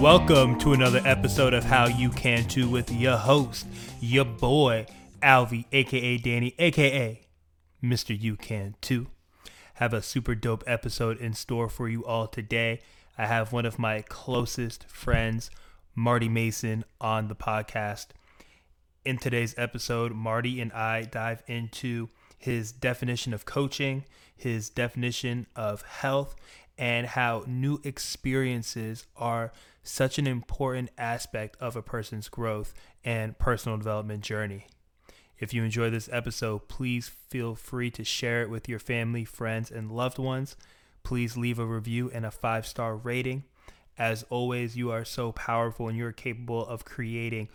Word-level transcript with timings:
Welcome 0.00 0.58
to 0.60 0.72
another 0.72 1.02
episode 1.04 1.52
of 1.52 1.64
How 1.64 1.88
You 1.88 2.10
Can 2.10 2.44
Too 2.46 2.68
with 2.68 2.92
your 2.92 3.16
host, 3.16 3.66
your 4.00 4.24
boy, 4.24 4.86
Alvy, 5.20 5.64
aka 5.72 6.16
Danny, 6.18 6.54
aka 6.60 7.20
Mr. 7.82 8.16
You 8.16 8.36
Can 8.36 8.76
Too. 8.80 9.08
Have 9.74 9.92
a 9.92 10.00
super 10.00 10.36
dope 10.36 10.62
episode 10.66 11.18
in 11.18 11.34
store 11.34 11.68
for 11.68 11.88
you 11.88 12.04
all 12.04 12.28
today. 12.28 12.80
I 13.18 13.26
have 13.26 13.52
one 13.52 13.66
of 13.66 13.80
my 13.80 14.02
closest 14.02 14.88
friends, 14.88 15.50
Marty 15.96 16.28
Mason, 16.28 16.84
on 17.00 17.26
the 17.26 17.34
podcast. 17.34 18.06
In 19.02 19.16
today's 19.16 19.54
episode, 19.56 20.12
Marty 20.12 20.60
and 20.60 20.70
I 20.74 21.04
dive 21.04 21.42
into 21.46 22.10
his 22.36 22.70
definition 22.70 23.32
of 23.32 23.46
coaching, 23.46 24.04
his 24.36 24.68
definition 24.68 25.46
of 25.56 25.80
health, 25.80 26.36
and 26.76 27.06
how 27.06 27.44
new 27.46 27.80
experiences 27.82 29.06
are 29.16 29.52
such 29.82 30.18
an 30.18 30.26
important 30.26 30.90
aspect 30.98 31.56
of 31.60 31.76
a 31.76 31.82
person's 31.82 32.28
growth 32.28 32.74
and 33.02 33.38
personal 33.38 33.78
development 33.78 34.22
journey. 34.22 34.66
If 35.38 35.54
you 35.54 35.64
enjoy 35.64 35.88
this 35.88 36.10
episode, 36.12 36.68
please 36.68 37.08
feel 37.08 37.54
free 37.54 37.90
to 37.92 38.04
share 38.04 38.42
it 38.42 38.50
with 38.50 38.68
your 38.68 38.78
family, 38.78 39.24
friends, 39.24 39.70
and 39.70 39.90
loved 39.90 40.18
ones. 40.18 40.56
Please 41.04 41.38
leave 41.38 41.58
a 41.58 41.64
review 41.64 42.10
and 42.12 42.26
a 42.26 42.30
five 42.30 42.66
star 42.66 42.96
rating. 42.96 43.44
As 43.96 44.24
always, 44.28 44.76
you 44.76 44.90
are 44.90 45.06
so 45.06 45.32
powerful 45.32 45.88
and 45.88 45.96
you're 45.96 46.12
capable 46.12 46.66
of 46.66 46.84
creating 46.84 47.48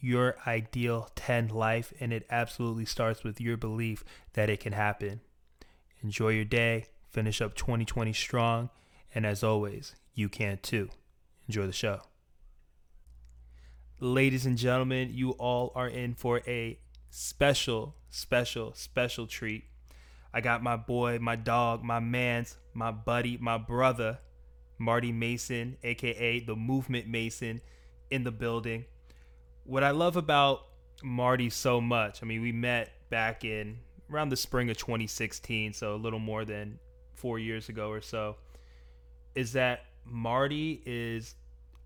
your 0.00 0.36
ideal 0.46 1.10
10 1.14 1.48
life, 1.48 1.92
and 2.00 2.12
it 2.12 2.26
absolutely 2.30 2.84
starts 2.84 3.22
with 3.22 3.40
your 3.40 3.56
belief 3.56 4.04
that 4.32 4.50
it 4.50 4.60
can 4.60 4.72
happen. 4.72 5.20
Enjoy 6.02 6.30
your 6.30 6.44
day, 6.44 6.86
finish 7.10 7.40
up 7.40 7.54
2020 7.54 8.12
strong, 8.12 8.70
and 9.14 9.26
as 9.26 9.44
always, 9.44 9.94
you 10.14 10.28
can 10.28 10.58
too. 10.62 10.88
Enjoy 11.48 11.66
the 11.66 11.72
show. 11.72 12.00
Ladies 13.98 14.46
and 14.46 14.56
gentlemen, 14.56 15.10
you 15.12 15.32
all 15.32 15.72
are 15.74 15.88
in 15.88 16.14
for 16.14 16.40
a 16.46 16.78
special, 17.10 17.96
special, 18.08 18.72
special 18.74 19.26
treat. 19.26 19.64
I 20.32 20.40
got 20.40 20.62
my 20.62 20.76
boy, 20.76 21.18
my 21.20 21.36
dog, 21.36 21.82
my 21.82 22.00
man's, 22.00 22.56
my 22.72 22.92
buddy, 22.92 23.36
my 23.36 23.58
brother, 23.58 24.18
Marty 24.78 25.12
Mason, 25.12 25.76
aka 25.82 26.40
the 26.40 26.56
Movement 26.56 27.08
Mason, 27.08 27.60
in 28.10 28.24
the 28.24 28.30
building. 28.30 28.86
What 29.64 29.84
I 29.84 29.90
love 29.90 30.16
about 30.16 30.66
Marty 31.02 31.50
so 31.50 31.80
much, 31.80 32.22
I 32.22 32.26
mean, 32.26 32.42
we 32.42 32.52
met 32.52 32.90
back 33.10 33.44
in 33.44 33.78
around 34.10 34.30
the 34.30 34.36
spring 34.36 34.70
of 34.70 34.76
2016, 34.76 35.72
so 35.72 35.94
a 35.94 35.96
little 35.96 36.18
more 36.18 36.44
than 36.44 36.78
four 37.14 37.38
years 37.38 37.68
ago 37.68 37.90
or 37.90 38.00
so, 38.00 38.36
is 39.34 39.52
that 39.52 39.84
Marty 40.04 40.82
is 40.84 41.34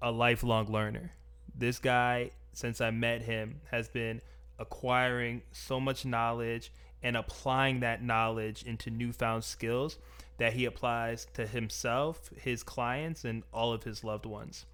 a 0.00 0.10
lifelong 0.10 0.70
learner. 0.70 1.12
This 1.54 1.78
guy, 1.78 2.30
since 2.52 2.80
I 2.80 2.90
met 2.90 3.22
him, 3.22 3.60
has 3.70 3.88
been 3.88 4.20
acquiring 4.58 5.42
so 5.52 5.80
much 5.80 6.04
knowledge 6.04 6.72
and 7.02 7.16
applying 7.16 7.80
that 7.80 8.02
knowledge 8.02 8.62
into 8.62 8.90
newfound 8.90 9.44
skills 9.44 9.98
that 10.38 10.54
he 10.54 10.64
applies 10.64 11.26
to 11.34 11.46
himself, 11.46 12.30
his 12.36 12.62
clients, 12.62 13.24
and 13.24 13.42
all 13.52 13.72
of 13.72 13.84
his 13.84 14.02
loved 14.02 14.26
ones. 14.26 14.64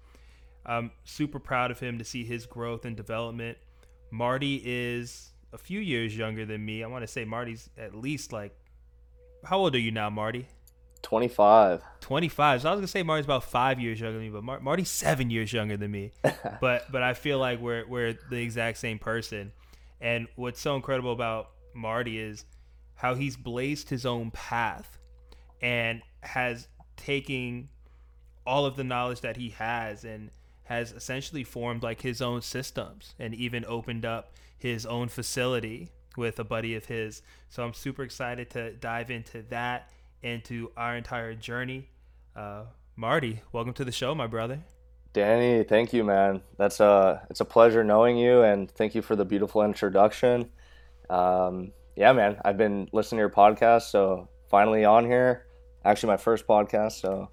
I'm 0.65 0.91
super 1.03 1.39
proud 1.39 1.71
of 1.71 1.79
him 1.79 1.97
to 1.97 2.03
see 2.03 2.23
his 2.23 2.45
growth 2.45 2.85
and 2.85 2.95
development. 2.95 3.57
Marty 4.11 4.61
is 4.63 5.31
a 5.53 5.57
few 5.57 5.79
years 5.79 6.15
younger 6.15 6.45
than 6.45 6.63
me. 6.63 6.83
I 6.83 6.87
want 6.87 7.03
to 7.03 7.07
say 7.07 7.25
Marty's 7.25 7.69
at 7.77 7.95
least 7.95 8.31
like, 8.31 8.55
how 9.43 9.59
old 9.59 9.75
are 9.75 9.79
you 9.79 9.91
now, 9.91 10.09
Marty? 10.09 10.47
25. 11.01 11.81
25. 11.99 12.61
So 12.61 12.69
I 12.69 12.71
was 12.71 12.77
gonna 12.77 12.87
say 12.87 13.03
Marty's 13.03 13.25
about 13.25 13.43
five 13.43 13.79
years 13.79 13.99
younger 13.99 14.19
than 14.19 14.27
me, 14.27 14.29
but 14.29 14.43
Mar- 14.43 14.59
Marty's 14.59 14.89
seven 14.89 15.29
years 15.29 15.51
younger 15.51 15.77
than 15.77 15.91
me. 15.91 16.11
but 16.61 16.91
but 16.91 17.01
I 17.01 17.13
feel 17.13 17.39
like 17.39 17.59
we're 17.59 17.87
we're 17.87 18.17
the 18.29 18.37
exact 18.37 18.77
same 18.77 18.99
person. 18.99 19.51
And 19.99 20.27
what's 20.35 20.59
so 20.59 20.75
incredible 20.75 21.11
about 21.11 21.49
Marty 21.73 22.19
is 22.19 22.45
how 22.95 23.15
he's 23.15 23.35
blazed 23.35 23.89
his 23.89 24.05
own 24.05 24.31
path 24.31 24.99
and 25.61 26.01
has 26.21 26.67
taken 26.97 27.69
all 28.45 28.65
of 28.65 28.75
the 28.75 28.83
knowledge 28.83 29.21
that 29.21 29.37
he 29.37 29.49
has 29.49 30.03
and 30.03 30.29
has 30.63 30.91
essentially 30.91 31.43
formed 31.43 31.83
like 31.83 32.01
his 32.01 32.21
own 32.21 32.41
systems 32.41 33.13
and 33.19 33.33
even 33.33 33.65
opened 33.67 34.05
up 34.05 34.33
his 34.57 34.85
own 34.85 35.09
facility 35.09 35.89
with 36.17 36.39
a 36.39 36.43
buddy 36.43 36.75
of 36.75 36.85
his. 36.85 37.21
So 37.49 37.63
I'm 37.63 37.73
super 37.73 38.03
excited 38.03 38.49
to 38.51 38.73
dive 38.73 39.11
into 39.11 39.43
that 39.49 39.91
into 40.21 40.71
our 40.77 40.95
entire 40.95 41.33
journey. 41.33 41.89
Uh, 42.35 42.63
Marty, 42.95 43.41
welcome 43.51 43.73
to 43.73 43.85
the 43.85 43.91
show, 43.91 44.13
my 44.13 44.27
brother. 44.27 44.59
Danny, 45.13 45.63
thank 45.63 45.91
you, 45.91 46.03
man. 46.03 46.41
That's 46.57 46.79
a 46.79 46.85
uh, 46.85 47.19
it's 47.29 47.41
a 47.41 47.45
pleasure 47.45 47.83
knowing 47.83 48.17
you, 48.17 48.43
and 48.43 48.71
thank 48.71 48.95
you 48.95 49.01
for 49.01 49.15
the 49.15 49.25
beautiful 49.25 49.63
introduction. 49.63 50.49
Um, 51.09 51.73
yeah, 51.97 52.13
man, 52.13 52.37
I've 52.45 52.57
been 52.57 52.87
listening 52.93 53.17
to 53.17 53.21
your 53.21 53.29
podcast, 53.29 53.89
so 53.89 54.29
finally 54.49 54.85
on 54.85 55.05
here. 55.05 55.47
Actually, 55.83 56.11
my 56.11 56.17
first 56.17 56.47
podcast, 56.47 57.01
so. 57.01 57.29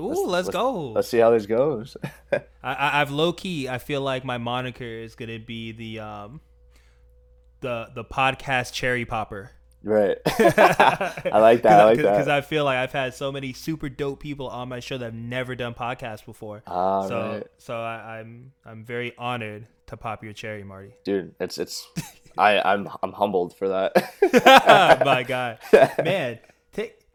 Ooh, 0.00 0.08
let's, 0.08 0.20
let's, 0.20 0.30
let's 0.30 0.48
go. 0.50 0.92
Let's 0.92 1.08
see 1.08 1.18
how 1.18 1.30
this 1.30 1.46
goes. 1.46 1.96
I, 2.62 3.00
I've 3.00 3.10
low 3.10 3.32
key. 3.32 3.68
I 3.68 3.78
feel 3.78 4.00
like 4.00 4.24
my 4.24 4.38
moniker 4.38 4.84
is 4.84 5.14
gonna 5.14 5.38
be 5.38 5.72
the 5.72 6.00
um, 6.00 6.40
the 7.60 7.88
the 7.94 8.04
podcast 8.04 8.72
cherry 8.72 9.04
popper. 9.04 9.50
Right. 9.82 10.18
I 10.26 11.38
like 11.38 11.62
that. 11.62 11.80
I 11.80 11.84
like 11.84 11.96
that. 12.02 12.12
Because 12.12 12.28
I 12.28 12.40
feel 12.42 12.64
like 12.64 12.76
I've 12.76 12.92
had 12.92 13.14
so 13.14 13.32
many 13.32 13.52
super 13.52 13.88
dope 13.88 14.20
people 14.20 14.48
on 14.48 14.68
my 14.68 14.80
show 14.80 14.98
that 14.98 15.06
have 15.06 15.14
never 15.14 15.54
done 15.54 15.74
podcasts 15.74 16.24
before. 16.24 16.62
Ah, 16.66 17.06
so 17.06 17.20
right. 17.20 17.46
so 17.58 17.76
I, 17.76 18.20
am 18.20 18.52
I'm, 18.64 18.72
I'm 18.72 18.84
very 18.84 19.14
honored 19.16 19.66
to 19.86 19.96
pop 19.96 20.22
your 20.22 20.32
cherry, 20.32 20.64
Marty. 20.64 20.94
Dude, 21.04 21.34
it's 21.40 21.58
it's 21.58 21.88
I 22.36 22.60
I'm 22.60 22.88
I'm 23.02 23.12
humbled 23.12 23.56
for 23.56 23.68
that. 23.68 25.02
my 25.04 25.22
God, 25.22 25.58
man, 26.04 26.38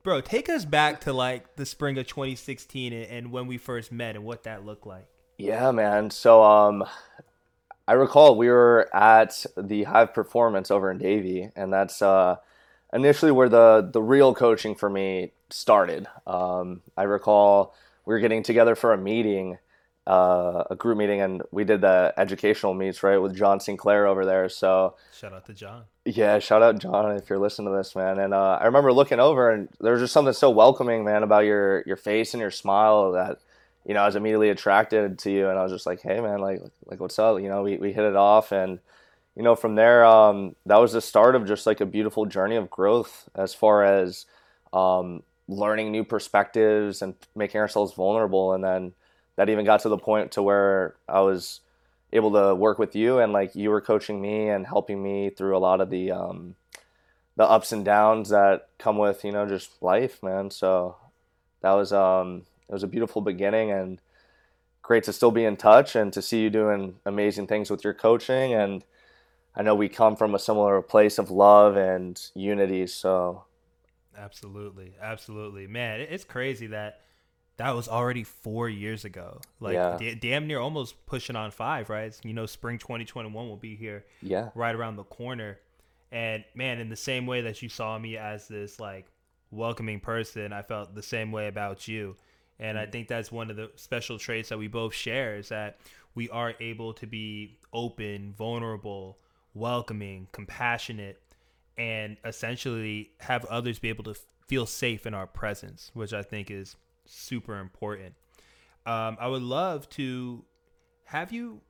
bro, 0.06 0.22
take 0.22 0.48
us 0.48 0.64
back 0.64 1.02
to 1.02 1.12
like 1.12 1.56
the 1.56 1.66
spring 1.66 1.98
of 1.98 2.08
2016 2.08 2.94
and, 2.94 3.12
and 3.12 3.32
when 3.32 3.48
we 3.48 3.58
first 3.58 3.92
met 3.92 4.16
and 4.16 4.24
what 4.24 4.44
that 4.44 4.64
looked 4.64 4.86
like. 4.88 5.08
Yeah, 5.38 5.72
man. 5.72 6.12
So 6.12 6.44
um, 6.44 6.86
I 7.88 7.94
recall 7.94 8.38
we 8.38 8.48
were 8.48 8.88
at 8.96 9.46
the 9.58 9.84
Hive 9.84 10.14
Performance 10.14 10.72
over 10.72 10.90
in 10.92 11.00
Davie, 11.00 11.50
and 11.56 11.74
that's 11.74 12.02
uh 12.02 12.38
initially 12.94 13.32
where 13.32 13.50
the 13.50 13.90
the 13.92 14.02
real 14.02 14.34
coaching 14.34 14.76
for 14.76 14.90
me 14.90 15.34
started. 15.50 16.08
Um, 16.26 16.84
I 16.96 17.04
recall 17.04 17.76
we 18.06 18.14
were 18.14 18.20
getting 18.20 18.44
together 18.44 18.76
for 18.76 18.94
a 18.94 18.98
meeting, 18.98 19.58
uh, 20.08 20.64
a 20.70 20.76
group 20.76 20.98
meeting, 20.98 21.22
and 21.22 21.42
we 21.52 21.64
did 21.64 21.82
the 21.82 22.14
educational 22.18 22.74
meets 22.74 23.02
right 23.02 23.18
with 23.18 23.36
John 23.36 23.60
Sinclair 23.60 24.06
over 24.06 24.26
there. 24.26 24.48
So 24.50 24.96
shout 25.18 25.34
out 25.34 25.46
to 25.48 25.54
John. 25.54 25.84
Yeah, 26.06 26.40
shout 26.40 26.62
out 26.62 26.80
John 26.80 27.16
if 27.16 27.30
you're 27.30 27.40
listening 27.40 27.72
to 27.72 27.78
this, 27.78 27.96
man. 27.96 28.20
And 28.20 28.34
uh, 28.34 28.60
I 28.62 28.66
remember 28.66 28.94
looking 28.94 29.20
over, 29.20 29.50
and 29.50 29.70
there 29.80 29.94
was 29.94 30.02
just 30.02 30.14
something 30.14 30.34
so 30.34 30.50
welcoming, 30.50 31.04
man, 31.04 31.24
about 31.24 31.46
your 31.46 31.84
your 31.88 31.96
face 31.96 32.34
and 32.34 32.42
your 32.42 32.52
smile 32.52 33.14
that 33.14 33.40
you 33.86 33.94
know 33.94 34.02
I 34.02 34.06
was 34.06 34.16
immediately 34.16 34.50
attracted 34.50 35.18
to 35.20 35.32
you, 35.32 35.50
and 35.50 35.58
I 35.58 35.64
was 35.64 35.72
just 35.72 35.86
like, 35.86 36.02
hey, 36.02 36.20
man, 36.20 36.40
like 36.40 36.62
like 36.86 37.00
what's 37.00 37.18
up? 37.18 37.42
You 37.42 37.50
know, 37.50 37.64
we 37.64 37.78
we 37.78 37.92
hit 37.92 38.04
it 38.04 38.16
off, 38.16 38.52
and 38.52 38.80
you 39.36 39.44
know, 39.44 39.56
from 39.56 39.76
there, 39.76 40.06
um, 40.06 40.56
that 40.66 40.78
was 40.78 40.94
the 40.94 41.02
start 41.02 41.36
of 41.36 41.46
just 41.46 41.68
like 41.68 41.82
a 41.82 41.86
beautiful 41.86 42.26
journey 42.26 42.56
of 42.56 42.70
growth 42.70 43.28
as 43.36 43.54
far 43.54 43.84
as 43.84 44.26
um, 44.72 45.24
learning 45.48 45.92
new 45.92 46.04
perspectives 46.04 47.02
and 47.02 47.16
making 47.36 47.60
ourselves 47.60 47.94
vulnerable. 47.94 48.54
And 48.54 48.64
then 48.64 48.94
that 49.36 49.50
even 49.50 49.66
got 49.66 49.82
to 49.82 49.90
the 49.90 49.98
point 49.98 50.32
to 50.34 50.44
where 50.44 50.96
I 51.08 51.22
was 51.22 51.62
able 52.14 52.32
to 52.32 52.56
work 52.56 52.80
with 52.80 52.96
you 52.96 53.20
and 53.20 53.34
like 53.34 53.56
you 53.56 53.70
were 53.70 53.82
coaching 53.82 54.22
me 54.22 54.48
and 54.50 54.66
helping 54.66 55.02
me 55.02 55.30
through 55.30 55.58
a 55.58 55.60
lot 55.60 55.82
of 55.82 55.90
the 55.90 56.12
um, 56.12 56.56
the 57.36 57.44
ups 57.44 57.72
and 57.72 57.84
downs 57.84 58.30
that 58.30 58.70
come 58.78 58.98
with 58.98 59.24
you 59.24 59.32
know 59.32 59.46
just 59.46 59.82
life, 59.82 60.22
man. 60.24 60.52
So 60.52 60.98
that 61.62 61.74
was 61.74 61.92
um, 61.92 62.44
it 62.70 62.74
was 62.74 62.84
a 62.84 62.88
beautiful 62.88 63.22
beginning 63.22 63.72
and 63.72 64.00
great 64.82 65.04
to 65.04 65.14
still 65.14 65.32
be 65.32 65.46
in 65.46 65.58
touch 65.58 65.96
and 65.96 66.14
to 66.14 66.22
see 66.22 66.42
you 66.42 66.50
doing 66.50 66.96
amazing 67.06 67.48
things 67.48 67.72
with 67.72 67.84
your 67.84 67.94
coaching 67.94 68.54
and 68.54 68.84
I 69.58 69.64
know 69.64 69.74
we 69.74 69.88
come 69.88 70.16
from 70.16 70.36
a 70.36 70.40
similar 70.40 70.82
place 70.82 71.18
of 71.18 71.32
love 71.32 71.78
and 71.78 72.22
unity. 72.34 72.88
So, 72.88 73.46
absolutely, 74.18 74.96
absolutely, 75.02 75.66
man, 75.68 76.02
it's 76.02 76.26
crazy 76.26 76.68
that 76.68 77.02
that 77.58 77.76
was 77.76 77.88
already 77.88 78.24
four 78.24 78.68
years 78.68 79.06
ago. 79.06 79.40
Like 79.60 79.76
yeah. 79.76 79.98
d- 79.98 80.16
damn 80.16 80.48
near 80.48 80.60
almost 80.60 81.06
pushing 81.06 81.36
on 81.36 81.52
five, 81.52 81.90
right? 81.90 82.18
You 82.24 82.34
know, 82.34 82.46
spring 82.46 82.80
2021 82.80 83.48
will 83.48 83.56
be 83.56 83.76
here. 83.76 84.06
Yeah, 84.22 84.50
right 84.56 84.76
around 84.76 84.98
the 84.98 85.04
corner. 85.04 85.60
And 86.12 86.44
man, 86.54 86.80
in 86.80 86.90
the 86.90 86.96
same 86.96 87.26
way 87.26 87.42
that 87.42 87.62
you 87.62 87.70
saw 87.70 87.98
me 87.98 88.18
as 88.18 88.48
this 88.48 88.80
like 88.80 89.06
welcoming 89.52 90.00
person, 90.00 90.54
I 90.54 90.62
felt 90.62 90.96
the 90.96 91.04
same 91.04 91.32
way 91.32 91.48
about 91.48 91.88
you. 91.88 92.16
And 92.60 92.78
I 92.78 92.84
mm-hmm. 92.84 92.92
think 92.92 93.08
that's 93.08 93.32
one 93.32 93.50
of 93.50 93.56
the 93.56 93.72
special 93.76 94.18
traits 94.18 94.50
that 94.50 94.58
we 94.58 94.68
both 94.68 94.94
share 94.94 95.36
is 95.36 95.50
that 95.50 95.80
we 96.14 96.30
are 96.30 96.54
able 96.60 96.94
to 96.94 97.06
be 97.06 97.58
open, 97.74 98.34
vulnerable, 98.38 99.18
welcoming, 99.54 100.28
compassionate, 100.32 101.22
and 101.78 102.18
essentially 102.24 103.12
have 103.20 103.44
others 103.46 103.80
be 103.80 103.90
able 103.90 104.06
to 104.06 104.16
feel 104.48 104.66
safe 104.66 105.06
in 105.06 105.14
our 105.14 105.28
presence, 105.28 105.92
which 105.94 106.14
I 106.14 106.24
think 106.24 106.50
is 106.50 106.76
super 107.06 107.60
important. 107.60 108.16
Um, 108.86 109.18
I 109.20 109.28
would 109.28 109.42
love 109.42 109.90
to 109.92 110.46
have 111.06 111.32
you 111.32 111.62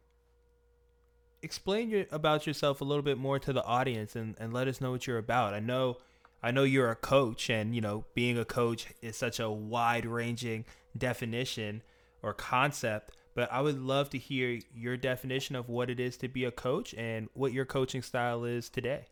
explain 1.41 1.89
your, 1.89 2.05
about 2.11 2.47
yourself 2.47 2.81
a 2.81 2.83
little 2.83 3.03
bit 3.03 3.17
more 3.17 3.39
to 3.39 3.53
the 3.53 3.63
audience 3.63 4.15
and, 4.15 4.35
and 4.39 4.53
let 4.53 4.67
us 4.67 4.81
know 4.81 4.91
what 4.91 5.07
you're 5.07 5.17
about. 5.17 5.53
I 5.53 5.59
know 5.59 5.97
I 6.43 6.51
know 6.51 6.63
you're 6.63 6.91
a 6.91 6.95
coach 6.95 7.49
and 7.49 7.73
you 7.73 7.81
know 7.81 8.05
being 8.13 8.37
a 8.37 8.45
coach 8.45 8.87
is 9.01 9.15
such 9.15 9.39
a 9.39 9.49
wide 9.49 10.05
ranging 10.05 10.65
definition 10.97 11.81
or 12.21 12.33
concept, 12.33 13.11
but 13.35 13.51
I 13.51 13.61
would 13.61 13.79
love 13.79 14.09
to 14.11 14.17
hear 14.17 14.59
your 14.73 14.97
definition 14.97 15.55
of 15.55 15.69
what 15.69 15.89
it 15.89 15.99
is 15.99 16.17
to 16.17 16.27
be 16.27 16.45
a 16.45 16.51
coach 16.51 16.93
and 16.95 17.29
what 17.33 17.53
your 17.53 17.65
coaching 17.65 18.01
style 18.01 18.43
is 18.43 18.69
today. 18.69 19.05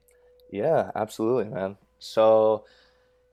Yeah, 0.52 0.92
absolutely, 0.96 1.46
man. 1.46 1.78
So 2.00 2.66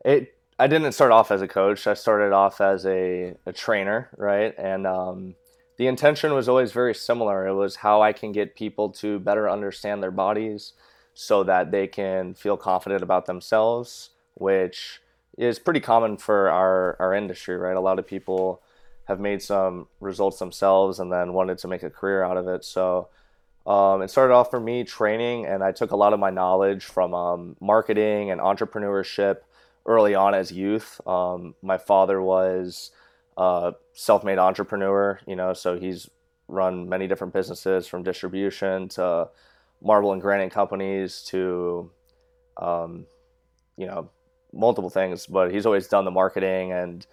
it 0.04 0.39
I 0.60 0.66
didn't 0.66 0.92
start 0.92 1.10
off 1.10 1.30
as 1.30 1.40
a 1.40 1.48
coach. 1.48 1.86
I 1.86 1.94
started 1.94 2.34
off 2.34 2.60
as 2.60 2.84
a, 2.84 3.34
a 3.46 3.52
trainer, 3.52 4.10
right? 4.18 4.54
And 4.58 4.86
um, 4.86 5.34
the 5.78 5.86
intention 5.86 6.34
was 6.34 6.50
always 6.50 6.70
very 6.72 6.94
similar. 6.94 7.46
It 7.46 7.54
was 7.54 7.76
how 7.76 8.02
I 8.02 8.12
can 8.12 8.30
get 8.30 8.54
people 8.54 8.90
to 8.90 9.18
better 9.20 9.48
understand 9.48 10.02
their 10.02 10.10
bodies 10.10 10.74
so 11.14 11.44
that 11.44 11.70
they 11.70 11.86
can 11.86 12.34
feel 12.34 12.58
confident 12.58 13.02
about 13.02 13.24
themselves, 13.24 14.10
which 14.34 15.00
is 15.38 15.58
pretty 15.58 15.80
common 15.80 16.18
for 16.18 16.50
our, 16.50 16.94
our 17.00 17.14
industry, 17.14 17.56
right? 17.56 17.74
A 17.74 17.80
lot 17.80 17.98
of 17.98 18.06
people 18.06 18.60
have 19.06 19.18
made 19.18 19.40
some 19.40 19.88
results 19.98 20.38
themselves 20.40 21.00
and 21.00 21.10
then 21.10 21.32
wanted 21.32 21.56
to 21.56 21.68
make 21.68 21.82
a 21.82 21.88
career 21.88 22.22
out 22.22 22.36
of 22.36 22.46
it. 22.48 22.66
So 22.66 23.08
um, 23.66 24.02
it 24.02 24.10
started 24.10 24.34
off 24.34 24.50
for 24.50 24.60
me 24.60 24.84
training, 24.84 25.46
and 25.46 25.64
I 25.64 25.72
took 25.72 25.92
a 25.92 25.96
lot 25.96 26.12
of 26.12 26.20
my 26.20 26.28
knowledge 26.28 26.84
from 26.84 27.14
um, 27.14 27.56
marketing 27.60 28.30
and 28.30 28.42
entrepreneurship 28.42 29.38
early 29.90 30.14
on 30.14 30.34
as 30.34 30.52
youth. 30.52 31.00
Um, 31.06 31.54
my 31.62 31.76
father 31.76 32.22
was 32.22 32.92
a 33.36 33.72
self-made 33.92 34.38
entrepreneur, 34.38 35.18
you 35.26 35.34
know, 35.34 35.52
so 35.52 35.78
he's 35.78 36.08
run 36.46 36.88
many 36.88 37.06
different 37.08 37.32
businesses 37.32 37.86
from 37.86 38.02
distribution 38.02 38.88
to 38.88 39.28
marble 39.82 40.12
and 40.12 40.22
granite 40.22 40.52
companies 40.52 41.22
to, 41.24 41.90
um, 42.56 43.06
you 43.76 43.86
know, 43.86 44.08
multiple 44.52 44.90
things. 44.90 45.26
But 45.26 45.52
he's 45.52 45.66
always 45.66 45.88
done 45.88 46.04
the 46.04 46.10
marketing 46.10 46.72
and 46.72 47.04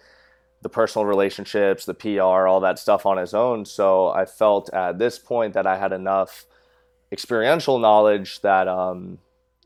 the 0.62 0.68
personal 0.68 1.06
relationships, 1.06 1.84
the 1.84 1.94
PR, 1.94 2.46
all 2.46 2.60
that 2.60 2.78
stuff 2.78 3.06
on 3.06 3.16
his 3.16 3.34
own. 3.34 3.64
So 3.64 4.08
I 4.08 4.24
felt 4.24 4.72
at 4.72 4.98
this 4.98 5.18
point 5.18 5.54
that 5.54 5.66
I 5.66 5.78
had 5.78 5.92
enough 5.92 6.46
experiential 7.10 7.78
knowledge 7.78 8.40
that 8.42 8.68
um, 8.68 9.18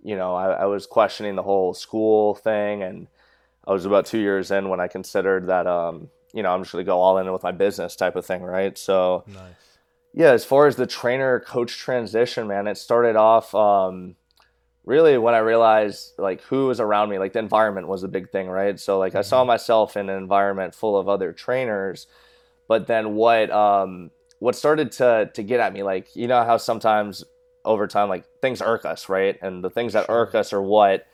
you 0.03 0.17
know, 0.17 0.35
I, 0.35 0.51
I, 0.53 0.65
was 0.67 0.87
questioning 0.87 1.37
the 1.37 1.43
whole 1.43 1.75
school 1.75 2.35
thing, 2.35 2.83
and 2.83 3.07
I 3.67 3.73
was 3.73 3.85
about 3.85 4.07
two 4.07 4.19
years 4.19 4.51
in 4.51 4.69
when 4.69 4.81
I 4.81 4.89
considered 4.89 5.47
that, 5.47 5.67
um, 5.67 6.11
you 6.33 6.43
know, 6.43 6.53
I'm 6.53 6.63
just 6.63 6.73
going 6.73 6.85
to 6.85 6.89
go 6.89 7.01
all 7.01 7.19
in 7.19 7.31
with 7.33 7.43
my 7.43 7.53
business 7.53 7.95
type 7.95 8.17
of 8.17 8.27
thing, 8.27 8.43
right? 8.43 8.77
So, 8.77 9.25
nice. 9.27 9.39
yeah, 10.13 10.33
as 10.33 10.45
far 10.45 10.67
as 10.67 10.77
the 10.77 10.87
trainer 10.87 11.41
coach 11.41 11.79
transition, 11.79 12.49
man, 12.49 12.67
it 12.67 12.79
started 12.79 13.17
off 13.17 13.55
um, 13.55 14.17
really 14.85 15.19
when 15.19 15.35
I 15.35 15.39
realized 15.39 16.13
like 16.19 16.43
who 16.43 16.67
was 16.67 16.81
around 16.81 17.11
me, 17.11 17.19
like 17.19 17.33
the 17.33 17.39
environment 17.39 17.87
was 17.87 18.03
a 18.03 18.09
big 18.09 18.31
thing, 18.31 18.49
right? 18.49 18.79
So, 18.81 18.99
like, 18.99 19.11
mm-hmm. 19.11 19.19
I 19.19 19.23
saw 19.23 19.41
mm-hmm. 19.41 19.49
myself 19.49 19.97
in 19.97 20.09
an 20.09 20.17
environment 20.17 20.75
full 20.75 20.97
of 20.97 21.09
other 21.09 21.33
trainers, 21.33 22.07
but 22.67 22.87
then 22.87 23.15
what, 23.15 23.51
um, 23.51 24.11
what 24.43 24.57
started 24.57 24.91
to 24.91 25.31
to 25.35 25.43
get 25.45 25.61
at 25.61 25.73
me, 25.73 25.85
like 25.85 26.17
you 26.17 26.27
know 26.27 26.43
how 26.43 26.57
sometimes 26.57 27.23
over 27.65 27.87
time, 27.87 28.09
like 28.09 28.25
things 28.41 28.63
irk 28.63 28.85
us, 28.85 29.09
right? 29.09 29.39
And 29.43 29.63
the 29.63 29.71
things 29.71 29.93
that 29.93 30.07
irk 30.09 30.35
us 30.35 30.53
are 30.53 30.63
what 30.63 31.07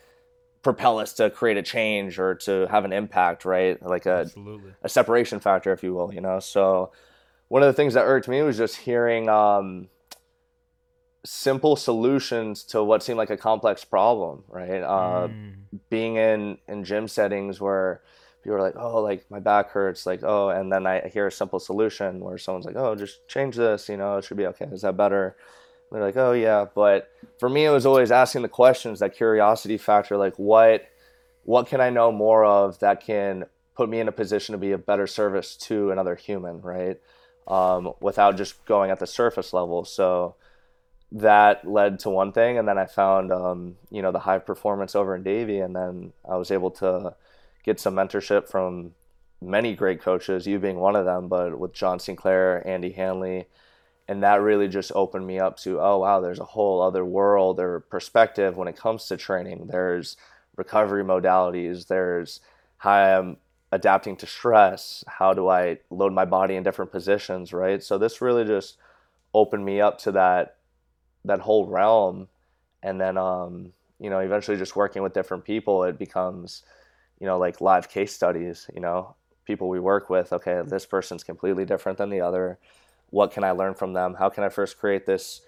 propel 0.62 0.98
us 0.98 1.12
to 1.14 1.30
create 1.30 1.56
a 1.56 1.62
change 1.62 2.18
or 2.18 2.34
to 2.34 2.66
have 2.68 2.84
an 2.84 2.92
impact, 2.92 3.44
right? 3.44 3.80
Like 3.82 4.06
a 4.06 4.20
Absolutely. 4.20 4.72
a 4.82 4.88
separation 4.88 5.40
factor, 5.40 5.72
if 5.72 5.82
you 5.82 5.94
will, 5.94 6.12
you 6.12 6.20
know. 6.20 6.40
So 6.40 6.92
one 7.48 7.62
of 7.62 7.66
the 7.66 7.72
things 7.72 7.94
that 7.94 8.04
irked 8.04 8.28
me 8.28 8.42
was 8.42 8.56
just 8.56 8.76
hearing 8.76 9.28
um, 9.28 9.88
simple 11.24 11.76
solutions 11.76 12.64
to 12.64 12.82
what 12.82 13.02
seemed 13.02 13.18
like 13.18 13.30
a 13.30 13.36
complex 13.36 13.84
problem, 13.84 14.44
right? 14.48 14.82
Uh, 14.82 15.28
mm. 15.28 15.54
Being 15.90 16.16
in 16.16 16.58
in 16.66 16.84
gym 16.84 17.08
settings 17.08 17.60
where 17.60 18.00
people 18.42 18.56
are 18.56 18.62
like, 18.62 18.76
"Oh, 18.76 19.02
like 19.02 19.30
my 19.30 19.38
back 19.38 19.70
hurts," 19.70 20.06
like, 20.06 20.22
"Oh," 20.22 20.48
and 20.48 20.72
then 20.72 20.86
I 20.86 21.08
hear 21.08 21.26
a 21.26 21.32
simple 21.32 21.58
solution 21.58 22.20
where 22.20 22.38
someone's 22.38 22.64
like, 22.64 22.76
"Oh, 22.76 22.94
just 22.94 23.28
change 23.28 23.56
this," 23.56 23.88
you 23.88 23.96
know, 23.98 24.16
it 24.16 24.24
should 24.24 24.38
be 24.38 24.46
okay. 24.46 24.66
Is 24.66 24.82
that 24.82 24.96
better? 24.96 25.36
They're 25.90 26.02
like, 26.02 26.16
oh 26.16 26.32
yeah, 26.32 26.66
but 26.74 27.10
for 27.38 27.48
me, 27.48 27.64
it 27.64 27.70
was 27.70 27.86
always 27.86 28.10
asking 28.10 28.42
the 28.42 28.48
questions, 28.48 29.00
that 29.00 29.16
curiosity 29.16 29.78
factor, 29.78 30.16
like 30.16 30.34
what, 30.36 30.86
what 31.44 31.66
can 31.66 31.80
I 31.80 31.90
know 31.90 32.12
more 32.12 32.44
of 32.44 32.78
that 32.80 33.02
can 33.02 33.44
put 33.74 33.88
me 33.88 34.00
in 34.00 34.08
a 34.08 34.12
position 34.12 34.52
to 34.52 34.58
be 34.58 34.72
a 34.72 34.78
better 34.78 35.06
service 35.06 35.56
to 35.56 35.90
another 35.90 36.14
human, 36.14 36.60
right? 36.60 37.00
Um, 37.46 37.94
without 38.00 38.36
just 38.36 38.62
going 38.66 38.90
at 38.90 38.98
the 38.98 39.06
surface 39.06 39.52
level. 39.54 39.84
So 39.84 40.34
that 41.12 41.66
led 41.66 42.00
to 42.00 42.10
one 42.10 42.32
thing, 42.32 42.58
and 42.58 42.68
then 42.68 42.76
I 42.76 42.84
found, 42.84 43.32
um, 43.32 43.76
you 43.90 44.02
know, 44.02 44.12
the 44.12 44.18
high 44.18 44.40
performance 44.40 44.94
over 44.94 45.14
in 45.14 45.22
Davie, 45.22 45.60
and 45.60 45.74
then 45.74 46.12
I 46.28 46.36
was 46.36 46.50
able 46.50 46.70
to 46.72 47.14
get 47.64 47.80
some 47.80 47.94
mentorship 47.94 48.48
from 48.48 48.92
many 49.40 49.74
great 49.74 50.02
coaches, 50.02 50.46
you 50.46 50.58
being 50.58 50.78
one 50.78 50.96
of 50.96 51.06
them, 51.06 51.28
but 51.28 51.58
with 51.58 51.72
John 51.72 51.98
Sinclair, 51.98 52.66
Andy 52.66 52.92
Hanley 52.92 53.46
and 54.08 54.22
that 54.22 54.40
really 54.40 54.68
just 54.68 54.90
opened 54.94 55.26
me 55.26 55.38
up 55.38 55.58
to 55.58 55.80
oh 55.80 55.98
wow 55.98 56.20
there's 56.20 56.40
a 56.40 56.44
whole 56.44 56.80
other 56.82 57.04
world 57.04 57.60
or 57.60 57.80
perspective 57.80 58.56
when 58.56 58.68
it 58.68 58.76
comes 58.76 59.06
to 59.06 59.16
training. 59.16 59.66
There's 59.66 60.16
recovery 60.56 61.04
modalities. 61.04 61.86
There's 61.86 62.40
how 62.78 62.92
i'm 62.92 63.36
adapting 63.70 64.16
to 64.16 64.26
stress. 64.26 65.04
How 65.06 65.34
do 65.34 65.48
i 65.48 65.78
load 65.90 66.12
my 66.12 66.24
body 66.24 66.56
in 66.56 66.62
different 66.62 66.90
positions 66.90 67.52
right? 67.52 67.82
So 67.82 67.98
this 67.98 68.20
really 68.22 68.44
just 68.44 68.78
opened 69.34 69.64
me 69.64 69.80
up 69.80 69.98
to 70.00 70.12
that 70.12 70.56
that 71.24 71.40
whole 71.40 71.66
realm. 71.66 72.28
And 72.82 73.00
then 73.00 73.18
um 73.18 73.72
you 74.00 74.10
know 74.10 74.20
eventually 74.20 74.56
just 74.56 74.76
working 74.76 75.02
with 75.02 75.12
different 75.12 75.44
people 75.44 75.84
it 75.84 75.98
becomes 75.98 76.62
you 77.20 77.26
know 77.26 77.38
like 77.38 77.60
live 77.60 77.88
case 77.88 78.14
studies 78.14 78.68
you 78.74 78.80
know 78.80 79.14
people 79.44 79.68
we 79.68 79.80
work 79.80 80.08
with 80.08 80.32
okay 80.32 80.62
this 80.64 80.86
person's 80.86 81.24
completely 81.24 81.64
different 81.64 81.98
than 81.98 82.10
the 82.10 82.20
other 82.20 82.58
what 83.10 83.32
can 83.32 83.44
I 83.44 83.52
learn 83.52 83.74
from 83.74 83.92
them? 83.92 84.14
How 84.18 84.28
can 84.28 84.44
I 84.44 84.48
first 84.48 84.78
create 84.78 85.06
this 85.06 85.42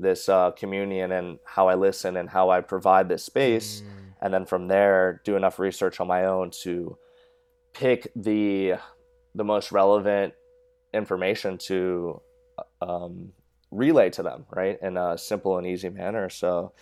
this 0.00 0.28
uh, 0.28 0.52
communion 0.52 1.10
and 1.10 1.38
how 1.44 1.68
I 1.68 1.74
listen 1.74 2.16
and 2.16 2.28
how 2.30 2.50
I 2.50 2.60
provide 2.60 3.08
this 3.08 3.24
space, 3.24 3.80
mm. 3.80 4.12
and 4.22 4.32
then 4.32 4.46
from 4.46 4.68
there 4.68 5.20
do 5.24 5.36
enough 5.36 5.58
research 5.58 6.00
on 6.00 6.06
my 6.06 6.26
own 6.26 6.50
to 6.62 6.96
pick 7.72 8.12
the 8.14 8.74
the 9.34 9.44
most 9.44 9.72
relevant 9.72 10.34
information 10.94 11.58
to 11.58 12.20
um, 12.80 13.32
relay 13.70 14.10
to 14.10 14.22
them, 14.22 14.46
right, 14.50 14.78
in 14.82 14.96
a 14.96 15.18
simple 15.18 15.58
and 15.58 15.66
easy 15.66 15.88
manner. 15.88 16.30
So, 16.30 16.72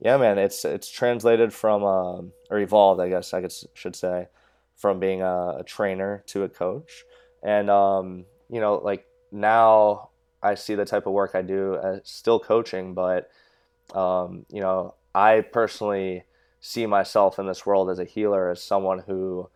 yeah, 0.00 0.16
man, 0.16 0.38
it's 0.38 0.64
it's 0.64 0.90
translated 0.90 1.52
from 1.52 1.84
um, 1.84 2.32
or 2.50 2.58
evolved, 2.58 3.00
I 3.00 3.08
guess 3.08 3.34
I 3.34 3.40
could, 3.42 3.52
should 3.74 3.96
say, 3.96 4.28
from 4.76 5.00
being 5.00 5.22
a, 5.22 5.58
a 5.60 5.64
trainer 5.64 6.24
to 6.28 6.44
a 6.44 6.48
coach, 6.48 7.04
and 7.42 7.68
um, 7.68 8.24
you 8.48 8.60
know, 8.60 8.76
like 8.76 9.06
now 9.32 10.10
I 10.42 10.54
see 10.54 10.74
the 10.74 10.84
type 10.84 11.06
of 11.06 11.12
work 11.12 11.32
I 11.34 11.42
do 11.42 11.76
as 11.76 12.00
still 12.04 12.40
coaching, 12.40 12.94
but 12.94 13.30
um, 13.94 14.46
you 14.48 14.60
know, 14.60 14.94
I 15.14 15.40
personally 15.40 16.24
see 16.60 16.86
myself 16.86 17.38
in 17.38 17.46
this 17.46 17.66
world 17.66 17.90
as 17.90 17.98
a 17.98 18.04
healer, 18.04 18.50
as 18.50 18.62
someone 18.62 19.00
who, 19.00 19.48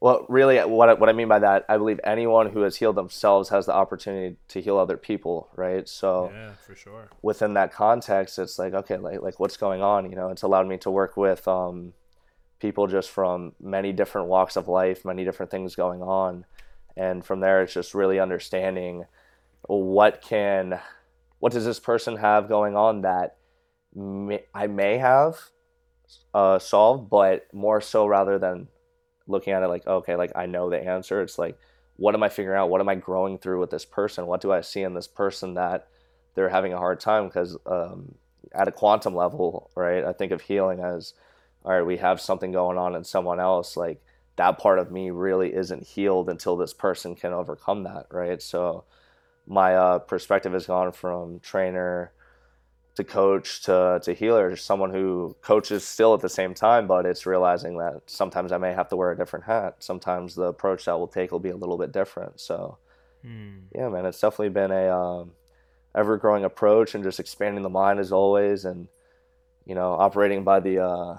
well, 0.00 0.24
really, 0.28 0.58
what 0.58 0.98
what 0.98 1.08
I 1.08 1.12
mean 1.12 1.28
by 1.28 1.40
that, 1.40 1.64
I 1.68 1.76
believe 1.76 2.00
anyone 2.04 2.50
who 2.50 2.62
has 2.62 2.76
healed 2.76 2.96
themselves 2.96 3.48
has 3.50 3.66
the 3.66 3.74
opportunity 3.74 4.36
to 4.48 4.60
heal 4.60 4.78
other 4.78 4.96
people, 4.96 5.48
right? 5.56 5.88
So, 5.88 6.30
yeah, 6.32 6.52
for 6.66 6.74
sure. 6.74 7.08
Within 7.22 7.54
that 7.54 7.72
context, 7.72 8.38
it's 8.38 8.58
like, 8.58 8.74
okay, 8.74 8.96
like 8.96 9.20
like 9.20 9.40
what's 9.40 9.56
going 9.56 9.82
on? 9.82 10.10
You 10.10 10.16
know, 10.16 10.30
it's 10.30 10.42
allowed 10.42 10.68
me 10.68 10.78
to 10.78 10.90
work 10.90 11.16
with 11.16 11.46
um, 11.46 11.92
people 12.60 12.86
just 12.86 13.10
from 13.10 13.52
many 13.60 13.92
different 13.92 14.28
walks 14.28 14.56
of 14.56 14.68
life, 14.68 15.04
many 15.04 15.24
different 15.24 15.50
things 15.50 15.74
going 15.74 16.02
on 16.02 16.44
and 16.98 17.24
from 17.24 17.40
there 17.40 17.62
it's 17.62 17.72
just 17.72 17.94
really 17.94 18.18
understanding 18.18 19.04
what 19.62 20.20
can 20.20 20.80
what 21.38 21.52
does 21.52 21.64
this 21.64 21.78
person 21.78 22.16
have 22.16 22.48
going 22.48 22.76
on 22.76 23.02
that 23.02 23.36
may, 23.94 24.44
I 24.52 24.66
may 24.66 24.98
have 24.98 25.38
uh, 26.34 26.58
solved, 26.58 27.08
but 27.08 27.46
more 27.52 27.80
so 27.80 28.06
rather 28.06 28.38
than 28.38 28.68
looking 29.26 29.52
at 29.52 29.62
it 29.62 29.68
like 29.68 29.86
okay, 29.86 30.16
like 30.16 30.32
I 30.34 30.46
know 30.46 30.68
the 30.68 30.78
answer. 30.78 31.22
It's 31.22 31.38
like 31.38 31.56
what 31.96 32.14
am 32.14 32.22
I 32.22 32.28
figuring 32.28 32.58
out? 32.58 32.70
What 32.70 32.80
am 32.80 32.88
I 32.88 32.94
growing 32.94 33.38
through 33.38 33.60
with 33.60 33.70
this 33.70 33.84
person? 33.84 34.26
What 34.26 34.40
do 34.40 34.52
I 34.52 34.60
see 34.60 34.82
in 34.82 34.94
this 34.94 35.08
person 35.08 35.54
that 35.54 35.88
they're 36.34 36.48
having 36.48 36.72
a 36.72 36.78
hard 36.78 37.00
time? 37.00 37.26
Because 37.26 37.56
um, 37.66 38.14
at 38.52 38.68
a 38.68 38.72
quantum 38.72 39.14
level, 39.14 39.70
right? 39.74 40.04
I 40.04 40.12
think 40.12 40.32
of 40.32 40.40
healing 40.40 40.80
as 40.80 41.14
all 41.64 41.72
right, 41.72 41.82
we 41.82 41.96
have 41.96 42.20
something 42.20 42.52
going 42.52 42.78
on 42.78 42.94
in 42.94 43.04
someone 43.04 43.40
else, 43.40 43.76
like 43.76 44.00
that 44.38 44.58
part 44.58 44.78
of 44.78 44.90
me 44.90 45.10
really 45.10 45.52
isn't 45.52 45.82
healed 45.82 46.30
until 46.30 46.56
this 46.56 46.72
person 46.72 47.14
can 47.14 47.32
overcome 47.32 47.82
that, 47.82 48.06
right? 48.10 48.40
So 48.40 48.84
my 49.46 49.74
uh, 49.74 49.98
perspective 49.98 50.52
has 50.52 50.66
gone 50.66 50.92
from 50.92 51.40
trainer 51.40 52.12
to 52.94 53.04
coach 53.04 53.62
to 53.62 54.00
to 54.02 54.12
healer, 54.12 54.56
someone 54.56 54.90
who 54.90 55.36
coaches 55.42 55.84
still 55.84 56.14
at 56.14 56.20
the 56.20 56.28
same 56.28 56.54
time, 56.54 56.86
but 56.86 57.04
it's 57.04 57.26
realizing 57.26 57.78
that 57.78 58.02
sometimes 58.06 58.52
I 58.52 58.58
may 58.58 58.72
have 58.72 58.88
to 58.88 58.96
wear 58.96 59.10
a 59.10 59.16
different 59.16 59.44
hat. 59.44 59.76
Sometimes 59.80 60.34
the 60.34 60.44
approach 60.44 60.84
that 60.84 60.96
we'll 60.96 61.08
take 61.08 61.32
will 61.32 61.38
be 61.40 61.50
a 61.50 61.56
little 61.56 61.78
bit 61.78 61.92
different. 61.92 62.40
So, 62.40 62.78
mm. 63.24 63.60
yeah, 63.74 63.88
man, 63.88 64.06
it's 64.06 64.20
definitely 64.20 64.50
been 64.50 64.70
a 64.70 64.88
um, 64.88 65.32
ever 65.94 66.16
growing 66.16 66.44
approach 66.44 66.94
and 66.94 67.02
just 67.02 67.20
expanding 67.20 67.62
the 67.62 67.68
mind 67.68 67.98
as 67.98 68.12
always, 68.12 68.64
and 68.64 68.88
you 69.64 69.74
know, 69.74 69.92
operating 69.92 70.44
by 70.44 70.60
the 70.60 70.84
uh, 70.84 71.18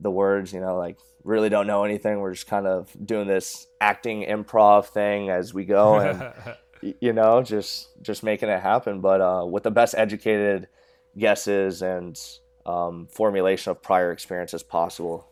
the 0.00 0.10
words. 0.10 0.52
You 0.52 0.60
know, 0.60 0.76
like 0.76 0.98
really 1.24 1.48
don't 1.48 1.66
know 1.66 1.84
anything. 1.84 2.20
We're 2.20 2.34
just 2.34 2.46
kind 2.46 2.66
of 2.66 2.94
doing 3.04 3.28
this 3.28 3.66
acting 3.80 4.24
improv 4.24 4.86
thing 4.86 5.30
as 5.30 5.52
we 5.52 5.64
go, 5.64 5.98
and 5.98 6.96
you 7.00 7.12
know, 7.12 7.42
just 7.42 7.88
just 8.02 8.22
making 8.22 8.48
it 8.48 8.60
happen. 8.60 9.00
But 9.00 9.20
uh, 9.20 9.46
with 9.46 9.62
the 9.62 9.70
best 9.70 9.94
educated 9.96 10.68
guesses 11.16 11.82
and 11.82 12.18
um, 12.66 13.08
formulation 13.10 13.70
of 13.70 13.82
prior 13.82 14.12
experience 14.12 14.54
as 14.54 14.62
possible. 14.62 15.26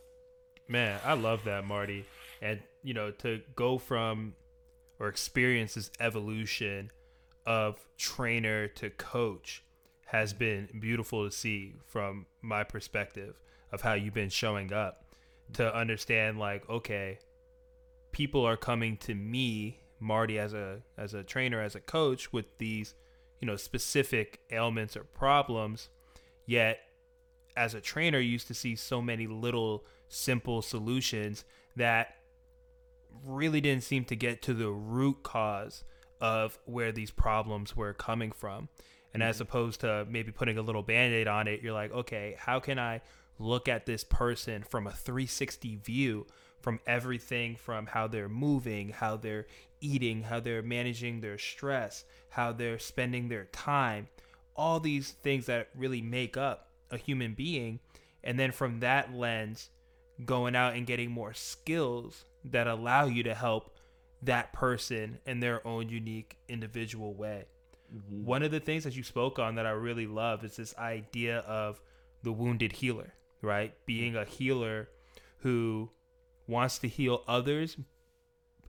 Man, 0.68 0.98
I 1.04 1.12
love 1.12 1.44
that, 1.44 1.64
Marty. 1.64 2.04
And 2.42 2.60
you 2.82 2.94
know, 2.94 3.10
to 3.10 3.40
go 3.54 3.78
from 3.78 4.34
or 4.98 5.08
experience 5.08 5.74
this 5.74 5.90
evolution 6.00 6.90
of 7.44 7.78
trainer 7.96 8.66
to 8.68 8.90
coach 8.90 9.62
has 10.06 10.32
been 10.32 10.68
beautiful 10.80 11.24
to 11.24 11.30
see 11.30 11.74
from 11.86 12.26
my 12.40 12.64
perspective 12.64 13.34
of 13.72 13.82
how 13.82 13.94
you've 13.94 14.14
been 14.14 14.28
showing 14.28 14.72
up 14.72 15.04
to 15.54 15.74
understand 15.74 16.38
like 16.38 16.68
okay 16.68 17.18
people 18.12 18.44
are 18.44 18.56
coming 18.56 18.96
to 18.96 19.14
me 19.14 19.78
Marty 20.00 20.38
as 20.38 20.52
a 20.54 20.80
as 20.96 21.14
a 21.14 21.22
trainer 21.22 21.60
as 21.60 21.74
a 21.74 21.80
coach 21.80 22.32
with 22.32 22.58
these 22.58 22.94
you 23.40 23.46
know 23.46 23.56
specific 23.56 24.40
ailments 24.50 24.96
or 24.96 25.04
problems 25.04 25.88
yet 26.46 26.80
as 27.56 27.74
a 27.74 27.80
trainer 27.80 28.18
you 28.18 28.32
used 28.32 28.48
to 28.48 28.54
see 28.54 28.76
so 28.76 29.00
many 29.00 29.26
little 29.26 29.84
simple 30.08 30.62
solutions 30.62 31.44
that 31.74 32.16
really 33.24 33.60
didn't 33.60 33.82
seem 33.82 34.04
to 34.04 34.16
get 34.16 34.42
to 34.42 34.54
the 34.54 34.70
root 34.70 35.22
cause 35.22 35.84
of 36.20 36.58
where 36.64 36.92
these 36.92 37.10
problems 37.10 37.74
were 37.76 37.92
coming 37.92 38.32
from 38.32 38.68
and 39.14 39.22
as 39.22 39.36
mm-hmm. 39.36 39.44
opposed 39.44 39.80
to 39.80 40.06
maybe 40.08 40.30
putting 40.30 40.58
a 40.58 40.62
little 40.62 40.82
band-aid 40.82 41.28
on 41.28 41.48
it 41.48 41.62
you're 41.62 41.72
like 41.72 41.92
okay 41.92 42.36
how 42.38 42.60
can 42.60 42.78
i 42.78 43.00
look 43.38 43.68
at 43.68 43.86
this 43.86 44.04
person 44.04 44.62
from 44.62 44.86
a 44.86 44.92
360 44.92 45.76
view 45.76 46.26
from 46.66 46.80
everything 46.84 47.54
from 47.54 47.86
how 47.86 48.08
they're 48.08 48.28
moving, 48.28 48.88
how 48.88 49.16
they're 49.16 49.46
eating, 49.80 50.24
how 50.24 50.40
they're 50.40 50.62
managing 50.62 51.20
their 51.20 51.38
stress, 51.38 52.04
how 52.30 52.50
they're 52.50 52.78
spending 52.78 53.28
their 53.28 53.44
time, 53.46 54.08
all 54.56 54.80
these 54.80 55.12
things 55.12 55.46
that 55.46 55.68
really 55.76 56.02
make 56.02 56.36
up 56.36 56.70
a 56.90 56.96
human 56.96 57.34
being. 57.34 57.78
And 58.24 58.36
then 58.36 58.50
from 58.50 58.80
that 58.80 59.14
lens, 59.14 59.70
going 60.24 60.56
out 60.56 60.74
and 60.74 60.88
getting 60.88 61.10
more 61.10 61.34
skills 61.34 62.24
that 62.44 62.66
allow 62.66 63.04
you 63.04 63.22
to 63.22 63.34
help 63.34 63.76
that 64.22 64.52
person 64.52 65.18
in 65.24 65.38
their 65.38 65.64
own 65.64 65.88
unique 65.88 66.36
individual 66.48 67.14
way. 67.14 67.44
Mm-hmm. 67.94 68.24
One 68.24 68.42
of 68.42 68.50
the 68.50 68.58
things 68.58 68.82
that 68.82 68.96
you 68.96 69.04
spoke 69.04 69.38
on 69.38 69.54
that 69.54 69.66
I 69.66 69.70
really 69.70 70.08
love 70.08 70.42
is 70.42 70.56
this 70.56 70.76
idea 70.78 71.40
of 71.40 71.80
the 72.24 72.32
wounded 72.32 72.72
healer, 72.72 73.14
right? 73.42 73.74
Being 73.86 74.16
a 74.16 74.24
healer 74.24 74.88
who 75.38 75.90
wants 76.46 76.78
to 76.78 76.88
heal 76.88 77.22
others 77.26 77.76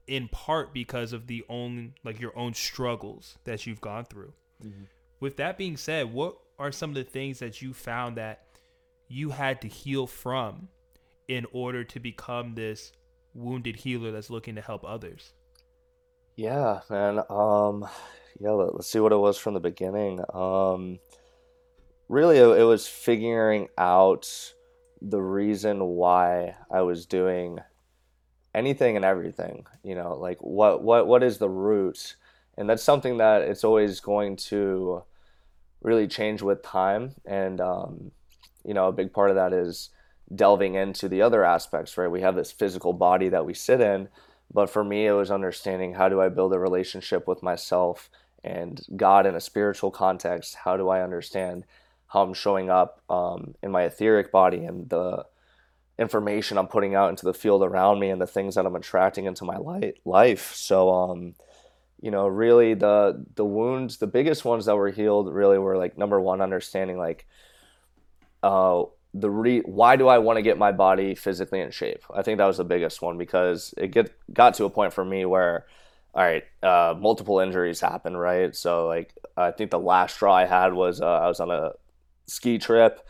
in 0.08 0.26
part 0.28 0.72
because 0.72 1.12
of 1.12 1.26
the 1.26 1.44
own 1.48 1.94
like 2.02 2.18
your 2.18 2.36
own 2.36 2.54
struggles 2.54 3.36
that 3.44 3.66
you've 3.66 3.80
gone 3.80 4.04
through. 4.04 4.32
Mm-hmm. 4.64 4.84
With 5.20 5.36
that 5.36 5.58
being 5.58 5.76
said, 5.76 6.12
what 6.12 6.36
are 6.58 6.72
some 6.72 6.90
of 6.90 6.96
the 6.96 7.04
things 7.04 7.38
that 7.40 7.60
you 7.62 7.72
found 7.72 8.16
that 8.16 8.46
you 9.06 9.30
had 9.30 9.60
to 9.62 9.68
heal 9.68 10.06
from 10.06 10.68
in 11.28 11.46
order 11.52 11.84
to 11.84 12.00
become 12.00 12.54
this 12.54 12.92
wounded 13.34 13.76
healer 13.76 14.10
that's 14.10 14.30
looking 14.30 14.54
to 14.54 14.62
help 14.62 14.84
others? 14.84 15.32
Yeah, 16.34 16.80
man. 16.88 17.20
Um 17.28 17.86
yeah, 18.40 18.50
let, 18.50 18.74
us 18.74 18.88
see 18.88 19.00
what 19.00 19.12
it 19.12 19.16
was 19.16 19.36
from 19.36 19.54
the 19.54 19.60
beginning. 19.60 20.20
Um 20.32 20.98
really 22.08 22.38
it, 22.38 22.60
it 22.60 22.64
was 22.64 22.88
figuring 22.88 23.68
out 23.76 24.54
the 25.00 25.20
reason 25.20 25.84
why 25.84 26.56
I 26.70 26.82
was 26.82 27.06
doing 27.06 27.60
anything 28.54 28.96
and 28.96 29.04
everything 29.04 29.66
you 29.84 29.94
know 29.94 30.16
like 30.16 30.38
what 30.40 30.82
what 30.82 31.06
what 31.06 31.22
is 31.22 31.38
the 31.38 31.48
root 31.48 32.16
and 32.58 32.68
that's 32.68 32.82
something 32.82 33.18
that 33.18 33.42
it's 33.42 33.62
always 33.62 34.00
going 34.00 34.34
to 34.34 35.04
really 35.80 36.08
change 36.08 36.42
with 36.42 36.62
time. 36.62 37.14
And 37.24 37.60
um, 37.60 38.10
you 38.64 38.74
know 38.74 38.88
a 38.88 38.92
big 38.92 39.12
part 39.12 39.30
of 39.30 39.36
that 39.36 39.52
is 39.52 39.90
delving 40.34 40.74
into 40.74 41.08
the 41.08 41.22
other 41.22 41.44
aspects 41.44 41.96
right? 41.96 42.10
We 42.10 42.20
have 42.20 42.34
this 42.34 42.52
physical 42.52 42.92
body 42.92 43.30
that 43.30 43.46
we 43.46 43.54
sit 43.54 43.80
in 43.80 44.08
but 44.52 44.68
for 44.68 44.84
me 44.84 45.06
it 45.06 45.12
was 45.12 45.30
understanding 45.30 45.94
how 45.94 46.08
do 46.08 46.20
i 46.20 46.28
build 46.28 46.52
a 46.52 46.58
relationship 46.58 47.26
with 47.26 47.42
myself 47.42 48.10
and 48.44 48.80
god 48.96 49.24
in 49.24 49.34
a 49.34 49.40
spiritual 49.40 49.90
context? 49.90 50.56
How 50.64 50.76
do 50.76 50.88
i 50.90 51.00
understand 51.00 51.64
how 52.08 52.22
i'm 52.22 52.34
showing 52.34 52.68
up 52.70 53.00
um, 53.08 53.54
in 53.62 53.70
my 53.70 53.84
etheric 53.84 54.32
body 54.32 54.64
and 54.64 54.88
the 54.90 55.24
information 55.98 56.58
I'm 56.58 56.68
putting 56.68 56.94
out 56.94 57.10
into 57.10 57.24
the 57.24 57.34
field 57.34 57.62
around 57.62 57.98
me 57.98 58.10
and 58.10 58.20
the 58.20 58.26
things 58.26 58.54
that 58.54 58.64
I'm 58.64 58.76
attracting 58.76 59.26
into 59.26 59.44
my 59.44 59.58
life. 60.04 60.54
So, 60.54 60.90
um, 60.90 61.34
you 62.00 62.10
know, 62.10 62.28
really 62.28 62.74
the 62.74 63.24
the 63.34 63.44
wounds, 63.44 63.98
the 63.98 64.06
biggest 64.06 64.44
ones 64.44 64.66
that 64.66 64.76
were 64.76 64.90
healed, 64.90 65.32
really 65.32 65.58
were 65.58 65.76
like 65.76 65.98
number 65.98 66.20
one, 66.20 66.40
understanding 66.40 66.96
like, 66.96 67.26
uh, 68.42 68.84
the 69.12 69.30
re 69.30 69.60
why 69.60 69.96
do 69.96 70.06
I 70.06 70.18
want 70.18 70.36
to 70.36 70.42
get 70.42 70.58
my 70.58 70.70
body 70.70 71.16
physically 71.16 71.60
in 71.60 71.72
shape? 71.72 72.04
I 72.14 72.22
think 72.22 72.38
that 72.38 72.46
was 72.46 72.58
the 72.58 72.64
biggest 72.64 73.02
one 73.02 73.18
because 73.18 73.74
it 73.76 73.88
get 73.88 74.12
got 74.32 74.54
to 74.54 74.64
a 74.64 74.70
point 74.70 74.92
for 74.92 75.04
me 75.04 75.24
where, 75.24 75.66
all 76.14 76.22
right, 76.22 76.44
uh, 76.62 76.94
multiple 76.96 77.40
injuries 77.40 77.80
happen, 77.80 78.16
right? 78.16 78.54
So 78.54 78.86
like 78.86 79.12
I 79.36 79.50
think 79.50 79.72
the 79.72 79.80
last 79.80 80.14
straw 80.14 80.32
I 80.32 80.44
had 80.46 80.72
was 80.74 81.00
uh, 81.00 81.06
I 81.06 81.26
was 81.26 81.40
on 81.40 81.50
a 81.50 81.72
ski 82.28 82.58
trip 82.58 83.00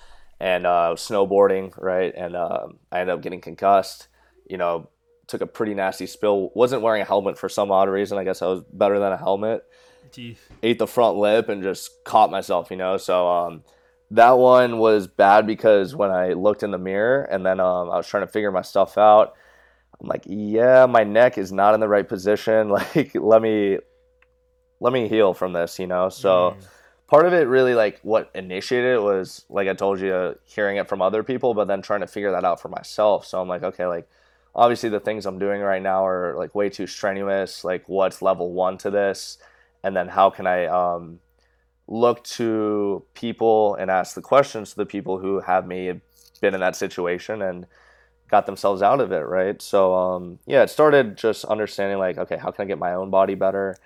and 0.41 0.67
uh, 0.67 0.95
snowboarding, 0.95 1.77
right? 1.77 2.13
And 2.17 2.37
uh, 2.37 2.69
I 2.91 3.01
ended 3.01 3.15
up 3.15 3.23
getting 3.23 3.41
concussed. 3.41 4.09
You 4.49 4.57
know, 4.57 4.89
took 5.27 5.43
a 5.43 5.47
pretty 5.47 5.75
nasty 5.75 6.07
spill. 6.07 6.51
Wasn't 6.55 6.83
wearing 6.83 7.03
a 7.03 7.05
helmet 7.05 7.39
for 7.39 7.49
some 7.49 7.71
odd 7.71 7.89
reason. 7.89 8.19
I 8.19 8.25
guess 8.25 8.41
I 8.41 8.47
was 8.47 8.63
better 8.73 8.99
than 8.99 9.13
a 9.13 9.17
helmet. 9.17 9.65
Jeez. 10.11 10.39
Ate 10.63 10.79
the 10.79 10.87
front 10.87 11.19
lip 11.19 11.49
and 11.49 11.63
just 11.63 12.05
caught 12.05 12.31
myself. 12.31 12.71
You 12.71 12.79
know, 12.79 12.97
so 12.97 13.29
um, 13.29 13.65
that 14.13 14.39
one 14.39 14.79
was 14.79 15.07
bad 15.07 15.47
because 15.47 15.95
when 15.95 16.11
I 16.11 16.33
looked 16.33 16.63
in 16.63 16.71
the 16.71 16.79
mirror 16.79 17.23
and 17.25 17.45
then 17.45 17.61
um, 17.61 17.91
I 17.91 17.97
was 17.97 18.07
trying 18.07 18.27
to 18.27 18.33
figure 18.33 18.53
my 18.53 18.63
stuff 18.63 18.97
out. 18.97 19.35
I'm 20.01 20.07
like, 20.07 20.23
yeah, 20.27 20.87
my 20.87 21.03
neck 21.03 21.39
is 21.39 21.51
not 21.51 21.75
in 21.75 21.81
the 21.81 21.89
right 21.89 22.09
position. 22.09 22.69
Like, 22.95 23.15
let 23.15 23.43
me 23.43 23.79
let 24.81 24.93
me 24.93 25.09
heal 25.09 25.35
from 25.35 25.53
this. 25.53 25.79
You 25.79 25.89
know, 25.89 26.09
so. 26.09 26.57
Mm 26.57 26.65
part 27.09 27.27
of 27.27 27.33
it 27.33 27.49
really 27.49 27.75
like 27.75 27.99
what 28.03 28.31
initiated 28.35 28.95
it 28.95 29.03
was 29.03 29.45
like 29.49 29.67
I 29.67 29.75
told 29.75 29.99
you 30.01 30.39
hearing 30.45 30.77
it 30.77 30.89
from 30.89 31.03
other 31.03 31.23
people 31.23 31.55
but 31.55 31.67
then 31.67 31.83
trying 31.83 32.01
to 32.01 32.07
figure 32.07 32.31
that 32.31 32.45
out 32.45 32.61
for 32.61 32.69
myself. 32.69 33.27
So 33.27 33.41
I'm 33.41 33.49
like 33.49 33.63
okay 33.63 33.87
like 33.87 34.09
obviously 34.55 34.91
the 34.91 35.01
things 35.01 35.25
I'm 35.27 35.39
doing 35.39 35.61
right 35.61 35.83
now 35.83 36.07
are 36.07 36.35
like 36.37 36.55
way 36.55 36.69
too 36.69 36.87
strenuous. 36.87 37.65
Like 37.65 37.89
what's 37.89 38.21
level 38.23 38.53
1 38.53 38.79
to 38.79 38.91
this? 38.91 39.39
And 39.83 39.97
then 39.97 40.09
how 40.09 40.31
can 40.31 40.47
I 40.47 40.67
um, 40.67 41.21
look 41.87 42.25
to 42.25 43.05
people 43.15 43.75
and 43.77 43.91
ask 43.91 44.15
the 44.15 44.21
questions 44.21 44.71
to 44.71 44.77
the 44.77 44.87
people 44.87 45.19
who 45.19 45.41
have 45.41 45.67
me 45.67 46.01
been 46.41 46.55
in 46.55 46.61
that 46.61 46.77
situation 46.77 47.41
and 47.41 47.67
got 48.29 48.47
themselves 48.47 48.83
out 48.83 49.01
of 49.01 49.13
it 49.13 49.27
right? 49.27 49.63
So 49.63 49.95
um, 49.95 50.39
yeah 50.47 50.63
it 50.63 50.71
started 50.71 51.17
just 51.17 51.47
understanding 51.47 51.99
like 51.99 52.19
okay 52.19 52.37
how 52.37 52.51
can 52.51 52.65
I 52.65 52.67
get 52.67 52.79
my 52.79 52.93
own 52.93 53.09
body 53.09 53.35
better 53.35 53.79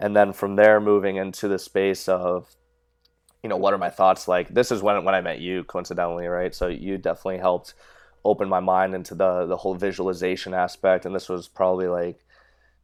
and 0.00 0.14
then 0.16 0.32
from 0.32 0.56
there 0.56 0.80
moving 0.80 1.16
into 1.16 1.48
the 1.48 1.58
space 1.58 2.08
of 2.08 2.54
you 3.42 3.48
know 3.48 3.56
what 3.56 3.72
are 3.72 3.78
my 3.78 3.90
thoughts? 3.90 4.28
Like 4.28 4.48
this 4.48 4.72
is 4.72 4.82
when 4.82 5.04
when 5.04 5.14
i 5.14 5.20
met 5.20 5.40
you 5.40 5.64
coincidentally 5.64 6.26
right? 6.26 6.54
So 6.54 6.68
you 6.68 6.98
definitely 6.98 7.38
helped 7.38 7.74
open 8.24 8.48
my 8.48 8.60
mind 8.60 8.94
into 8.94 9.14
the 9.14 9.46
the 9.46 9.56
whole 9.56 9.74
visualization 9.74 10.54
aspect. 10.54 11.06
And 11.06 11.14
this 11.14 11.28
was 11.28 11.48
probably 11.48 11.88
like 11.88 12.24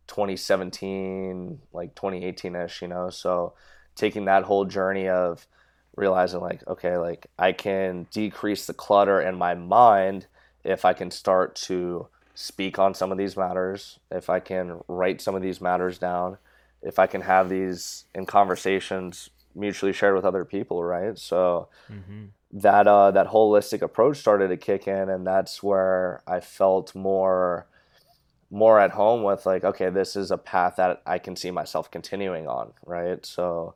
2017 0.06 1.60
like 1.72 1.94
2018ish 1.94 2.82
you 2.82 2.88
know? 2.88 3.10
So 3.10 3.54
taking 3.94 4.24
that 4.26 4.44
whole 4.44 4.64
journey 4.64 5.08
of 5.08 5.46
realizing 5.96 6.40
like 6.40 6.66
okay 6.66 6.96
like 6.96 7.26
i 7.38 7.52
can 7.52 8.06
decrease 8.10 8.66
the 8.66 8.74
clutter 8.74 9.20
in 9.20 9.36
my 9.36 9.54
mind 9.54 10.26
if 10.64 10.84
i 10.84 10.92
can 10.92 11.10
start 11.10 11.54
to 11.54 12.08
speak 12.34 12.78
on 12.78 12.94
some 12.94 13.12
of 13.12 13.18
these 13.18 13.36
matters 13.36 14.00
if 14.10 14.28
i 14.28 14.40
can 14.40 14.80
write 14.88 15.20
some 15.20 15.36
of 15.36 15.42
these 15.42 15.60
matters 15.60 15.98
down 15.98 16.36
if 16.84 16.98
I 16.98 17.06
can 17.06 17.22
have 17.22 17.48
these 17.48 18.04
in 18.14 18.26
conversations 18.26 19.30
mutually 19.54 19.92
shared 19.92 20.14
with 20.14 20.24
other 20.24 20.44
people, 20.44 20.82
right? 20.82 21.18
So 21.18 21.68
mm-hmm. 21.90 22.26
that 22.52 22.86
uh, 22.86 23.10
that 23.12 23.28
holistic 23.28 23.82
approach 23.82 24.18
started 24.18 24.48
to 24.48 24.56
kick 24.56 24.86
in, 24.86 25.08
and 25.08 25.26
that's 25.26 25.62
where 25.62 26.22
I 26.26 26.40
felt 26.40 26.94
more 26.94 27.66
more 28.50 28.78
at 28.78 28.92
home 28.92 29.22
with 29.22 29.46
like, 29.46 29.64
okay, 29.64 29.90
this 29.90 30.14
is 30.14 30.30
a 30.30 30.38
path 30.38 30.76
that 30.76 31.02
I 31.06 31.18
can 31.18 31.34
see 31.34 31.50
myself 31.50 31.90
continuing 31.90 32.46
on, 32.46 32.72
right? 32.86 33.24
So 33.26 33.74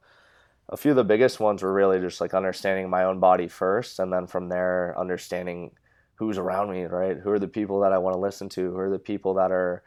a 0.69 0.77
few 0.77 0.93
of 0.93 0.97
the 0.97 1.05
biggest 1.05 1.41
ones 1.41 1.62
were 1.62 1.73
really 1.73 1.99
just 1.99 2.21
like 2.21 2.35
understanding 2.35 2.88
my 2.88 3.05
own 3.05 3.19
body 3.19 3.49
first, 3.49 3.99
and 3.99 4.12
then 4.12 4.27
from 4.27 4.49
there 4.49 4.95
understanding 4.99 5.73
who's 6.17 6.38
around 6.38 6.71
me, 6.71 6.85
right? 6.85 7.17
Who 7.17 7.31
are 7.31 7.38
the 7.38 7.49
people 7.49 7.81
that 7.81 7.93
I 7.93 7.99
want 7.99 8.15
to 8.15 8.21
listen 8.21 8.49
to? 8.50 8.71
Who 8.73 8.79
are 8.79 8.91
the 8.91 8.99
people 8.99 9.35
that 9.35 9.53
are 9.53 9.83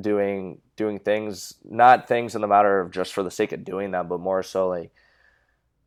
doing 0.00 0.60
doing 0.76 0.98
things, 0.98 1.54
not 1.64 2.08
things 2.08 2.34
in 2.34 2.40
the 2.40 2.48
matter 2.48 2.80
of 2.80 2.90
just 2.90 3.12
for 3.12 3.22
the 3.22 3.30
sake 3.30 3.52
of 3.52 3.64
doing 3.64 3.90
them, 3.90 4.08
but 4.08 4.20
more 4.20 4.42
so 4.42 4.68
like 4.68 4.90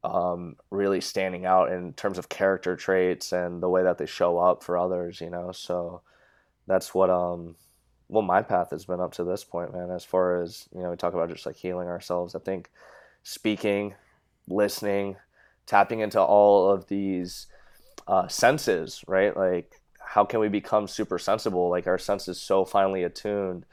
um, 0.04 0.56
really 0.70 1.02
standing 1.02 1.46
out 1.46 1.72
in 1.72 1.94
terms 1.94 2.18
of 2.18 2.30
character 2.30 2.76
traits 2.76 3.34
and 3.34 3.62
the 3.62 3.70
way 3.70 3.84
that 3.84 3.98
they 3.98 4.06
show 4.06 4.38
up 4.38 4.64
for 4.64 4.78
others, 4.78 5.20
you 5.20 5.30
know. 5.30 5.52
So 5.52 6.02
that's 6.68 6.94
what 6.94 7.10
um 7.10 7.56
well 8.10 8.22
my 8.22 8.42
path 8.42 8.72
has 8.72 8.86
been 8.86 9.02
up 9.02 9.14
to 9.14 9.24
this 9.24 9.44
point, 9.44 9.74
man. 9.74 9.92
As 9.92 10.06
far 10.06 10.42
as 10.42 10.68
you 10.74 10.82
know, 10.82 10.92
we 10.92 10.98
talk 10.98 11.14
about 11.14 11.30
just 11.30 11.46
like 11.46 11.56
healing 11.56 11.88
ourselves. 11.88 12.36
I 12.36 12.40
think 12.40 12.70
speaking, 13.24 13.96
listening, 14.48 15.18
tapping 15.66 16.00
into 16.00 16.22
all 16.22 16.72
of 16.72 16.88
these 16.88 17.48
uh, 18.08 18.28
senses, 18.28 19.04
right? 19.08 19.36
Like, 19.36 19.82
how 20.00 20.24
can 20.24 20.40
we 20.40 20.48
become 20.48 20.88
super 20.88 21.20
sensible? 21.20 21.70
Like, 21.70 21.88
our 21.88 21.98
senses 21.98 22.40
so 22.40 22.64
finely 22.64 23.04
attuned 23.04 23.66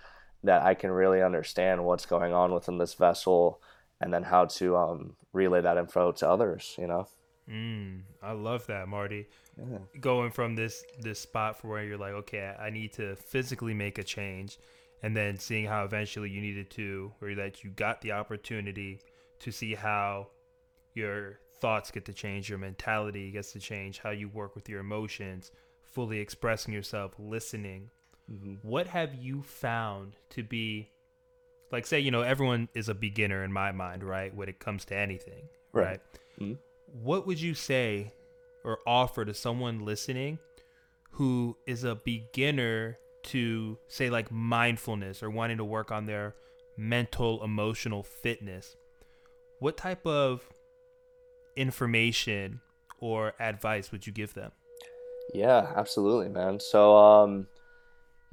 that 0.44 0.62
I 0.62 0.74
can 0.74 0.90
really 0.90 1.22
understand 1.22 1.84
what's 1.84 2.06
going 2.06 2.32
on 2.32 2.52
within 2.52 2.78
this 2.78 2.94
vessel 2.94 3.60
and 4.00 4.12
then 4.12 4.22
how 4.22 4.44
to 4.44 4.76
um, 4.76 5.16
relay 5.32 5.60
that 5.62 5.78
info 5.78 6.12
to 6.12 6.28
others, 6.28 6.74
you 6.78 6.86
know? 6.86 7.08
Mm, 7.50 8.02
I 8.22 8.32
love 8.32 8.66
that, 8.66 8.88
Marty. 8.88 9.26
Yeah. 9.58 9.78
Going 10.00 10.30
from 10.30 10.54
this 10.54 10.82
this 11.00 11.20
spot 11.20 11.60
for 11.60 11.68
where 11.68 11.84
you're 11.84 11.98
like, 11.98 12.14
okay, 12.14 12.54
I 12.58 12.70
need 12.70 12.92
to 12.94 13.16
physically 13.16 13.74
make 13.74 13.98
a 13.98 14.02
change, 14.02 14.58
and 15.02 15.14
then 15.14 15.38
seeing 15.38 15.66
how 15.66 15.84
eventually 15.84 16.30
you 16.30 16.40
needed 16.40 16.70
to, 16.70 17.12
or 17.20 17.34
that 17.34 17.62
you 17.62 17.70
got 17.70 18.00
the 18.00 18.12
opportunity 18.12 19.00
to 19.40 19.52
see 19.52 19.74
how 19.74 20.28
your 20.94 21.38
thoughts 21.60 21.90
get 21.90 22.06
to 22.06 22.12
change, 22.12 22.48
your 22.48 22.58
mentality 22.58 23.30
gets 23.30 23.52
to 23.52 23.60
change, 23.60 23.98
how 23.98 24.10
you 24.10 24.28
work 24.28 24.54
with 24.54 24.68
your 24.68 24.80
emotions, 24.80 25.50
fully 25.82 26.20
expressing 26.20 26.72
yourself, 26.72 27.14
listening. 27.18 27.90
Mm-hmm. 28.30 28.54
What 28.62 28.86
have 28.86 29.14
you 29.14 29.42
found 29.42 30.16
to 30.30 30.42
be 30.42 30.88
like 31.70 31.86
say, 31.86 31.98
you 31.98 32.10
know, 32.10 32.22
everyone 32.22 32.68
is 32.74 32.88
a 32.88 32.94
beginner 32.94 33.42
in 33.42 33.52
my 33.52 33.72
mind, 33.72 34.04
right, 34.04 34.34
when 34.34 34.48
it 34.48 34.60
comes 34.60 34.84
to 34.86 34.96
anything, 34.96 35.48
right? 35.72 35.84
right? 35.86 36.00
Mm-hmm. 36.40 36.54
What 37.02 37.26
would 37.26 37.40
you 37.40 37.54
say 37.54 38.12
or 38.64 38.78
offer 38.86 39.24
to 39.24 39.34
someone 39.34 39.84
listening 39.84 40.38
who 41.10 41.56
is 41.66 41.84
a 41.84 41.96
beginner 41.96 42.96
to 43.24 43.78
say 43.88 44.10
like 44.10 44.30
mindfulness 44.30 45.22
or 45.22 45.30
wanting 45.30 45.56
to 45.56 45.64
work 45.64 45.90
on 45.90 46.06
their 46.06 46.34
mental 46.76 47.42
emotional 47.42 48.02
fitness? 48.02 48.76
What 49.58 49.76
type 49.76 50.06
of 50.06 50.42
information 51.56 52.60
or 52.98 53.34
advice 53.40 53.90
would 53.92 54.06
you 54.06 54.12
give 54.12 54.34
them? 54.34 54.52
Yeah, 55.32 55.72
absolutely, 55.74 56.28
man. 56.28 56.60
So, 56.60 56.96
um, 56.96 57.46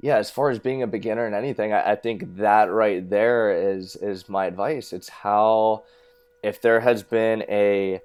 yeah, 0.02 0.16
as 0.16 0.30
far 0.30 0.50
as 0.50 0.58
being 0.58 0.82
a 0.82 0.86
beginner 0.88 1.26
in 1.28 1.32
anything, 1.32 1.72
I, 1.72 1.92
I, 1.92 1.96
think 1.96 2.36
that 2.36 2.72
right 2.72 3.08
there 3.08 3.72
is 3.72 3.94
is 3.94 4.28
my 4.28 4.46
advice. 4.46 4.92
It's 4.92 5.08
how 5.08 5.84
if 6.42 6.60
there 6.60 6.80
has 6.80 7.04
been 7.04 7.42
a 7.48 8.02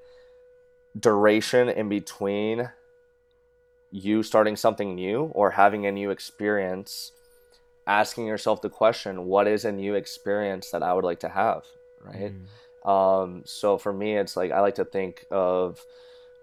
duration 0.98 1.70
in 1.70 1.90
between 1.90 2.70
you 3.90 4.22
starting 4.22 4.56
something 4.56 4.94
new 4.94 5.24
or 5.34 5.52
having 5.52 5.88
a 5.88 5.92
new 5.92 6.12
experience, 6.12 7.14
asking 7.88 8.28
yourself 8.28 8.62
the 8.62 8.70
question, 8.70 9.26
what 9.26 9.48
is 9.48 9.66
a 9.66 9.72
new 9.72 9.96
experience 9.96 10.70
that 10.70 10.84
I 10.84 10.94
would 10.94 11.04
like 11.04 11.22
to 11.22 11.30
have, 11.30 11.64
right? 12.04 12.32
Mm. 12.86 12.88
Um, 12.88 13.42
so 13.44 13.80
for 13.80 13.92
me, 13.92 14.18
it's 14.18 14.38
like 14.38 14.52
I 14.52 14.60
like 14.60 14.76
to 14.76 14.86
think 14.86 15.26
of, 15.32 15.84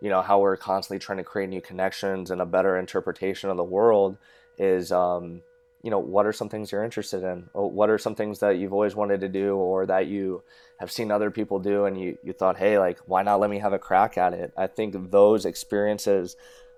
you 0.01 0.11
know, 0.11 0.21
how 0.21 0.41
we're 0.41 0.57
constantly 0.57 0.99
trying 0.99 1.19
to 1.19 1.25
create 1.25 1.49
new 1.49 1.61
connections 1.61 2.33
and 2.33 2.41
a 2.41 2.47
better 2.47 2.77
interpretation 2.77 3.51
of 3.51 3.57
the 3.57 3.63
world 3.63 4.19
is, 4.59 4.93
um, 4.93 5.43
you 5.83 5.91
know, 5.91 5.99
what 5.99 6.27
are 6.27 6.33
some 6.33 6.49
things 6.49 6.73
you're 6.73 6.85
interested 6.85 7.23
in? 7.23 7.49
What 7.53 7.91
are 7.91 7.99
some 7.99 8.15
things 8.15 8.41
that 8.41 8.57
you've 8.59 8.73
always 8.73 8.95
wanted 8.97 9.21
to 9.21 9.29
do 9.29 9.57
or 9.57 9.87
that 9.87 10.07
you 10.07 10.43
have 10.81 10.91
seen 10.91 11.11
other 11.11 11.31
people 11.31 11.59
do 11.59 11.85
and 11.85 12.01
you, 12.01 12.19
you 12.25 12.33
thought, 12.33 12.57
hey, 12.57 12.79
like, 12.79 12.99
why 13.07 13.23
not 13.23 13.41
let 13.41 13.51
me 13.51 13.59
have 13.59 13.73
a 13.73 13.79
crack 13.79 14.17
at 14.17 14.33
it? 14.33 14.53
I 14.57 14.67
think 14.67 15.11
those 15.11 15.45
experiences 15.45 16.37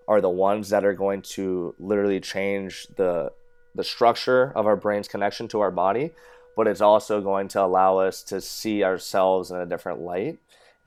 are 0.09 0.21
the 0.21 0.31
ones 0.31 0.71
that 0.71 0.85
are 0.85 0.95
going 0.95 1.23
to 1.23 1.75
literally 1.79 2.21
change 2.21 2.87
the 2.97 3.33
the 3.75 3.85
structure 3.85 4.53
of 4.57 4.67
our 4.67 4.77
brain's 4.77 5.09
connection 5.09 5.49
to 5.49 5.61
our 5.61 5.71
body 5.71 6.11
but 6.57 6.67
it's 6.67 6.81
also 6.81 7.21
going 7.21 7.49
to 7.49 7.63
allow 7.63 7.99
us 7.99 8.23
to 8.23 8.41
see 8.41 8.83
ourselves 8.83 9.51
in 9.51 9.59
a 9.59 9.67
different 9.67 10.01
light 10.01 10.39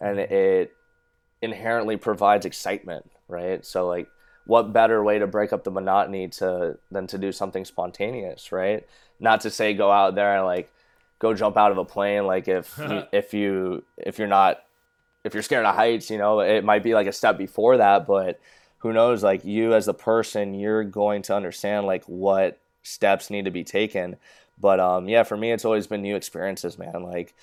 and 0.01 0.19
it 0.19 0.73
inherently 1.41 1.97
provides 1.97 2.45
excitement 2.45 3.09
right 3.27 3.65
so 3.65 3.87
like 3.87 4.07
what 4.49 4.73
better 4.73 5.03
way 5.03 5.19
to 5.19 5.27
break 5.27 5.53
up 5.53 5.63
the 5.63 5.71
monotony 5.71 6.27
to 6.27 6.77
than 6.91 7.07
to 7.07 7.17
do 7.17 7.31
something 7.31 7.63
spontaneous 7.63 8.51
right 8.51 8.87
not 9.19 9.41
to 9.41 9.49
say 9.49 9.73
go 9.73 9.91
out 9.91 10.15
there 10.15 10.37
and 10.37 10.45
like 10.45 10.71
go 11.19 11.33
jump 11.33 11.55
out 11.57 11.71
of 11.71 11.77
a 11.77 11.85
plane 11.85 12.25
like 12.25 12.47
if 12.47 12.77
you, 12.89 13.03
if 13.11 13.33
you 13.33 13.83
if 13.97 14.17
you're 14.17 14.27
not 14.27 14.63
if 15.23 15.33
you're 15.33 15.43
scared 15.43 15.65
of 15.65 15.75
heights 15.75 16.09
you 16.09 16.17
know 16.17 16.39
it 16.39 16.63
might 16.63 16.83
be 16.83 16.93
like 16.93 17.07
a 17.07 17.11
step 17.11 17.37
before 17.37 17.77
that 17.77 18.07
but 18.07 18.39
who 18.79 18.93
knows 18.93 19.23
like 19.23 19.43
you 19.43 19.73
as 19.73 19.85
the 19.85 19.93
person 19.93 20.53
you're 20.53 20.83
going 20.83 21.21
to 21.21 21.35
understand 21.35 21.85
like 21.85 22.03
what 22.05 22.59
steps 22.83 23.29
need 23.29 23.45
to 23.45 23.51
be 23.51 23.63
taken 23.63 24.17
but 24.59 24.79
um, 24.79 25.07
yeah, 25.07 25.23
for 25.23 25.37
me, 25.37 25.51
it's 25.51 25.65
always 25.65 25.87
been 25.87 26.01
new 26.01 26.15
experiences, 26.15 26.77
man. 26.77 27.03
Like, 27.03 27.33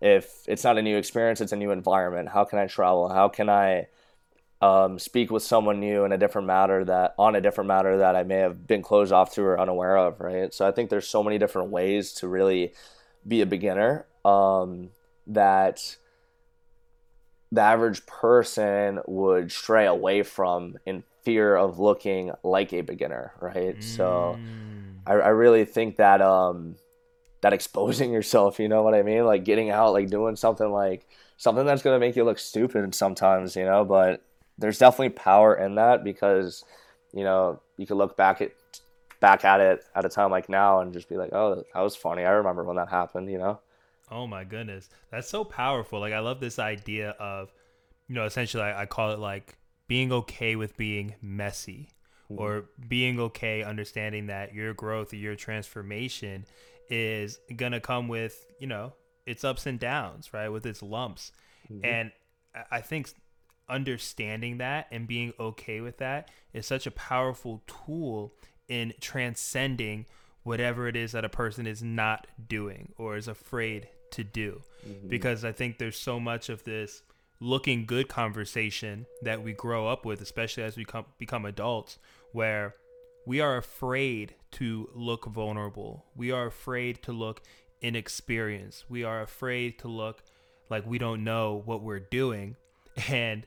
if 0.00 0.42
it's 0.46 0.64
not 0.64 0.78
a 0.78 0.82
new 0.82 0.96
experience, 0.96 1.40
it's 1.40 1.52
a 1.52 1.56
new 1.56 1.70
environment. 1.70 2.30
How 2.30 2.44
can 2.44 2.58
I 2.58 2.66
travel? 2.66 3.08
How 3.08 3.28
can 3.28 3.48
I 3.48 3.86
um, 4.64 4.98
speak 4.98 5.30
with 5.30 5.42
someone 5.42 5.78
new 5.78 6.06
in 6.06 6.12
a 6.12 6.16
different 6.16 6.46
matter 6.46 6.86
that 6.86 7.14
on 7.18 7.36
a 7.36 7.40
different 7.42 7.68
matter 7.68 7.98
that 7.98 8.16
I 8.16 8.22
may 8.22 8.36
have 8.36 8.66
been 8.66 8.80
closed 8.80 9.12
off 9.12 9.34
to 9.34 9.42
or 9.42 9.60
unaware 9.60 9.98
of, 9.98 10.20
right? 10.20 10.54
So 10.54 10.66
I 10.66 10.70
think 10.70 10.88
there's 10.88 11.06
so 11.06 11.22
many 11.22 11.36
different 11.36 11.68
ways 11.68 12.14
to 12.14 12.28
really 12.28 12.72
be 13.28 13.42
a 13.42 13.46
beginner 13.46 14.06
um, 14.24 14.88
that 15.26 15.96
the 17.52 17.60
average 17.60 18.06
person 18.06 19.00
would 19.06 19.52
stray 19.52 19.84
away 19.84 20.22
from 20.22 20.78
in 20.86 21.02
fear 21.24 21.54
of 21.54 21.78
looking 21.78 22.32
like 22.42 22.72
a 22.72 22.80
beginner, 22.80 23.32
right? 23.42 23.78
Mm. 23.78 23.82
So 23.82 24.38
I, 25.06 25.12
I 25.12 25.28
really 25.28 25.66
think 25.66 25.96
that 25.96 26.22
um 26.22 26.76
that 27.42 27.52
exposing 27.52 28.12
yourself, 28.14 28.58
you 28.58 28.68
know 28.68 28.82
what 28.82 28.94
I 28.94 29.02
mean? 29.02 29.26
Like 29.26 29.44
getting 29.44 29.68
out, 29.68 29.92
like 29.92 30.08
doing 30.08 30.36
something 30.36 30.70
like 30.70 31.06
something 31.36 31.66
that's 31.66 31.82
gonna 31.82 31.98
make 31.98 32.16
you 32.16 32.24
look 32.24 32.38
stupid 32.38 32.94
sometimes, 32.94 33.56
you 33.56 33.66
know, 33.66 33.84
but 33.84 34.22
there's 34.58 34.78
definitely 34.78 35.10
power 35.10 35.54
in 35.54 35.74
that 35.76 36.04
because, 36.04 36.64
you 37.12 37.24
know, 37.24 37.60
you 37.76 37.86
can 37.86 37.96
look 37.96 38.16
back 38.16 38.40
at 38.40 38.52
back 39.20 39.44
at 39.44 39.60
it 39.60 39.84
at 39.94 40.04
a 40.04 40.08
time 40.08 40.30
like 40.30 40.48
now 40.48 40.80
and 40.80 40.92
just 40.92 41.08
be 41.08 41.16
like, 41.16 41.30
Oh, 41.32 41.64
that 41.74 41.80
was 41.80 41.96
funny. 41.96 42.24
I 42.24 42.30
remember 42.30 42.64
when 42.64 42.76
that 42.76 42.88
happened, 42.88 43.30
you 43.30 43.38
know? 43.38 43.60
Oh 44.10 44.26
my 44.26 44.44
goodness. 44.44 44.88
That's 45.10 45.28
so 45.28 45.44
powerful. 45.44 46.00
Like 46.00 46.12
I 46.12 46.20
love 46.20 46.40
this 46.40 46.58
idea 46.58 47.10
of 47.10 47.52
you 48.08 48.14
know, 48.14 48.24
essentially 48.24 48.62
I, 48.62 48.82
I 48.82 48.86
call 48.86 49.12
it 49.12 49.18
like 49.18 49.56
being 49.88 50.12
okay 50.12 50.56
with 50.56 50.76
being 50.76 51.14
messy 51.22 51.88
mm-hmm. 52.30 52.40
or 52.40 52.66
being 52.88 53.20
okay 53.20 53.62
understanding 53.62 54.26
that 54.26 54.54
your 54.54 54.74
growth 54.74 55.12
or 55.12 55.16
your 55.16 55.36
transformation 55.36 56.44
is 56.90 57.38
gonna 57.56 57.80
come 57.80 58.08
with 58.08 58.46
you 58.58 58.66
know 58.66 58.92
its 59.26 59.44
ups 59.44 59.66
and 59.66 59.78
downs 59.78 60.32
right 60.34 60.48
with 60.48 60.66
its 60.66 60.82
lumps 60.82 61.32
mm-hmm. 61.70 61.84
and 61.84 62.12
i 62.70 62.80
think 62.80 63.12
understanding 63.68 64.58
that 64.58 64.86
and 64.90 65.06
being 65.06 65.32
okay 65.38 65.80
with 65.80 65.98
that 65.98 66.30
is 66.52 66.66
such 66.66 66.86
a 66.86 66.90
powerful 66.90 67.62
tool 67.66 68.32
in 68.68 68.92
transcending 69.00 70.06
whatever 70.42 70.88
it 70.88 70.96
is 70.96 71.12
that 71.12 71.24
a 71.24 71.28
person 71.28 71.66
is 71.66 71.82
not 71.82 72.26
doing 72.48 72.92
or 72.98 73.16
is 73.16 73.28
afraid 73.28 73.88
to 74.10 74.22
do 74.22 74.62
mm-hmm. 74.86 75.08
because 75.08 75.44
i 75.44 75.52
think 75.52 75.78
there's 75.78 75.98
so 75.98 76.20
much 76.20 76.48
of 76.48 76.62
this 76.64 77.02
looking 77.40 77.84
good 77.84 78.08
conversation 78.08 79.06
that 79.22 79.42
we 79.42 79.52
grow 79.52 79.86
up 79.86 80.04
with, 80.04 80.20
especially 80.20 80.62
as 80.62 80.76
we 80.76 80.84
come, 80.84 81.04
become 81.18 81.44
adults, 81.44 81.98
where 82.32 82.74
we 83.26 83.40
are 83.40 83.56
afraid 83.56 84.34
to 84.52 84.88
look 84.94 85.26
vulnerable. 85.26 86.06
We 86.16 86.30
are 86.30 86.46
afraid 86.46 87.02
to 87.02 87.12
look 87.12 87.42
inexperienced. 87.80 88.86
We 88.88 89.04
are 89.04 89.20
afraid 89.20 89.78
to 89.80 89.88
look 89.88 90.22
like 90.70 90.86
we 90.86 90.98
don't 90.98 91.24
know 91.24 91.62
what 91.64 91.82
we're 91.82 92.00
doing. 92.00 92.56
And 93.08 93.44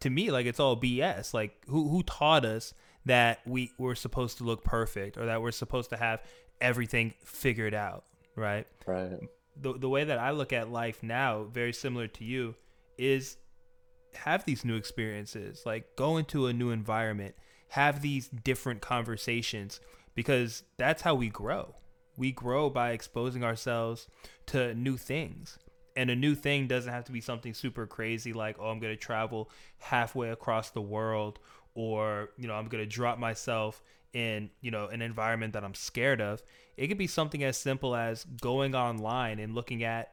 to 0.00 0.10
me, 0.10 0.30
like 0.30 0.46
it's 0.46 0.60
all 0.60 0.76
BS. 0.76 1.32
Like 1.34 1.64
who 1.68 1.88
who 1.88 2.02
taught 2.02 2.44
us 2.44 2.74
that 3.04 3.40
we 3.46 3.72
were 3.78 3.94
supposed 3.94 4.38
to 4.38 4.44
look 4.44 4.64
perfect 4.64 5.16
or 5.16 5.26
that 5.26 5.40
we're 5.40 5.52
supposed 5.52 5.90
to 5.90 5.96
have 5.96 6.22
everything 6.60 7.14
figured 7.24 7.74
out, 7.74 8.04
right? 8.34 8.66
Right. 8.86 9.18
The 9.60 9.74
the 9.74 9.88
way 9.88 10.04
that 10.04 10.18
I 10.18 10.30
look 10.30 10.52
at 10.52 10.70
life 10.70 11.02
now, 11.02 11.44
very 11.44 11.72
similar 11.72 12.08
to 12.08 12.24
you, 12.24 12.54
is 12.98 13.36
have 14.16 14.44
these 14.44 14.64
new 14.64 14.76
experiences, 14.76 15.62
like 15.64 15.96
go 15.96 16.16
into 16.16 16.46
a 16.46 16.52
new 16.52 16.70
environment, 16.70 17.34
have 17.68 18.02
these 18.02 18.28
different 18.28 18.80
conversations 18.80 19.80
because 20.14 20.62
that's 20.76 21.02
how 21.02 21.14
we 21.14 21.28
grow. 21.28 21.74
We 22.16 22.32
grow 22.32 22.70
by 22.70 22.92
exposing 22.92 23.44
ourselves 23.44 24.08
to 24.46 24.74
new 24.74 24.96
things. 24.96 25.58
And 25.96 26.10
a 26.10 26.16
new 26.16 26.34
thing 26.34 26.66
doesn't 26.66 26.92
have 26.92 27.04
to 27.04 27.12
be 27.12 27.20
something 27.20 27.54
super 27.54 27.86
crazy 27.86 28.32
like 28.32 28.56
oh 28.60 28.68
i'm 28.68 28.78
going 28.78 28.92
to 28.92 29.00
travel 29.00 29.50
halfway 29.78 30.30
across 30.30 30.70
the 30.70 30.80
world 30.80 31.38
or 31.74 32.30
you 32.36 32.46
know 32.46 32.54
i'm 32.54 32.68
going 32.68 32.82
to 32.82 32.88
drop 32.88 33.18
myself 33.18 33.82
in 34.12 34.50
you 34.60 34.70
know 34.70 34.86
an 34.86 35.02
environment 35.02 35.52
that 35.52 35.64
i'm 35.64 35.74
scared 35.74 36.20
of 36.20 36.42
it 36.76 36.88
could 36.88 36.98
be 36.98 37.06
something 37.06 37.42
as 37.42 37.56
simple 37.56 37.96
as 37.96 38.24
going 38.40 38.74
online 38.74 39.38
and 39.38 39.54
looking 39.54 39.82
at 39.82 40.12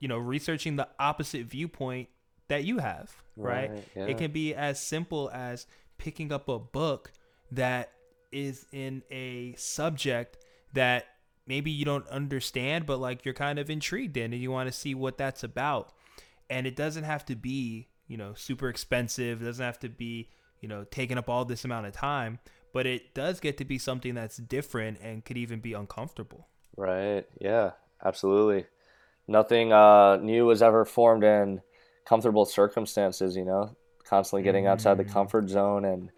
you 0.00 0.08
know 0.08 0.18
researching 0.18 0.76
the 0.76 0.88
opposite 0.98 1.46
viewpoint 1.46 2.08
that 2.48 2.64
you 2.64 2.78
have 2.78 3.14
right, 3.36 3.70
right 3.70 3.84
yeah. 3.94 4.04
it 4.04 4.18
can 4.18 4.30
be 4.30 4.54
as 4.54 4.80
simple 4.80 5.30
as 5.32 5.66
picking 5.98 6.32
up 6.32 6.48
a 6.48 6.58
book 6.58 7.12
that 7.50 7.92
is 8.32 8.66
in 8.72 9.02
a 9.10 9.54
subject 9.56 10.36
that 10.72 11.06
maybe 11.46 11.70
you 11.70 11.84
don't 11.84 12.06
understand, 12.08 12.86
but 12.86 12.98
like 12.98 13.24
you're 13.24 13.34
kind 13.34 13.58
of 13.58 13.70
intrigued 13.70 14.16
in 14.16 14.32
and 14.32 14.42
you 14.42 14.50
want 14.50 14.68
to 14.68 14.72
see 14.72 14.94
what 14.94 15.18
that's 15.18 15.44
about. 15.44 15.92
And 16.50 16.66
it 16.66 16.76
doesn't 16.76 17.04
have 17.04 17.24
to 17.26 17.36
be, 17.36 17.88
you 18.08 18.16
know, 18.16 18.34
super 18.34 18.68
expensive. 18.68 19.42
It 19.42 19.44
doesn't 19.44 19.64
have 19.64 19.80
to 19.80 19.88
be, 19.88 20.28
you 20.60 20.68
know, 20.68 20.84
taking 20.84 21.18
up 21.18 21.28
all 21.28 21.44
this 21.44 21.64
amount 21.64 21.86
of 21.86 21.92
time, 21.92 22.38
but 22.72 22.86
it 22.86 23.14
does 23.14 23.40
get 23.40 23.58
to 23.58 23.64
be 23.64 23.78
something 23.78 24.14
that's 24.14 24.36
different 24.36 24.98
and 25.02 25.24
could 25.24 25.36
even 25.36 25.60
be 25.60 25.72
uncomfortable. 25.72 26.48
Right. 26.76 27.26
Yeah, 27.40 27.72
absolutely. 28.04 28.66
Nothing 29.28 29.72
uh, 29.72 30.16
new 30.16 30.46
was 30.46 30.62
ever 30.62 30.84
formed 30.84 31.24
in 31.24 31.62
comfortable 32.04 32.44
circumstances, 32.44 33.36
you 33.36 33.44
know, 33.44 33.76
constantly 34.04 34.42
getting 34.42 34.66
outside 34.66 34.98
the 34.98 35.04
mm. 35.04 35.12
comfort 35.12 35.48
zone 35.48 35.84
and 35.84 36.10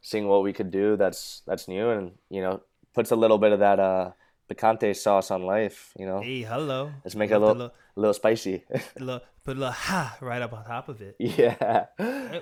seeing 0.00 0.28
what 0.28 0.42
we 0.42 0.52
could 0.52 0.70
do 0.70 0.96
that's 0.96 1.42
that's 1.46 1.68
new 1.68 1.90
and, 1.90 2.12
you 2.30 2.40
know, 2.40 2.62
puts 2.94 3.10
a 3.10 3.16
little 3.16 3.38
bit 3.38 3.52
of 3.52 3.58
that 3.58 3.78
uh 3.78 4.12
picante 4.48 4.94
sauce 4.96 5.30
on 5.30 5.42
life, 5.42 5.92
you 5.98 6.06
know. 6.06 6.20
Hey, 6.20 6.42
hello. 6.42 6.92
Let's 7.04 7.14
make 7.14 7.30
it 7.30 7.34
a 7.34 7.38
little, 7.38 7.54
little, 7.54 7.74
little 7.96 8.14
spicy. 8.14 8.64
a 8.70 8.80
little, 8.98 9.20
put 9.44 9.56
a 9.56 9.60
little 9.60 9.72
ha 9.72 10.16
right 10.20 10.42
up 10.42 10.52
on 10.52 10.64
top 10.64 10.88
of 10.88 11.00
it. 11.00 11.16
Yeah. 11.18 11.86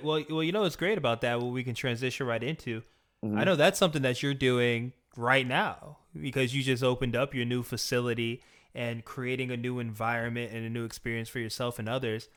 Well, 0.03 0.25
well, 0.31 0.43
you 0.43 0.53
know 0.53 0.63
what's 0.63 0.77
great 0.77 0.99
about 0.99 1.21
that? 1.23 1.41
What 1.41 1.53
we 1.53 1.65
can 1.65 1.75
transition 1.75 2.27
right 2.27 2.43
into. 2.43 2.83
Mm-hmm. 3.25 3.39
I 3.39 3.45
know 3.45 3.57
that's 3.57 3.79
something 3.79 4.03
that 4.03 4.23
you're 4.23 4.35
doing 4.35 4.93
right 5.17 5.47
now 5.47 5.99
because 6.21 6.55
you 6.55 6.63
just 6.63 6.83
opened 6.83 7.15
up 7.15 7.35
your 7.35 7.45
new 7.45 7.63
facility 7.63 8.43
and 8.75 9.05
creating 9.05 9.51
a 9.51 9.57
new 9.57 9.79
environment 9.79 10.53
and 10.53 10.65
a 10.65 10.71
new 10.71 10.85
experience 10.85 11.29
for 11.29 11.39
yourself 11.39 11.79
and 11.79 11.89
others. 11.89 12.29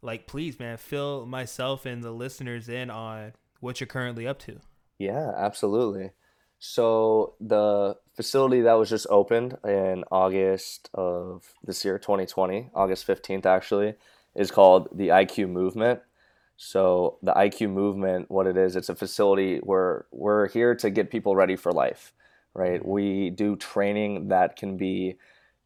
Like, 0.00 0.26
please, 0.26 0.58
man, 0.58 0.78
fill 0.78 1.26
myself 1.26 1.86
and 1.86 2.02
the 2.02 2.10
listeners 2.10 2.68
in 2.68 2.90
on 2.90 3.34
what 3.60 3.80
you're 3.80 3.86
currently 3.86 4.26
up 4.26 4.38
to. 4.40 4.58
Yeah, 4.98 5.32
absolutely. 5.36 6.10
So 6.64 7.34
the 7.40 7.96
facility 8.14 8.60
that 8.60 8.74
was 8.74 8.88
just 8.88 9.08
opened 9.10 9.56
in 9.64 10.04
August 10.12 10.90
of 10.94 11.54
this 11.64 11.84
year, 11.84 11.98
2020, 11.98 12.70
August 12.72 13.04
15th 13.04 13.46
actually, 13.46 13.94
is 14.36 14.52
called 14.52 14.88
the 14.92 15.08
IQ 15.08 15.50
Movement. 15.50 16.02
So 16.56 17.18
the 17.20 17.32
IQ 17.32 17.72
Movement, 17.72 18.30
what 18.30 18.46
it 18.46 18.56
is, 18.56 18.76
it's 18.76 18.88
a 18.88 18.94
facility 18.94 19.58
where 19.58 20.06
we're 20.12 20.46
here 20.50 20.76
to 20.76 20.88
get 20.88 21.10
people 21.10 21.34
ready 21.34 21.56
for 21.56 21.72
life, 21.72 22.12
right? 22.54 22.80
Mm-hmm. 22.80 22.90
We 22.90 23.30
do 23.30 23.56
training 23.56 24.28
that 24.28 24.54
can 24.54 24.76
be 24.76 25.16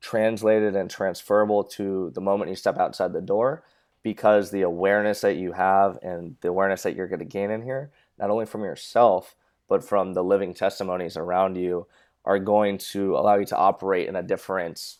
translated 0.00 0.74
and 0.74 0.88
transferable 0.88 1.64
to 1.64 2.11
the 2.14 2.22
moment 2.22 2.48
you 2.48 2.56
step 2.56 2.78
outside 2.78 3.12
the 3.12 3.20
door 3.20 3.64
because 4.02 4.50
the 4.50 4.62
awareness 4.62 5.20
that 5.20 5.37
you 5.37 5.52
have 5.52 5.98
and 6.00 6.37
the 6.40 6.48
awareness 6.48 6.85
that 6.85 6.96
you're 6.96 7.06
going 7.06 7.18
to 7.18 7.26
gain 7.26 7.50
in 7.50 7.61
here, 7.61 7.90
not 8.18 8.30
only 8.30 8.46
from 8.46 8.64
yourself, 8.64 9.37
but 9.68 9.85
from 9.85 10.14
the 10.14 10.24
living 10.24 10.55
testimonies 10.55 11.16
around 11.16 11.57
you 11.57 11.87
are 12.24 12.38
going 12.38 12.79
to 12.79 13.16
allow 13.16 13.37
you 13.37 13.46
to 13.46 13.57
operate 13.57 14.09
in 14.09 14.16
a 14.16 14.22
different 14.22 14.96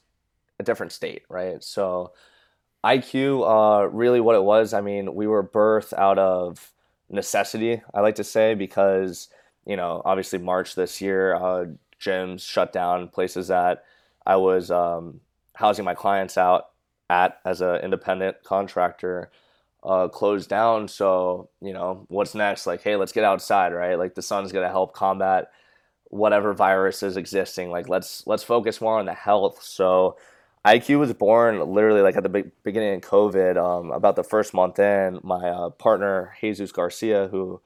a 0.59 0.63
different 0.63 0.93
state 0.93 1.23
right? 1.29 1.63
So 1.63 2.13
iq 2.85 3.15
uh, 3.85 3.89
really 3.89 4.21
what 4.21 4.37
it 4.37 4.43
was 4.43 4.73
i 4.73 4.81
mean 4.81 5.15
we 5.15 5.27
were 5.27 5.43
birthed 5.43 5.93
out 5.95 6.19
of 6.19 6.73
necessity 7.09 7.83
i 7.95 8.01
like 8.01 8.15
to 8.15 8.25
say 8.25 8.55
because 8.55 9.29
you 9.65 9.77
know 9.77 10.03
obviously 10.05 10.39
march 10.39 10.75
this 10.75 11.01
year 11.01 11.35
uh, 11.35 11.67
gyms 12.01 12.41
shut 12.47 12.73
down 12.73 13.09
places 13.09 13.49
that 13.49 13.85
i 14.25 14.37
was 14.37 14.71
um, 14.71 15.21
housing 15.55 15.85
my 15.85 15.95
clients 15.95 16.39
out 16.39 16.71
at 17.09 17.41
as 17.45 17.61
an 17.61 17.77
independent 17.77 18.37
contractor 18.45 19.31
uh, 19.87 20.09
closed 20.09 20.51
down. 20.51 20.89
So, 20.89 21.49
you 21.63 21.73
know, 21.73 22.05
what's 22.09 22.35
next? 22.35 22.67
Like, 22.67 22.83
hey, 22.83 22.97
let's 22.97 23.13
get 23.13 23.25
outside, 23.25 23.73
right? 23.73 23.99
Like 23.99 24.15
the 24.15 24.23
sun's 24.23 24.53
gonna 24.53 24.69
help 24.69 24.93
combat 24.93 25.51
whatever 26.09 26.53
virus 26.53 27.03
is 27.03 27.17
existing. 27.17 27.71
Like 27.71 27.89
let's 27.89 28.27
let's 28.27 28.43
focus 28.43 28.81
more 28.81 28.99
on 28.99 29.07
the 29.07 29.15
health. 29.15 29.63
So 29.63 30.17
IQ 30.65 30.99
was 30.99 31.13
born 31.13 31.61
literally 31.73 32.01
like 32.01 32.17
at 32.17 32.25
the 32.25 32.29
be- 32.29 32.51
beginning 32.65 32.97
of 32.97 33.01
COVID. 33.03 33.57
Um, 33.57 33.93
about 33.93 34.17
the 34.17 34.25
first 34.25 34.55
month 34.55 34.79
in, 34.79 35.21
my 35.23 35.49
uh, 35.49 35.71
partner 35.71 36.35
Jesus 36.41 36.73
Garcia, 36.73 37.29
who 37.29 37.61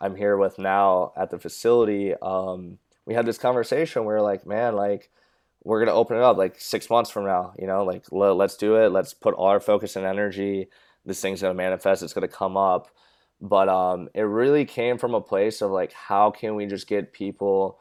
I'm 0.00 0.16
here 0.16 0.36
with 0.36 0.58
now 0.58 1.12
at 1.16 1.30
the 1.30 1.38
facility, 1.38 2.14
um, 2.20 2.78
we 3.06 3.14
had 3.14 3.26
this 3.26 3.38
conversation. 3.38 4.04
where 4.04 4.20
like, 4.20 4.46
man, 4.46 4.76
like 4.76 5.10
we're 5.62 5.82
gonna 5.84 5.96
open 5.96 6.18
it 6.18 6.22
up 6.22 6.36
like 6.36 6.60
six 6.60 6.90
months 6.90 7.10
from 7.10 7.24
now. 7.24 7.54
You 7.58 7.66
know, 7.66 7.84
like 7.84 8.04
l- 8.12 8.36
let's 8.36 8.56
do 8.56 8.76
it. 8.76 8.90
Let's 8.90 9.14
put 9.14 9.34
all 9.34 9.46
our 9.46 9.60
focus 9.60 9.96
and 9.96 10.04
energy 10.04 10.68
this 11.04 11.20
thing's 11.20 11.42
going 11.42 11.54
to 11.54 11.56
manifest 11.56 12.02
it's 12.02 12.12
going 12.12 12.28
to 12.28 12.34
come 12.34 12.56
up. 12.56 12.88
But 13.40 13.68
um, 13.68 14.08
it 14.14 14.22
really 14.22 14.64
came 14.64 14.96
from 14.96 15.14
a 15.14 15.20
place 15.20 15.60
of 15.60 15.70
like 15.70 15.92
how 15.92 16.30
can 16.30 16.54
we 16.54 16.66
just 16.66 16.86
get 16.86 17.12
people 17.12 17.78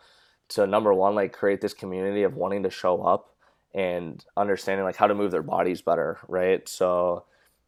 to 0.50 0.68
number 0.68 0.94
one 0.94 1.16
like 1.16 1.32
create 1.32 1.62
this 1.62 1.74
community 1.74 2.24
of 2.24 2.36
wanting 2.36 2.64
to 2.64 2.70
show 2.70 3.02
up 3.02 3.36
and 3.74 4.24
understanding 4.36 4.84
like 4.84 4.96
how 4.96 5.08
to 5.08 5.16
move 5.16 5.32
their 5.32 5.44
bodies 5.44 5.82
better 5.82 6.20
right? 6.28 6.68
So 6.68 7.26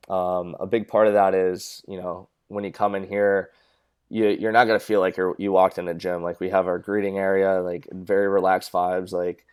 um, 0.10 0.56
a 0.60 0.68
big 0.68 0.88
part 0.88 1.08
of 1.08 1.14
that 1.14 1.34
is 1.34 1.84
you 1.88 1.98
know 1.98 2.28
when 2.48 2.64
you 2.64 2.72
come 2.72 2.96
in 2.96 3.08
here 3.08 3.52
you, 4.10 4.28
you're 4.28 4.52
not 4.52 4.66
going 4.66 4.80
to 4.80 4.86
feel 4.86 5.00
like 5.00 5.18
you're, 5.18 5.36
you 5.38 5.52
walked 5.52 5.78
in 5.78 5.88
a 5.88 5.94
gym. 5.94 6.24
Like 6.24 6.40
we 6.40 6.50
have 6.50 6.68
our 6.68 6.78
greeting 6.78 7.18
area 7.18 7.62
like 7.62 7.88
very 7.92 8.28
relaxed 8.28 8.72
vibes. 8.72 9.12
Like 9.12 9.46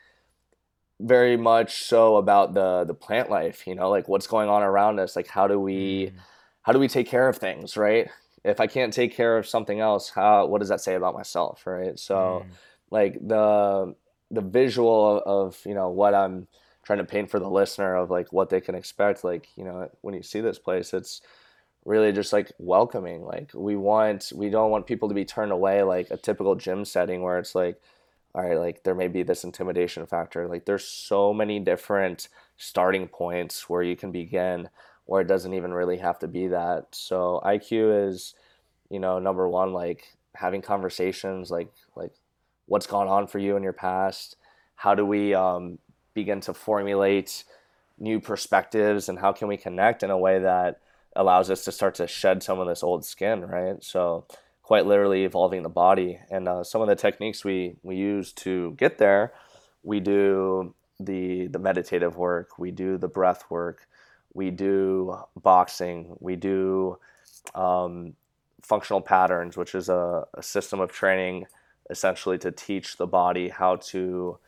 very 1.03 1.37
much 1.37 1.83
so 1.83 2.17
about 2.17 2.55
the 2.55 2.85
the 2.85 2.95
plant 2.95 3.29
life 3.29 3.67
you 3.67 3.75
know 3.75 3.91
like 3.91 4.09
what's 4.09 4.27
going 4.27 4.49
on 4.49 4.63
around 4.63 5.01
us 5.01 5.17
like 5.17 5.27
how 5.27 5.49
do 5.49 5.59
we 5.59 6.07
mm. 6.07 6.13
how 6.63 6.73
do 6.73 6.79
we 6.79 6.89
take 6.89 7.09
care 7.09 7.29
of 7.29 7.37
things 7.37 7.77
right 7.77 8.09
if 8.45 8.61
i 8.61 8.67
can't 8.67 8.93
take 8.93 9.15
care 9.15 9.37
of 9.37 9.47
something 9.47 9.81
else 9.81 10.11
how 10.11 10.47
what 10.47 10.61
does 10.61 10.69
that 10.69 10.81
say 10.81 10.95
about 10.95 11.15
myself 11.15 11.67
right 11.67 11.99
so 11.99 12.45
mm. 12.47 12.51
like 12.91 13.15
the 13.27 13.95
the 14.31 14.41
visual 14.41 15.19
of, 15.19 15.23
of 15.23 15.61
you 15.67 15.75
know 15.75 15.89
what 15.89 16.15
i'm 16.15 16.47
trying 16.85 16.99
to 16.99 17.05
paint 17.05 17.31
for 17.31 17.41
the 17.41 17.51
listener 17.51 17.97
of 17.97 18.11
like 18.11 18.33
what 18.33 18.49
they 18.49 18.61
can 18.61 18.75
expect 18.75 19.25
like 19.25 19.49
you 19.57 19.65
know 19.65 19.89
when 20.03 20.15
you 20.15 20.23
see 20.23 20.41
this 20.41 20.59
place 20.59 20.95
it's 20.95 21.21
really 21.85 22.13
just 22.13 22.33
like 22.33 22.53
welcoming 22.59 23.25
like 23.25 23.51
we 23.55 23.75
want 23.75 24.33
we 24.37 24.49
don't 24.49 24.71
want 24.71 24.87
people 24.87 25.09
to 25.09 25.15
be 25.17 25.25
turned 25.25 25.51
away 25.51 25.83
like 25.83 26.09
a 26.13 26.17
typical 26.17 26.55
gym 26.55 26.85
setting 26.85 27.23
where 27.23 27.39
it's 27.39 27.57
like 27.57 27.81
all 28.35 28.43
right, 28.43 28.59
like 28.59 28.83
there 28.83 28.95
may 28.95 29.09
be 29.09 29.23
this 29.23 29.45
intimidation 29.45 30.07
factor. 30.07 30.49
Like 30.49 30.65
there's 30.65 30.85
so 30.85 31.35
many 31.35 31.61
different 31.61 32.29
starting 32.57 33.09
points 33.09 33.69
where 33.69 33.83
you 33.83 33.97
can 33.97 34.11
begin 34.11 34.69
where 35.05 35.21
it 35.21 35.29
doesn't 35.29 35.55
even 35.55 35.75
really 35.75 35.99
have 35.99 36.19
to 36.21 36.29
be 36.29 36.47
that. 36.49 36.87
So 36.93 37.43
IQ 37.45 38.09
is, 38.09 38.35
you 38.89 39.01
know, 39.01 39.19
number 39.19 39.49
one, 39.49 39.73
like 39.73 40.17
having 40.35 40.63
conversations 40.63 41.51
like 41.51 41.71
like 41.95 42.13
what's 42.67 42.87
gone 42.87 43.09
on 43.09 43.27
for 43.27 43.39
you 43.39 43.57
in 43.57 43.63
your 43.63 43.73
past. 43.73 44.37
How 44.77 44.95
do 44.95 45.05
we 45.05 45.35
um, 45.35 45.79
begin 46.15 46.41
to 46.43 46.55
formulate 46.55 47.45
new 47.99 48.21
perspectives 48.21 49.09
and 49.09 49.19
how 49.19 49.33
can 49.33 49.49
we 49.49 49.57
connect 49.57 50.03
in 50.03 50.11
a 50.11 50.19
way 50.19 50.39
that 50.39 50.81
allows 51.15 51.51
us 51.51 51.65
to 51.65 51.73
start 51.73 51.95
to 51.97 52.07
shed 52.07 52.43
some 52.43 52.59
of 52.59 52.67
this 52.67 52.83
old 52.83 53.05
skin, 53.05 53.43
right? 53.43 53.83
So 53.85 54.27
quite 54.73 54.87
literally 54.87 55.25
evolving 55.25 55.63
the 55.63 55.69
body. 55.69 56.19
And 56.31 56.49
uh, 56.49 56.65
some 56.65 56.81
of 56.81 56.89
the 56.89 56.97
techniques 56.97 57.45
we, 57.45 57.77
we 57.83 57.97
use 57.97 58.33
to 58.45 58.71
get 58.79 58.97
there, 58.97 59.35
we 59.83 60.01
do 60.01 60.75
the, 60.99 61.47
the 61.49 61.59
meditative 61.59 62.17
work, 62.17 62.59
we 62.59 62.71
do 62.71 62.97
the 62.97 63.07
breath 63.07 63.45
work, 63.51 63.87
we 64.33 64.51
do 64.51 65.15
boxing, 65.37 66.17
we 66.21 66.37
do 66.37 66.97
um, 67.55 68.15
functional 68.63 69.03
patterns, 69.03 69.59
which 69.59 69.75
is 69.75 69.91
a, 69.91 70.27
a 70.33 70.43
system 70.43 70.81
of 70.81 70.91
training 70.91 71.45
essentially 71.91 72.39
to 72.39 72.51
teach 72.51 72.97
the 72.97 73.07
body 73.07 73.51
how 73.51 73.77
to 73.77 74.39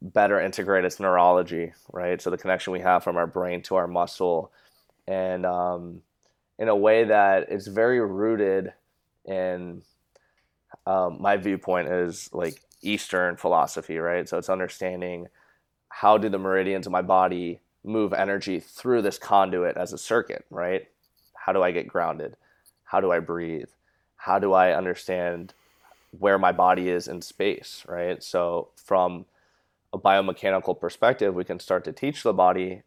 better 0.00 0.40
integrate 0.40 0.84
its 0.84 1.00
neurology, 1.00 1.72
right? 1.92 2.22
So 2.22 2.30
the 2.30 2.38
connection 2.38 2.72
we 2.72 2.80
have 2.82 3.02
from 3.02 3.16
our 3.16 3.26
brain 3.26 3.62
to 3.62 3.74
our 3.74 3.88
muscle, 3.88 4.52
and 5.08 5.44
um, 5.44 6.02
in 6.60 6.68
a 6.68 6.76
way 6.76 7.02
that 7.02 7.50
is 7.50 7.66
very 7.66 8.00
rooted 8.00 8.72
and 9.28 9.82
um, 10.86 11.18
my 11.20 11.36
viewpoint 11.36 11.88
is 11.88 12.30
like 12.32 12.60
Eastern 12.82 13.36
philosophy, 13.36 13.98
right? 13.98 14.28
So 14.28 14.38
it's 14.38 14.48
understanding 14.48 15.28
how 15.90 16.18
do 16.18 16.28
the 16.28 16.38
meridians 16.38 16.86
of 16.86 16.92
my 16.92 17.02
body 17.02 17.60
move 17.84 18.12
energy 18.12 18.60
through 18.60 19.02
this 19.02 19.18
conduit 19.18 19.76
as 19.76 19.92
a 19.92 19.98
circuit, 19.98 20.44
right? 20.50 20.88
How 21.34 21.52
do 21.52 21.62
I 21.62 21.70
get 21.70 21.88
grounded? 21.88 22.36
How 22.84 23.00
do 23.00 23.12
I 23.12 23.20
breathe? 23.20 23.68
How 24.16 24.38
do 24.38 24.52
I 24.52 24.72
understand 24.72 25.54
where 26.18 26.38
my 26.38 26.52
body 26.52 26.88
is 26.88 27.08
in 27.08 27.22
space, 27.22 27.84
right? 27.86 28.22
So 28.22 28.68
from 28.76 29.26
a 29.92 29.98
biomechanical 29.98 30.78
perspective, 30.78 31.34
we 31.34 31.44
can 31.44 31.60
start 31.60 31.84
to 31.84 31.92
teach 31.92 32.22
the 32.22 32.32
body 32.32 32.82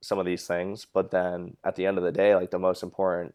some 0.00 0.18
of 0.18 0.26
these 0.26 0.46
things, 0.46 0.86
but 0.92 1.10
then 1.10 1.56
at 1.64 1.76
the 1.76 1.86
end 1.86 1.98
of 1.98 2.04
the 2.04 2.12
day, 2.12 2.34
like 2.34 2.50
the 2.50 2.58
most 2.58 2.82
important 2.82 3.34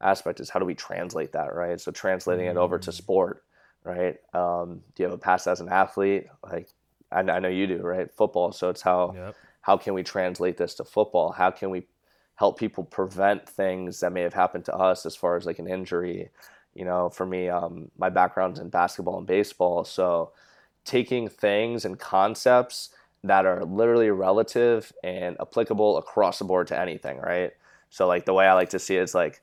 aspect 0.00 0.40
is 0.40 0.50
how 0.50 0.60
do 0.60 0.66
we 0.66 0.74
translate 0.74 1.32
that, 1.32 1.54
right? 1.54 1.80
So 1.80 1.90
translating 1.90 2.46
it 2.46 2.56
over 2.56 2.78
to 2.78 2.90
mm. 2.90 2.94
sport, 2.94 3.44
right? 3.84 4.16
Um, 4.32 4.82
do 4.94 5.02
you 5.02 5.04
have 5.04 5.14
a 5.14 5.18
past 5.18 5.46
as 5.46 5.60
an 5.60 5.68
athlete? 5.68 6.26
Like 6.42 6.68
I, 7.10 7.20
I 7.20 7.38
know 7.38 7.48
you 7.48 7.66
do, 7.66 7.78
right? 7.78 8.10
Football. 8.12 8.52
So 8.52 8.70
it's 8.70 8.82
how 8.82 9.14
yep. 9.14 9.36
how 9.62 9.76
can 9.76 9.94
we 9.94 10.02
translate 10.02 10.56
this 10.56 10.74
to 10.74 10.84
football? 10.84 11.32
How 11.32 11.50
can 11.50 11.70
we 11.70 11.86
help 12.36 12.58
people 12.58 12.84
prevent 12.84 13.48
things 13.48 14.00
that 14.00 14.12
may 14.12 14.22
have 14.22 14.34
happened 14.34 14.64
to 14.66 14.74
us 14.74 15.06
as 15.06 15.14
far 15.14 15.36
as 15.36 15.46
like 15.46 15.58
an 15.58 15.68
injury? 15.68 16.30
You 16.74 16.84
know, 16.84 17.08
for 17.08 17.24
me, 17.24 17.48
um, 17.48 17.90
my 17.96 18.10
background's 18.10 18.58
in 18.58 18.68
basketball 18.68 19.18
and 19.18 19.26
baseball, 19.26 19.84
so 19.84 20.32
taking 20.84 21.28
things 21.28 21.84
and 21.84 21.98
concepts 21.98 22.90
that 23.22 23.46
are 23.46 23.64
literally 23.64 24.10
relative 24.10 24.92
and 25.02 25.36
applicable 25.40 25.96
across 25.96 26.38
the 26.38 26.44
board 26.44 26.66
to 26.66 26.78
anything, 26.78 27.18
right? 27.18 27.52
So 27.88 28.06
like 28.06 28.26
the 28.26 28.34
way 28.34 28.46
I 28.46 28.52
like 28.52 28.70
to 28.70 28.78
see 28.78 28.96
it 28.96 29.02
is 29.02 29.14
like 29.14 29.40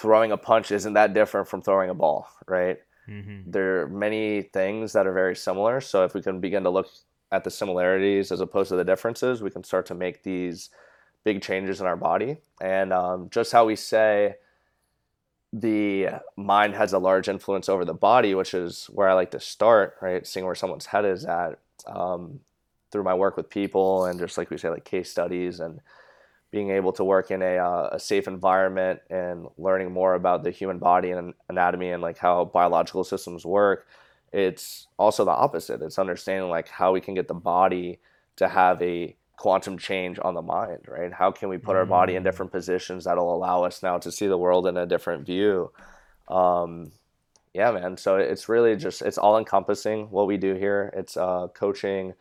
throwing 0.00 0.32
a 0.32 0.36
punch 0.36 0.72
isn't 0.72 0.94
that 0.94 1.12
different 1.12 1.46
from 1.46 1.62
throwing 1.62 1.90
a 1.90 1.94
ball, 1.94 2.26
right? 2.46 2.78
Mm-hmm. 3.08 3.50
There 3.50 3.82
are 3.82 3.88
many 3.88 4.42
things 4.42 4.92
that 4.94 5.06
are 5.06 5.12
very 5.12 5.36
similar. 5.36 5.80
So 5.80 6.04
if 6.04 6.14
we 6.14 6.22
can 6.22 6.40
begin 6.40 6.62
to 6.64 6.70
look 6.70 6.88
at 7.32 7.44
the 7.44 7.50
similarities 7.50 8.32
as 8.32 8.40
opposed 8.40 8.70
to 8.70 8.76
the 8.76 8.84
differences, 8.84 9.42
we 9.42 9.50
can 9.50 9.62
start 9.62 9.86
to 9.86 9.94
make 9.94 10.22
these 10.22 10.70
big 11.24 11.42
changes 11.42 11.80
in 11.80 11.86
our 11.86 11.96
body. 11.96 12.38
And 12.60 12.92
um, 12.92 13.28
just 13.30 13.52
how 13.52 13.66
we 13.66 13.76
say 13.76 14.36
the 15.52 16.20
mind 16.36 16.74
has 16.76 16.92
a 16.92 16.98
large 16.98 17.28
influence 17.28 17.68
over 17.68 17.84
the 17.84 17.94
body, 17.94 18.34
which 18.34 18.54
is 18.54 18.86
where 18.86 19.08
I 19.08 19.14
like 19.14 19.32
to 19.32 19.40
start, 19.40 19.96
right? 20.00 20.26
Seeing 20.26 20.46
where 20.46 20.54
someone's 20.54 20.86
head 20.86 21.04
is 21.04 21.24
at. 21.24 21.58
Um, 21.86 22.40
through 22.90 23.04
my 23.04 23.14
work 23.14 23.36
with 23.36 23.48
people 23.48 24.06
and 24.06 24.18
just 24.18 24.36
like 24.36 24.50
we 24.50 24.58
say, 24.58 24.68
like 24.68 24.84
case 24.84 25.10
studies 25.10 25.60
and 25.60 25.80
being 26.50 26.70
able 26.70 26.92
to 26.92 27.04
work 27.04 27.30
in 27.30 27.42
a, 27.42 27.58
uh, 27.58 27.90
a 27.92 28.00
safe 28.00 28.26
environment 28.26 29.00
and 29.08 29.46
learning 29.56 29.92
more 29.92 30.14
about 30.14 30.42
the 30.42 30.50
human 30.50 30.78
body 30.78 31.10
and 31.10 31.34
anatomy 31.48 31.90
and 31.90 32.02
like 32.02 32.18
how 32.18 32.44
biological 32.44 33.04
systems 33.04 33.46
work 33.46 33.86
it's 34.32 34.86
also 34.98 35.24
the 35.24 35.30
opposite. 35.30 35.82
It's 35.82 35.98
understanding 35.98 36.50
like 36.50 36.68
how 36.68 36.92
we 36.92 37.00
can 37.00 37.14
get 37.14 37.28
the 37.28 37.34
body 37.34 37.98
to 38.36 38.48
have 38.48 38.80
a 38.82 39.16
quantum 39.36 39.78
change 39.78 40.18
on 40.22 40.34
the 40.34 40.42
mind 40.42 40.80
right? 40.86 41.12
How 41.12 41.30
can 41.30 41.48
we 41.48 41.58
put 41.58 41.74
our 41.74 41.86
body 41.86 42.14
in 42.14 42.22
mm. 42.22 42.26
different 42.26 42.52
positions 42.52 43.04
that'll 43.04 43.34
allow 43.34 43.64
us 43.64 43.82
now 43.82 43.98
to 43.98 44.12
see 44.12 44.26
the 44.26 44.36
world 44.38 44.66
in 44.66 44.76
a 44.76 44.86
different 44.86 45.24
view? 45.26 45.72
Um, 46.28 46.92
yeah 47.54 47.72
man. 47.72 47.96
So 47.96 48.16
it's 48.16 48.48
really 48.48 48.76
just 48.76 49.02
it's 49.02 49.18
all 49.18 49.38
encompassing 49.38 50.10
what 50.10 50.26
we 50.26 50.36
do 50.36 50.54
here. 50.54 50.92
It's 50.96 51.16
uh, 51.16 51.48
coaching 51.54 52.14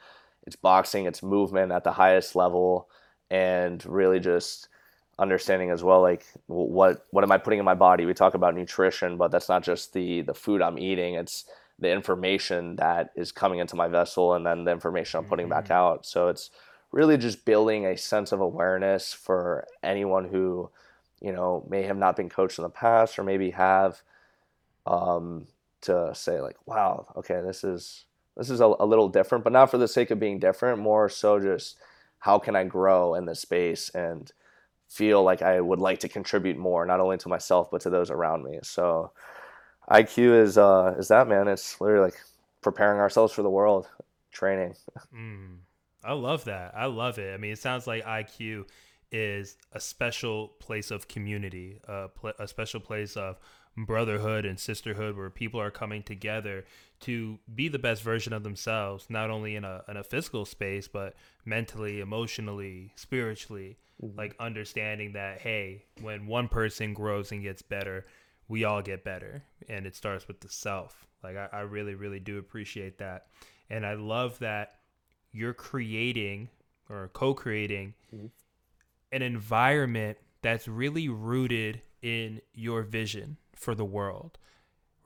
it's 0.47 0.55
boxing, 0.55 1.05
it's 1.05 1.21
movement 1.21 1.71
at 1.71 1.83
the 1.83 1.91
highest 1.91 2.35
level, 2.35 2.89
and 3.29 3.85
really 3.85 4.19
just 4.19 4.67
understanding 5.19 5.69
as 5.69 5.83
well 5.83 6.01
like 6.01 6.25
what 6.47 7.05
what 7.11 7.25
am 7.25 7.31
I 7.31 7.37
putting 7.37 7.59
in 7.59 7.65
my 7.65 7.75
body? 7.75 8.05
We 8.05 8.13
talk 8.13 8.33
about 8.33 8.55
nutrition, 8.55 9.17
but 9.17 9.31
that's 9.31 9.49
not 9.49 9.63
just 9.63 9.93
the 9.93 10.21
the 10.21 10.33
food 10.33 10.61
I'm 10.61 10.79
eating. 10.79 11.15
It's 11.15 11.45
the 11.77 11.91
information 11.91 12.75
that 12.77 13.11
is 13.15 13.31
coming 13.31 13.59
into 13.59 13.75
my 13.75 13.87
vessel 13.87 14.33
and 14.33 14.45
then 14.45 14.63
the 14.63 14.71
information 14.71 15.19
I'm 15.19 15.25
putting 15.25 15.45
mm-hmm. 15.45 15.61
back 15.61 15.71
out. 15.71 16.05
So 16.05 16.27
it's 16.27 16.49
really 16.91 17.17
just 17.17 17.45
building 17.45 17.85
a 17.85 17.97
sense 17.97 18.31
of 18.31 18.41
awareness 18.41 19.13
for 19.13 19.65
anyone 19.83 20.25
who, 20.25 20.69
you 21.21 21.31
know, 21.31 21.65
may 21.69 21.83
have 21.83 21.97
not 21.97 22.15
been 22.15 22.29
coached 22.29 22.57
in 22.57 22.63
the 22.63 22.69
past 22.69 23.19
or 23.19 23.23
maybe 23.23 23.51
have 23.51 24.01
um, 24.85 25.47
to 25.81 26.13
say 26.13 26.41
like, 26.41 26.57
wow, 26.65 27.05
okay, 27.15 27.41
this 27.41 27.63
is 27.63 28.05
this 28.35 28.49
is 28.49 28.61
a, 28.61 28.73
a 28.79 28.85
little 28.85 29.09
different, 29.09 29.43
but 29.43 29.53
not 29.53 29.69
for 29.69 29.77
the 29.77 29.87
sake 29.87 30.11
of 30.11 30.19
being 30.19 30.39
different, 30.39 30.79
more 30.79 31.09
so 31.09 31.39
just 31.39 31.77
how 32.19 32.39
can 32.39 32.55
I 32.55 32.63
grow 32.65 33.15
in 33.15 33.25
this 33.25 33.41
space 33.41 33.89
and 33.89 34.31
feel 34.89 35.23
like 35.23 35.41
I 35.41 35.61
would 35.61 35.79
like 35.79 35.99
to 35.99 36.09
contribute 36.09 36.57
more, 36.57 36.85
not 36.85 36.99
only 36.99 37.17
to 37.17 37.29
myself 37.29 37.69
but 37.71 37.81
to 37.81 37.89
those 37.89 38.09
around 38.09 38.43
me. 38.43 38.59
So 38.63 39.11
IQ 39.89 40.41
is 40.41 40.57
uh 40.57 40.95
is 40.97 41.07
that 41.07 41.27
man. 41.27 41.47
It's 41.47 41.79
literally 41.79 42.05
like 42.05 42.19
preparing 42.61 42.99
ourselves 42.99 43.33
for 43.33 43.43
the 43.43 43.49
world, 43.49 43.87
training. 44.31 44.75
Mm, 45.15 45.57
I 46.03 46.13
love 46.13 46.45
that. 46.45 46.73
I 46.75 46.85
love 46.85 47.17
it. 47.17 47.33
I 47.33 47.37
mean, 47.37 47.53
it 47.53 47.59
sounds 47.59 47.87
like 47.87 48.05
IQ 48.05 48.65
is 49.11 49.57
a 49.73 49.79
special 49.79 50.49
place 50.59 50.91
of 50.91 51.07
community, 51.07 51.79
a, 51.87 52.09
pl- 52.09 52.33
a 52.37 52.47
special 52.47 52.79
place 52.79 53.17
of 53.17 53.39
brotherhood 53.75 54.45
and 54.45 54.59
sisterhood 54.59 55.17
where 55.17 55.29
people 55.29 55.59
are 55.59 55.71
coming 55.71 56.03
together 56.03 56.65
to 57.01 57.39
be 57.53 57.67
the 57.67 57.79
best 57.79 58.03
version 58.03 58.33
of 58.33 58.43
themselves, 58.43 59.05
not 59.09 59.29
only 59.29 59.55
in 59.55 59.63
a, 59.63 59.83
in 59.87 59.97
a 59.97 60.03
physical 60.03 60.45
space, 60.45 60.87
but 60.87 61.15
mentally, 61.45 62.01
emotionally, 62.01 62.91
spiritually. 62.95 63.77
Mm-hmm. 64.03 64.17
Like 64.17 64.35
understanding 64.39 65.13
that, 65.13 65.39
hey, 65.39 65.85
when 66.01 66.27
one 66.27 66.47
person 66.47 66.93
grows 66.93 67.31
and 67.31 67.43
gets 67.43 67.61
better, 67.61 68.05
we 68.47 68.63
all 68.63 68.81
get 68.81 69.03
better. 69.03 69.43
And 69.67 69.85
it 69.85 69.95
starts 69.95 70.27
with 70.27 70.39
the 70.39 70.49
self. 70.49 71.05
Like, 71.23 71.35
I, 71.35 71.49
I 71.51 71.59
really, 71.61 71.95
really 71.95 72.19
do 72.19 72.37
appreciate 72.37 72.97
that. 72.99 73.27
And 73.69 73.85
I 73.85 73.93
love 73.93 74.39
that 74.39 74.75
you're 75.31 75.53
creating 75.53 76.49
or 76.89 77.09
co 77.13 77.33
creating 77.33 77.93
mm-hmm. 78.13 78.27
an 79.11 79.21
environment 79.21 80.17
that's 80.41 80.67
really 80.67 81.09
rooted 81.09 81.81
in 82.01 82.41
your 82.53 82.83
vision 82.83 83.37
for 83.55 83.75
the 83.75 83.85
world, 83.85 84.37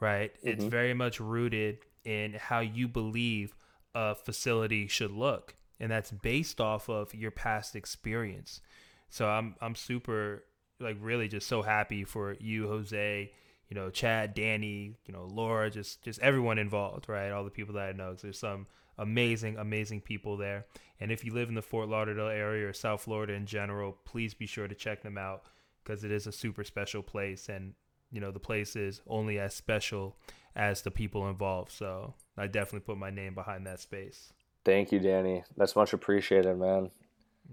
right? 0.04 0.34
Mm-hmm. 0.36 0.50
It's 0.50 0.64
very 0.66 0.94
much 0.94 1.20
rooted 1.20 1.80
in 2.04 2.34
how 2.34 2.60
you 2.60 2.88
believe 2.88 3.56
a 3.96 4.14
facility 4.14 4.88
should 4.88 5.12
look, 5.12 5.56
and 5.80 5.92
that's 5.92 6.12
based 6.12 6.60
off 6.60 6.90
of 6.90 7.16
your 7.16 7.32
past 7.32 7.76
experience. 7.76 8.62
So 9.10 9.28
I'm 9.28 9.56
I'm 9.62 9.76
super 9.76 10.44
like 10.80 10.98
really 11.00 11.28
just 11.28 11.48
so 11.48 11.62
happy 11.62 12.04
for 12.04 12.36
you, 12.40 12.68
Jose. 12.68 13.32
You 13.70 13.76
know, 13.76 13.90
Chad, 13.90 14.34
Danny, 14.34 14.98
you 15.06 15.14
know, 15.14 15.26
Laura, 15.26 15.70
just 15.72 16.04
just 16.04 16.20
everyone 16.20 16.60
involved, 16.60 17.08
right? 17.08 17.32
All 17.32 17.44
the 17.44 17.50
people 17.50 17.76
that 17.76 17.90
I 17.90 17.92
know. 17.94 18.14
There's 18.14 18.38
some 18.38 18.68
amazing, 18.98 19.58
amazing 19.58 20.02
people 20.02 20.38
there. 20.38 20.66
And 21.00 21.12
if 21.12 21.24
you 21.26 21.34
live 21.34 21.50
in 21.50 21.56
the 21.56 21.62
Fort 21.62 21.90
Lauderdale 21.90 22.28
area 22.28 22.68
or 22.68 22.74
South 22.74 23.02
Florida 23.02 23.34
in 23.34 23.46
general, 23.46 23.98
please 24.06 24.34
be 24.34 24.46
sure 24.46 24.68
to 24.68 24.76
check 24.76 25.02
them 25.02 25.18
out 25.18 25.44
because 25.84 26.04
it 26.04 26.12
is 26.12 26.28
a 26.28 26.32
super 26.32 26.64
special 26.64 27.02
place. 27.02 27.50
And 27.50 27.74
you 28.14 28.22
know 28.22 28.32
the 28.32 28.40
place 28.40 28.76
is 28.76 29.02
only 29.08 29.40
as 29.40 29.54
special 29.54 30.16
as 30.56 30.84
the 30.84 30.92
people 30.92 31.28
involved. 31.28 31.72
So 31.72 32.14
I 32.38 32.48
definitely 32.48 32.82
put 32.82 32.98
my 32.98 33.10
name 33.10 33.34
behind 33.34 33.66
that 33.66 33.80
space. 33.80 34.32
Thank 34.64 34.92
you, 34.92 35.00
Danny. 35.00 35.44
That's 35.58 35.76
much 35.76 35.92
appreciated, 35.92 36.58
man. 36.58 36.92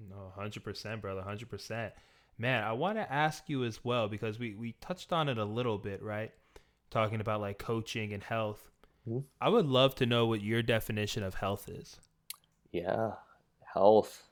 No, 0.09 0.33
hundred 0.37 0.63
percent, 0.63 1.01
brother, 1.01 1.23
hundred 1.23 1.49
percent. 1.49 1.93
Man, 2.39 2.63
I 2.63 2.73
want 2.73 2.99
to 2.99 3.13
ask 3.13 3.49
you 3.49 3.65
as 3.65 3.85
well 3.85 4.07
because 4.07 4.39
we 4.39 4.55
we 4.55 4.73
touched 4.81 5.13
on 5.13 5.29
it 5.29 5.39
a 5.39 5.45
little 5.45 5.79
bit, 5.79 6.03
right? 6.03 6.31
Talking 6.91 7.21
about 7.21 7.41
like 7.41 7.59
coaching 7.59 8.13
and 8.13 8.23
health. 8.23 8.71
Mm-hmm. 9.09 9.21
I 9.41 9.49
would 9.49 9.67
love 9.67 9.95
to 9.97 10.07
know 10.07 10.27
what 10.27 10.43
your 10.43 10.63
definition 10.63 11.23
of 11.23 11.35
health 11.35 11.69
is. 11.69 11.97
Yeah, 12.71 13.13
health. 13.73 14.25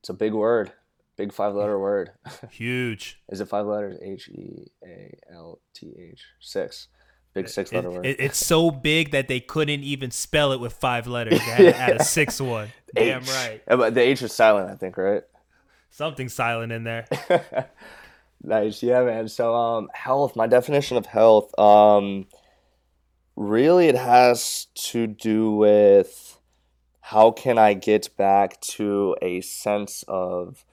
It's 0.00 0.08
a 0.08 0.14
big 0.14 0.32
word. 0.32 0.72
Big 1.20 1.34
five 1.34 1.54
letter 1.54 1.78
word. 1.78 2.12
Huge. 2.50 3.20
Is 3.28 3.42
it 3.42 3.44
five 3.50 3.66
letters? 3.66 3.98
H 4.00 4.30
E 4.30 4.68
A 4.82 5.18
L 5.30 5.60
T 5.74 5.94
H. 6.12 6.24
Six. 6.40 6.88
Big 7.34 7.46
six 7.46 7.70
letter 7.74 7.88
it, 7.88 7.92
word. 7.92 8.06
It, 8.06 8.20
it's 8.20 8.38
so 8.38 8.70
big 8.70 9.10
that 9.10 9.28
they 9.28 9.38
couldn't 9.38 9.82
even 9.82 10.10
spell 10.12 10.52
it 10.52 10.60
with 10.60 10.72
five 10.72 11.06
letters. 11.06 11.38
They 11.38 11.44
had 11.44 11.58
to 11.58 11.76
add 11.76 11.96
a 11.96 12.04
sixth 12.16 12.40
one. 12.40 12.68
Damn 12.94 13.22
right. 13.24 13.60
but 13.66 13.92
the 13.92 14.00
H 14.00 14.22
is 14.22 14.32
silent, 14.32 14.70
I 14.70 14.76
think, 14.76 14.96
right? 14.96 15.22
Something 15.90 16.30
silent 16.30 16.72
in 16.72 16.84
there. 16.84 17.04
nice. 18.42 18.82
Yeah, 18.82 19.02
man. 19.02 19.28
So 19.28 19.54
um 19.54 19.90
health, 19.92 20.36
my 20.36 20.46
definition 20.46 20.96
of 20.96 21.04
health, 21.04 21.52
um 21.58 22.28
really 23.36 23.88
it 23.88 23.96
has 23.96 24.68
to 24.76 25.06
do 25.06 25.50
with 25.50 26.38
how 27.02 27.30
can 27.30 27.58
I 27.58 27.74
get 27.74 28.08
back 28.16 28.58
to 28.62 29.16
a 29.20 29.42
sense 29.42 30.02
of 30.08 30.64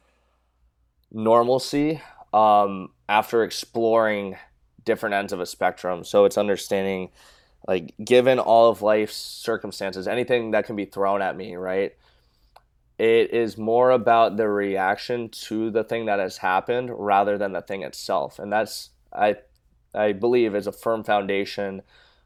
normalcy 1.12 2.02
um, 2.34 2.90
after 3.08 3.44
exploring 3.44 4.36
different 4.84 5.16
ends 5.16 5.34
of 5.34 5.40
a 5.40 5.46
spectrum. 5.46 6.04
So 6.04 6.26
it's 6.26 6.38
understanding, 6.38 7.10
like, 7.68 7.94
given 8.04 8.40
all 8.40 8.70
of 8.70 8.82
life's 8.82 9.16
circumstances, 9.16 10.08
anything 10.08 10.52
that 10.52 10.66
can 10.66 10.76
be 10.76 10.86
thrown 10.86 11.22
at 11.22 11.36
me, 11.36 11.56
right? 11.56 11.94
It 12.98 13.32
is 13.32 13.58
more 13.58 13.92
about 13.92 14.38
the 14.38 14.50
reaction 14.50 15.30
to 15.30 15.70
the 15.70 15.84
thing 15.84 16.06
that 16.06 16.20
has 16.20 16.38
happened 16.38 16.90
rather 16.94 17.38
than 17.38 17.54
the 17.54 17.62
thing 17.62 17.84
itself. 17.84 18.40
And 18.40 18.52
that's, 18.52 18.90
I, 19.14 19.36
I 19.94 20.14
believe, 20.14 20.56
is 20.56 20.68
a 20.68 20.72
firm 20.72 21.04
foundation 21.04 21.84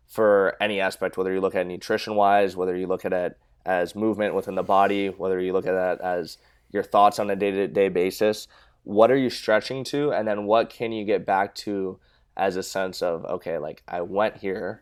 for 0.08 0.56
any 0.62 0.80
aspect, 0.80 1.18
whether 1.18 1.34
you 1.34 1.42
look 1.42 1.56
at 1.56 1.68
nutrition 1.68 2.16
wise, 2.16 2.56
whether 2.56 2.76
you 2.76 2.88
look 2.88 3.06
at 3.06 3.14
it 3.14 3.38
as 3.66 3.96
movement 3.96 4.34
within 4.34 4.56
the 4.56 4.64
body, 4.64 5.08
whether 5.08 5.40
you 5.40 5.54
look 5.54 5.68
at 5.68 5.74
that 5.74 6.02
as 6.02 6.38
your 6.72 6.84
thoughts 6.84 7.20
on 7.20 7.30
a 7.30 7.36
day 7.36 7.52
to 7.52 7.68
day 7.68 7.90
basis 7.90 8.48
what 8.84 9.12
are 9.12 9.18
you 9.18 9.30
stretching 9.30 9.84
to? 9.86 10.12
And 10.12 10.28
then 10.28 10.46
what 10.46 10.70
can 10.70 10.92
you 10.92 11.06
get 11.06 11.26
back 11.26 11.56
to 11.56 12.00
as 12.38 12.56
a 12.56 12.64
sense 12.64 13.02
of 13.02 13.26
okay 13.26 13.58
like 13.58 13.84
i 13.88 14.02
went 14.02 14.38
here. 14.38 14.82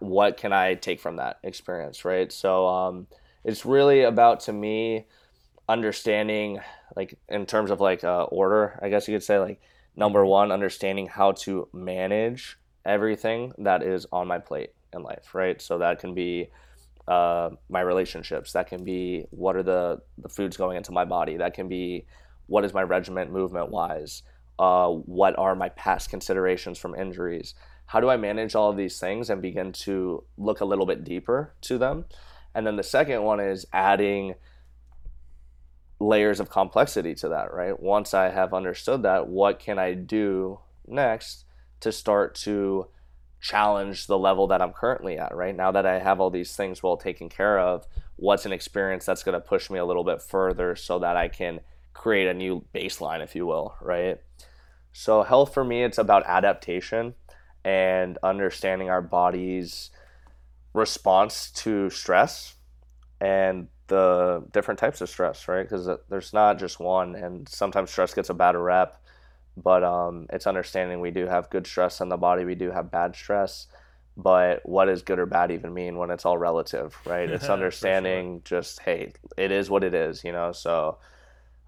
What 0.00 0.36
can 0.36 0.52
i 0.52 0.74
take 0.74 1.00
from 1.00 1.16
that 1.16 1.38
experience 1.42 2.04
right? 2.04 2.32
So 2.32 2.66
um, 2.66 3.06
it's 3.44 3.64
really 3.64 4.02
about 4.02 4.40
to 4.40 4.52
me 4.52 5.06
understanding 5.68 6.60
like 6.96 7.18
in 7.28 7.46
terms 7.46 7.70
of 7.70 7.80
like 7.80 8.04
uh, 8.04 8.24
order 8.24 8.78
i 8.82 8.90
guess 8.90 9.08
you 9.08 9.14
could 9.14 9.22
say 9.22 9.38
like 9.38 9.62
number 9.96 10.24
one 10.26 10.52
understanding 10.52 11.06
how 11.06 11.32
to 11.32 11.66
manage 11.72 12.58
everything 12.84 13.50
that 13.56 13.82
is 13.82 14.06
on 14.12 14.28
my 14.28 14.38
plate 14.38 14.74
in 14.92 15.02
life 15.02 15.34
right? 15.34 15.60
So 15.60 15.78
that 15.78 15.98
can 15.98 16.14
be 16.14 16.48
uh, 17.06 17.50
my 17.68 17.80
relationships. 17.80 18.52
That 18.52 18.66
can 18.66 18.84
be 18.84 19.26
what 19.30 19.56
are 19.56 19.62
the 19.62 20.00
the 20.18 20.28
foods 20.28 20.56
going 20.56 20.76
into 20.76 20.92
my 20.92 21.04
body? 21.04 21.36
That 21.36 21.54
can 21.54 21.68
be 21.68 22.06
what 22.46 22.64
is 22.64 22.74
my 22.74 22.82
regiment 22.82 23.30
movement 23.30 23.70
wise 23.70 24.22
uh, 24.58 24.88
what 24.88 25.36
are 25.38 25.54
my 25.54 25.68
past 25.70 26.10
considerations 26.10 26.78
from 26.78 26.94
injuries 26.94 27.54
how 27.86 28.00
do 28.00 28.08
i 28.08 28.16
manage 28.16 28.54
all 28.54 28.70
of 28.70 28.76
these 28.76 28.98
things 28.98 29.30
and 29.30 29.42
begin 29.42 29.72
to 29.72 30.22
look 30.36 30.60
a 30.60 30.64
little 30.64 30.86
bit 30.86 31.04
deeper 31.04 31.54
to 31.60 31.78
them 31.78 32.04
and 32.54 32.66
then 32.66 32.76
the 32.76 32.82
second 32.82 33.22
one 33.22 33.40
is 33.40 33.66
adding 33.72 34.34
layers 36.00 36.40
of 36.40 36.50
complexity 36.50 37.14
to 37.14 37.28
that, 37.30 37.52
right? 37.52 37.78
Once 37.78 38.14
I 38.14 38.30
have 38.30 38.54
understood 38.54 39.02
that, 39.02 39.28
what 39.28 39.58
can 39.58 39.78
I 39.78 39.94
do 39.94 40.60
next 40.86 41.44
to 41.80 41.92
start 41.92 42.34
to 42.36 42.88
challenge 43.40 44.06
the 44.06 44.18
level 44.18 44.46
that 44.48 44.62
I'm 44.62 44.72
currently 44.72 45.18
at, 45.18 45.34
right? 45.34 45.54
Now 45.54 45.70
that 45.72 45.86
I 45.86 45.98
have 45.98 46.20
all 46.20 46.30
these 46.30 46.56
things 46.56 46.82
well 46.82 46.96
taken 46.96 47.28
care 47.28 47.58
of, 47.58 47.86
what's 48.16 48.46
an 48.46 48.52
experience 48.52 49.04
that's 49.04 49.22
going 49.22 49.34
to 49.34 49.40
push 49.40 49.68
me 49.68 49.78
a 49.78 49.84
little 49.84 50.04
bit 50.04 50.22
further 50.22 50.76
so 50.76 50.98
that 51.00 51.16
I 51.16 51.28
can 51.28 51.60
create 51.94 52.28
a 52.28 52.34
new 52.34 52.64
baseline, 52.74 53.22
if 53.22 53.34
you 53.34 53.46
will, 53.46 53.74
right? 53.80 54.20
So, 54.92 55.22
health 55.22 55.54
for 55.54 55.64
me, 55.64 55.82
it's 55.82 55.98
about 55.98 56.24
adaptation 56.26 57.14
and 57.64 58.18
understanding 58.22 58.90
our 58.90 59.00
body's 59.00 59.90
response 60.74 61.50
to 61.52 61.88
stress 61.88 62.54
and 63.20 63.68
the 63.86 64.44
different 64.52 64.78
types 64.78 65.00
of 65.00 65.08
stress, 65.08 65.48
right? 65.48 65.62
Because 65.62 65.88
there's 66.08 66.32
not 66.32 66.58
just 66.58 66.80
one, 66.80 67.14
and 67.14 67.48
sometimes 67.48 67.90
stress 67.90 68.14
gets 68.14 68.30
a 68.30 68.34
bad 68.34 68.56
rep. 68.56 69.00
But 69.56 69.84
um, 69.84 70.26
it's 70.30 70.46
understanding 70.46 71.00
we 71.00 71.12
do 71.12 71.26
have 71.26 71.48
good 71.48 71.66
stress 71.66 72.00
in 72.00 72.08
the 72.08 72.16
body, 72.16 72.44
we 72.44 72.56
do 72.56 72.70
have 72.70 72.90
bad 72.90 73.14
stress. 73.14 73.68
But 74.16 74.60
what 74.64 74.86
does 74.86 75.02
good 75.02 75.18
or 75.18 75.26
bad 75.26 75.50
even 75.50 75.74
mean 75.74 75.96
when 75.96 76.10
it's 76.10 76.24
all 76.24 76.38
relative, 76.38 76.96
right? 77.04 77.28
It's 77.34 77.48
understanding 77.48 78.42
sure. 78.44 78.58
just 78.58 78.80
hey, 78.80 79.12
it 79.36 79.50
is 79.50 79.70
what 79.70 79.84
it 79.84 79.94
is, 79.94 80.24
you 80.24 80.32
know. 80.32 80.52
So 80.52 80.98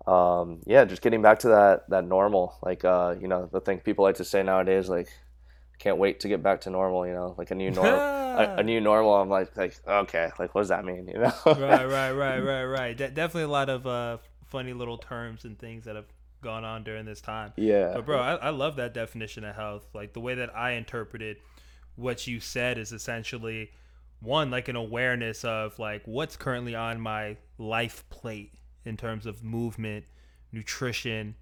um, 0.06 0.60
yeah, 0.66 0.84
just 0.84 1.02
getting 1.02 1.22
back 1.22 1.40
to 1.40 1.48
that 1.48 1.90
that 1.90 2.04
normal, 2.04 2.56
like 2.62 2.84
uh, 2.84 3.14
you 3.20 3.28
know, 3.28 3.48
the 3.52 3.60
thing 3.60 3.80
people 3.80 4.04
like 4.04 4.16
to 4.16 4.24
say 4.24 4.42
nowadays, 4.42 4.88
like 4.88 5.08
can't 5.78 5.98
wait 5.98 6.20
to 6.20 6.28
get 6.28 6.42
back 6.42 6.60
to 6.62 6.70
normal. 6.70 7.06
You 7.06 7.14
know, 7.14 7.34
like 7.36 7.50
a 7.50 7.54
new 7.54 7.70
normal, 7.70 7.98
a, 7.98 8.56
a, 8.58 8.62
new 8.64 8.80
normal. 8.80 9.14
I'm 9.14 9.28
like, 9.28 9.56
like 9.56 9.76
okay, 9.86 10.30
like 10.38 10.54
what 10.54 10.62
does 10.62 10.68
that 10.68 10.84
mean? 10.84 11.08
You 11.08 11.18
know? 11.18 11.32
right, 11.46 11.86
right, 11.86 12.10
right, 12.12 12.38
right, 12.38 12.64
right. 12.64 12.96
De- 12.96 13.10
definitely 13.10 13.44
a 13.44 13.48
lot 13.48 13.68
of 13.68 13.86
uh, 13.86 14.18
funny 14.46 14.72
little 14.72 14.98
terms 14.98 15.44
and 15.44 15.58
things 15.58 15.84
that 15.84 15.96
have 15.96 16.06
gone 16.40 16.64
on 16.64 16.84
during 16.84 17.04
this 17.04 17.20
time. 17.20 17.52
Yeah. 17.56 17.92
But 17.94 18.06
bro, 18.06 18.20
I, 18.20 18.34
I 18.36 18.50
love 18.50 18.76
that 18.76 18.94
definition 18.94 19.44
of 19.44 19.56
health. 19.56 19.88
Like 19.92 20.12
the 20.12 20.20
way 20.20 20.36
that 20.36 20.56
I 20.56 20.72
interpreted 20.72 21.38
what 21.96 22.26
you 22.26 22.38
said 22.38 22.78
is 22.78 22.92
essentially 22.92 23.72
one 24.20 24.50
like 24.50 24.68
an 24.68 24.76
awareness 24.76 25.44
of 25.44 25.78
like 25.78 26.02
what's 26.04 26.36
currently 26.36 26.74
on 26.74 27.00
my 27.00 27.36
life 27.58 28.08
plate 28.08 28.52
in 28.87 28.96
terms 28.96 29.27
of 29.27 29.42
movement, 29.42 30.07
nutrition, 30.53 31.35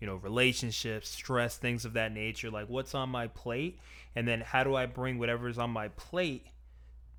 you 0.00 0.06
know, 0.06 0.16
relationships, 0.16 1.08
stress, 1.08 1.56
things 1.56 1.84
of 1.84 1.94
that 1.94 2.12
nature. 2.12 2.50
Like, 2.50 2.68
what's 2.68 2.94
on 2.94 3.08
my 3.08 3.28
plate? 3.28 3.78
And 4.14 4.26
then 4.26 4.40
how 4.40 4.64
do 4.64 4.74
I 4.74 4.86
bring 4.86 5.18
whatever's 5.18 5.58
on 5.58 5.70
my 5.70 5.88
plate 5.88 6.46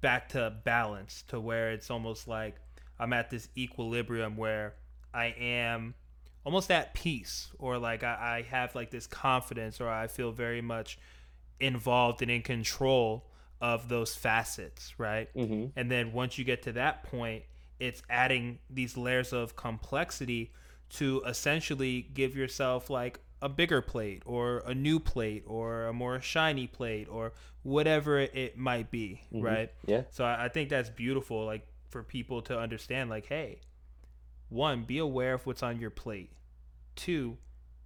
back 0.02 0.30
to 0.30 0.54
balance 0.63 1.24
to 1.28 1.39
where 1.39 1.72
it's 1.72 1.89
almost 1.89 2.28
like 2.28 2.56
I'm 3.00 3.13
at 3.13 3.30
this 3.30 3.50
equilibrium 3.58 4.38
where 4.38 4.76
I 5.13 5.28
am 5.38 5.96
almost 6.46 6.72
at 6.72 6.94
peace 6.94 7.50
or 7.58 7.78
like 7.78 8.04
I, 8.04 8.38
I 8.38 8.46
have 8.50 8.76
like 8.76 8.92
this 8.92 9.08
confidence 9.08 9.82
or 9.82 9.89
I 9.89 10.08
feel 10.08 10.32
very 10.32 10.62
much 10.62 10.98
involved 11.60 12.22
and 12.22 12.32
in 12.32 12.42
control 12.42 13.26
of 13.62 13.89
those 13.89 14.15
facets, 14.15 14.94
right? 14.98 15.30
Mm-hmm. 15.36 15.78
And 15.78 15.92
then 15.92 16.13
once 16.13 16.38
you 16.38 16.46
get 16.46 16.63
to 16.63 16.74
that 16.74 17.04
point, 17.04 17.44
it's 17.80 18.02
adding 18.10 18.60
these 18.70 18.98
layers 18.98 19.34
of 19.34 19.56
complexity 19.56 20.52
to 20.89 21.22
essentially 21.26 22.02
give 22.13 22.36
yourself 22.36 22.89
like 22.89 23.20
a 23.42 23.50
bigger 23.50 23.82
plate 23.82 24.24
or 24.26 24.63
a 24.65 24.74
new 24.74 25.00
plate 25.00 25.44
or 25.48 25.86
a 25.86 25.94
more 25.94 26.20
shiny 26.20 26.68
plate 26.68 27.08
or 27.10 27.32
whatever 27.63 28.20
it 28.20 28.58
might 28.58 28.92
be, 28.92 29.22
mm-hmm. 29.34 29.46
right? 29.46 29.72
Yeah. 29.86 30.04
So 30.12 30.26
I, 30.26 30.46
I 30.46 30.50
think 30.50 30.70
that's 30.70 30.89
beautiful, 30.89 31.46
like 31.46 31.65
for 31.89 32.04
people 32.04 32.42
to 32.44 32.60
understand, 32.60 33.10
like, 33.10 33.28
hey, 33.28 33.62
one, 34.50 34.84
be 34.84 34.98
aware 34.98 35.34
of 35.34 35.46
what's 35.46 35.63
on 35.63 35.80
your 35.80 35.89
plate. 35.89 36.32
Two, 36.96 37.38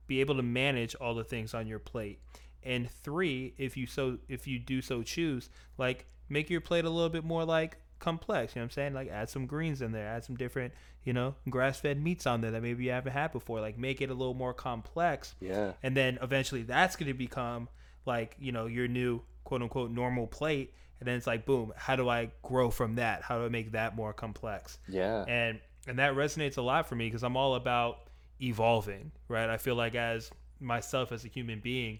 be 0.07 0.21
able 0.21 0.35
to 0.35 0.41
manage 0.43 0.95
all 0.95 1.13
the 1.13 1.23
things 1.23 1.53
on 1.53 1.67
your 1.67 1.79
plate. 1.79 2.19
And 2.63 2.89
three, 2.89 3.53
if 3.57 3.75
you 3.75 3.85
so 3.85 4.19
if 4.29 4.47
you 4.47 4.57
do 4.57 4.81
so 4.81 5.03
choose, 5.03 5.49
like 5.77 6.05
make 6.29 6.49
your 6.49 6.61
plate 6.61 6.85
a 6.85 6.89
little 6.89 7.09
bit 7.09 7.25
more 7.25 7.43
like 7.43 7.77
complex. 8.03 8.53
You 8.53 8.59
know 8.59 8.63
what 8.63 8.65
I'm 8.65 8.71
saying? 8.71 8.93
Like 8.93 9.09
add 9.09 9.29
some 9.29 9.45
greens 9.45 9.81
in 9.81 9.91
there, 9.91 10.07
add 10.07 10.25
some 10.25 10.35
different, 10.35 10.73
you 11.03 11.13
know, 11.13 11.35
grass 11.49 11.79
fed 11.79 12.01
meats 12.01 12.27
on 12.27 12.41
there 12.41 12.51
that 12.51 12.61
maybe 12.61 12.83
you 12.83 12.91
haven't 12.91 13.13
had 13.13 13.31
before. 13.31 13.61
Like 13.61 13.77
make 13.77 14.01
it 14.01 14.09
a 14.09 14.13
little 14.13 14.33
more 14.33 14.53
complex. 14.53 15.35
Yeah. 15.39 15.73
And 15.81 15.95
then 15.95 16.19
eventually 16.21 16.63
that's 16.63 16.95
gonna 16.95 17.13
become 17.13 17.69
like, 18.05 18.35
you 18.39 18.51
know, 18.51 18.65
your 18.65 18.87
new 18.87 19.21
quote 19.43 19.61
unquote 19.61 19.91
normal 19.91 20.27
plate. 20.27 20.73
And 20.99 21.07
then 21.07 21.15
it's 21.15 21.27
like 21.27 21.45
boom, 21.45 21.73
how 21.75 21.95
do 21.95 22.09
I 22.09 22.29
grow 22.43 22.69
from 22.69 22.95
that? 22.95 23.21
How 23.23 23.39
do 23.39 23.45
I 23.45 23.49
make 23.49 23.71
that 23.71 23.95
more 23.95 24.13
complex? 24.13 24.77
Yeah. 24.87 25.23
And 25.27 25.59
and 25.87 25.99
that 25.99 26.13
resonates 26.13 26.57
a 26.57 26.61
lot 26.61 26.87
for 26.87 26.95
me 26.95 27.07
because 27.07 27.23
I'm 27.23 27.37
all 27.37 27.55
about 27.55 28.09
evolving, 28.41 29.11
right? 29.27 29.49
I 29.49 29.57
feel 29.57 29.75
like 29.75 29.95
as 29.95 30.29
myself 30.59 31.11
as 31.11 31.25
a 31.25 31.27
human 31.27 31.59
being, 31.59 31.99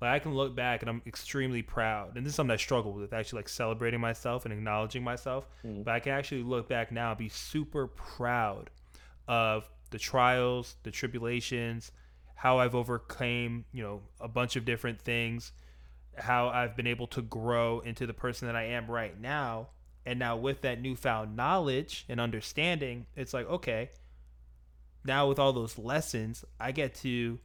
like 0.00 0.10
I 0.10 0.18
can 0.18 0.34
look 0.34 0.54
back 0.54 0.82
and 0.82 0.90
I'm 0.90 1.02
extremely 1.06 1.62
proud. 1.62 2.16
And 2.16 2.24
this 2.24 2.30
is 2.30 2.36
something 2.36 2.54
I 2.54 2.56
struggle 2.56 2.92
with, 2.92 3.12
actually 3.12 3.40
like 3.40 3.48
celebrating 3.48 4.00
myself 4.00 4.44
and 4.44 4.52
acknowledging 4.52 5.02
myself. 5.02 5.48
Mm-hmm. 5.64 5.82
But 5.82 5.94
I 5.94 6.00
can 6.00 6.12
actually 6.12 6.42
look 6.42 6.68
back 6.68 6.92
now 6.92 7.10
and 7.10 7.18
be 7.18 7.28
super 7.28 7.86
proud 7.88 8.70
of 9.26 9.68
the 9.90 9.98
trials, 9.98 10.76
the 10.84 10.90
tribulations, 10.90 11.90
how 12.34 12.58
I've 12.58 12.74
overcame, 12.74 13.64
you 13.72 13.82
know, 13.82 14.02
a 14.20 14.28
bunch 14.28 14.54
of 14.54 14.64
different 14.64 15.00
things, 15.00 15.52
how 16.16 16.48
I've 16.48 16.76
been 16.76 16.86
able 16.86 17.08
to 17.08 17.22
grow 17.22 17.80
into 17.80 18.06
the 18.06 18.14
person 18.14 18.46
that 18.46 18.56
I 18.56 18.64
am 18.64 18.88
right 18.88 19.18
now. 19.20 19.70
And 20.06 20.18
now 20.18 20.36
with 20.36 20.62
that 20.62 20.80
newfound 20.80 21.36
knowledge 21.36 22.04
and 22.08 22.20
understanding, 22.20 23.06
it's 23.16 23.34
like, 23.34 23.48
okay, 23.48 23.90
now 25.04 25.28
with 25.28 25.38
all 25.38 25.52
those 25.52 25.76
lessons, 25.76 26.44
I 26.60 26.72
get 26.72 26.94
to 26.96 27.40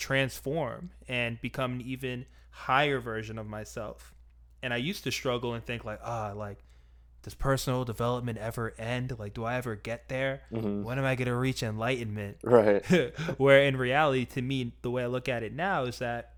transform 0.00 0.90
and 1.06 1.40
become 1.40 1.74
an 1.74 1.80
even 1.82 2.26
higher 2.50 2.98
version 2.98 3.38
of 3.38 3.46
myself. 3.46 4.14
And 4.62 4.74
I 4.74 4.78
used 4.78 5.04
to 5.04 5.12
struggle 5.12 5.54
and 5.54 5.64
think 5.64 5.84
like, 5.84 6.00
ah, 6.02 6.32
like 6.34 6.58
does 7.22 7.34
personal 7.34 7.84
development 7.84 8.38
ever 8.38 8.72
end? 8.78 9.18
Like, 9.18 9.34
do 9.34 9.44
I 9.44 9.56
ever 9.56 9.76
get 9.76 10.08
there? 10.08 10.40
Mm-hmm. 10.50 10.84
When 10.84 10.98
am 10.98 11.04
I 11.04 11.16
going 11.16 11.28
to 11.28 11.36
reach 11.36 11.62
enlightenment? 11.62 12.38
Right. 12.44 12.84
Where 13.36 13.62
in 13.62 13.76
reality, 13.76 14.24
to 14.24 14.42
me, 14.42 14.72
the 14.82 14.90
way 14.90 15.04
I 15.04 15.06
look 15.06 15.28
at 15.28 15.42
it 15.42 15.52
now 15.52 15.84
is 15.84 15.98
that 15.98 16.32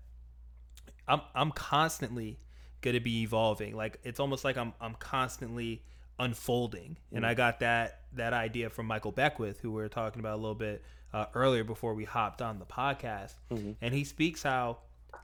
I'm 1.07 1.21
I'm 1.33 1.51
constantly 1.51 2.39
going 2.81 2.95
to 2.95 2.99
be 2.99 3.21
evolving. 3.21 3.75
Like, 3.75 3.99
it's 4.03 4.19
almost 4.19 4.43
like 4.43 4.57
I'm 4.57 4.73
I'm 4.81 4.95
constantly 4.95 5.83
unfolding. 6.19 6.97
Mm-hmm. 7.07 7.17
And 7.17 7.25
I 7.25 7.33
got 7.33 7.61
that 7.61 8.01
that 8.13 8.33
idea 8.33 8.69
from 8.69 8.85
Michael 8.85 9.13
Beckwith, 9.13 9.61
who 9.61 9.71
we 9.71 9.81
were 9.81 9.89
talking 9.89 10.19
about 10.19 10.33
a 10.33 10.41
little 10.41 10.53
bit 10.53 10.83
uh, 11.13 11.25
earlier 11.35 11.63
before 11.63 11.93
we 11.93 12.05
hopped 12.05 12.41
on 12.41 12.59
the 12.59 12.65
podcast, 12.65 13.35
mm-hmm. 13.51 13.71
and 13.81 13.93
he 13.93 14.03
speaks 14.03 14.43
how 14.43 14.77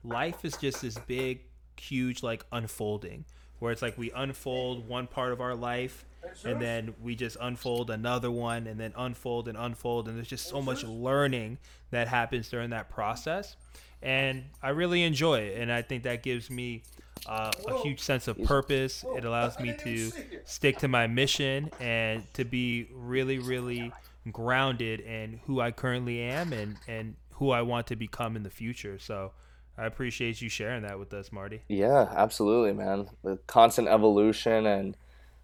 life 0.04 0.46
is 0.46 0.56
just 0.58 0.82
this 0.82 0.98
big, 1.00 1.42
huge 1.78 2.22
like 2.22 2.46
unfolding, 2.52 3.26
where 3.60 3.72
it's 3.72 3.82
like 3.82 3.98
we 3.98 4.12
unfold 4.12 4.88
one 4.88 5.08
part 5.08 5.32
of 5.32 5.42
our 5.42 5.56
life, 5.56 6.06
and 6.46 6.62
then 6.62 6.94
we 7.02 7.16
just 7.16 7.38
unfold 7.42 7.90
another 7.90 8.30
one, 8.30 8.68
and 8.68 8.80
then 8.80 8.94
unfold 8.98 9.48
and 9.48 9.58
unfold, 9.58 10.08
and 10.08 10.16
there's 10.16 10.28
just 10.28 10.48
so 10.48 10.62
much 10.62 10.84
learning 10.84 11.58
that 11.92 12.08
happens 12.08 12.50
during 12.50 12.70
that 12.70 12.90
process, 12.90 13.56
and 14.02 14.44
I 14.62 14.70
really 14.70 15.04
enjoy 15.04 15.40
it, 15.40 15.60
and 15.60 15.72
I 15.72 15.82
think 15.82 16.04
that 16.04 16.24
gives 16.24 16.50
me. 16.50 16.84
Uh, 17.26 17.52
a 17.68 17.78
huge 17.82 18.00
sense 18.00 18.30
of 18.30 18.42
purpose. 18.46 19.04
It 19.18 19.26
allows 19.26 19.60
me 19.60 19.76
to 19.80 20.12
stick 20.46 20.78
to 20.78 20.88
my 20.88 21.06
mission 21.06 21.70
and 21.78 22.24
to 22.36 22.46
be 22.46 22.88
really, 22.94 23.40
really 23.40 23.92
grounded 24.32 25.00
in 25.00 25.40
who 25.46 25.62
I 25.62 25.72
currently 25.72 26.22
am 26.22 26.54
and 26.54 26.78
and 26.88 27.16
who 27.34 27.52
I 27.52 27.62
want 27.62 27.88
to 27.88 27.96
become 27.96 28.36
in 28.36 28.44
the 28.44 28.50
future. 28.50 29.00
So 29.00 29.32
I 29.78 29.86
appreciate 29.86 30.42
you 30.42 30.50
sharing 30.50 30.84
that 30.84 31.00
with 31.00 31.14
us, 31.14 31.32
Marty. 31.32 31.62
Yeah, 31.70 32.12
absolutely, 32.16 32.74
man. 32.74 33.10
The 33.24 33.38
constant 33.48 33.88
evolution 33.88 34.66
and 34.66 34.98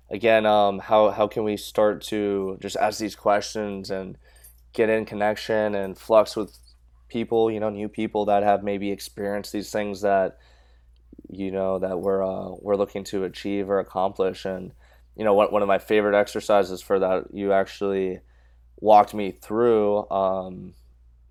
again, 0.10 0.46
um, 0.46 0.80
how 0.80 1.10
how 1.12 1.28
can 1.28 1.44
we 1.44 1.58
start 1.58 2.02
to 2.04 2.58
just 2.62 2.76
ask 2.76 3.00
these 3.00 3.16
questions 3.16 3.90
and 3.90 4.18
get 4.74 4.90
in 4.90 5.06
connection 5.06 5.74
and 5.74 5.98
flux 5.98 6.36
with 6.36 6.58
people, 7.08 7.50
you 7.50 7.60
know, 7.60 7.70
new 7.70 7.88
people 7.88 8.26
that 8.26 8.44
have 8.44 8.64
maybe 8.64 8.92
experienced 8.92 9.54
these 9.54 9.72
things 9.72 10.02
that 10.02 10.38
you 11.30 11.52
know 11.52 11.80
that 11.80 12.00
we're 12.00 12.24
uh, 12.24 12.52
we're 12.60 12.76
looking 12.76 13.04
to 13.06 13.24
achieve 13.24 13.70
or 13.70 13.80
accomplish 13.80 14.46
and 14.46 14.72
you 15.16 15.24
know 15.24 15.34
one, 15.34 15.52
one 15.52 15.62
of 15.62 15.68
my 15.68 15.80
favorite 15.80 16.18
exercises 16.18 16.82
for 16.82 17.00
that 17.00 17.26
you 17.34 17.52
actually 17.52 18.20
walked 18.80 19.14
me 19.14 19.32
through. 19.32 20.10
Um, 20.10 20.74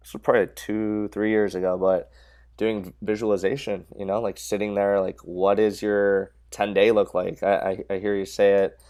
this 0.01 0.13
was 0.13 0.23
probably 0.23 0.49
two, 0.55 1.09
three 1.09 1.31
years 1.31 1.55
ago, 1.55 1.79
but 1.79 2.11
doing 2.57 2.93
visualization. 3.03 3.87
You 3.99 4.05
know, 4.05 4.21
like 4.21 4.39
sitting 4.39 4.75
there, 4.75 5.01
like 5.01 5.21
what 5.21 5.59
is 5.59 5.83
your 5.83 6.33
ten 6.51 6.75
day 6.75 6.91
look 6.91 7.15
like? 7.15 7.43
I, 7.43 7.85
I, 7.89 7.95
I 7.95 7.99
hear 7.99 8.15
you 8.15 8.27
say 8.27 8.55
it, 8.65 8.81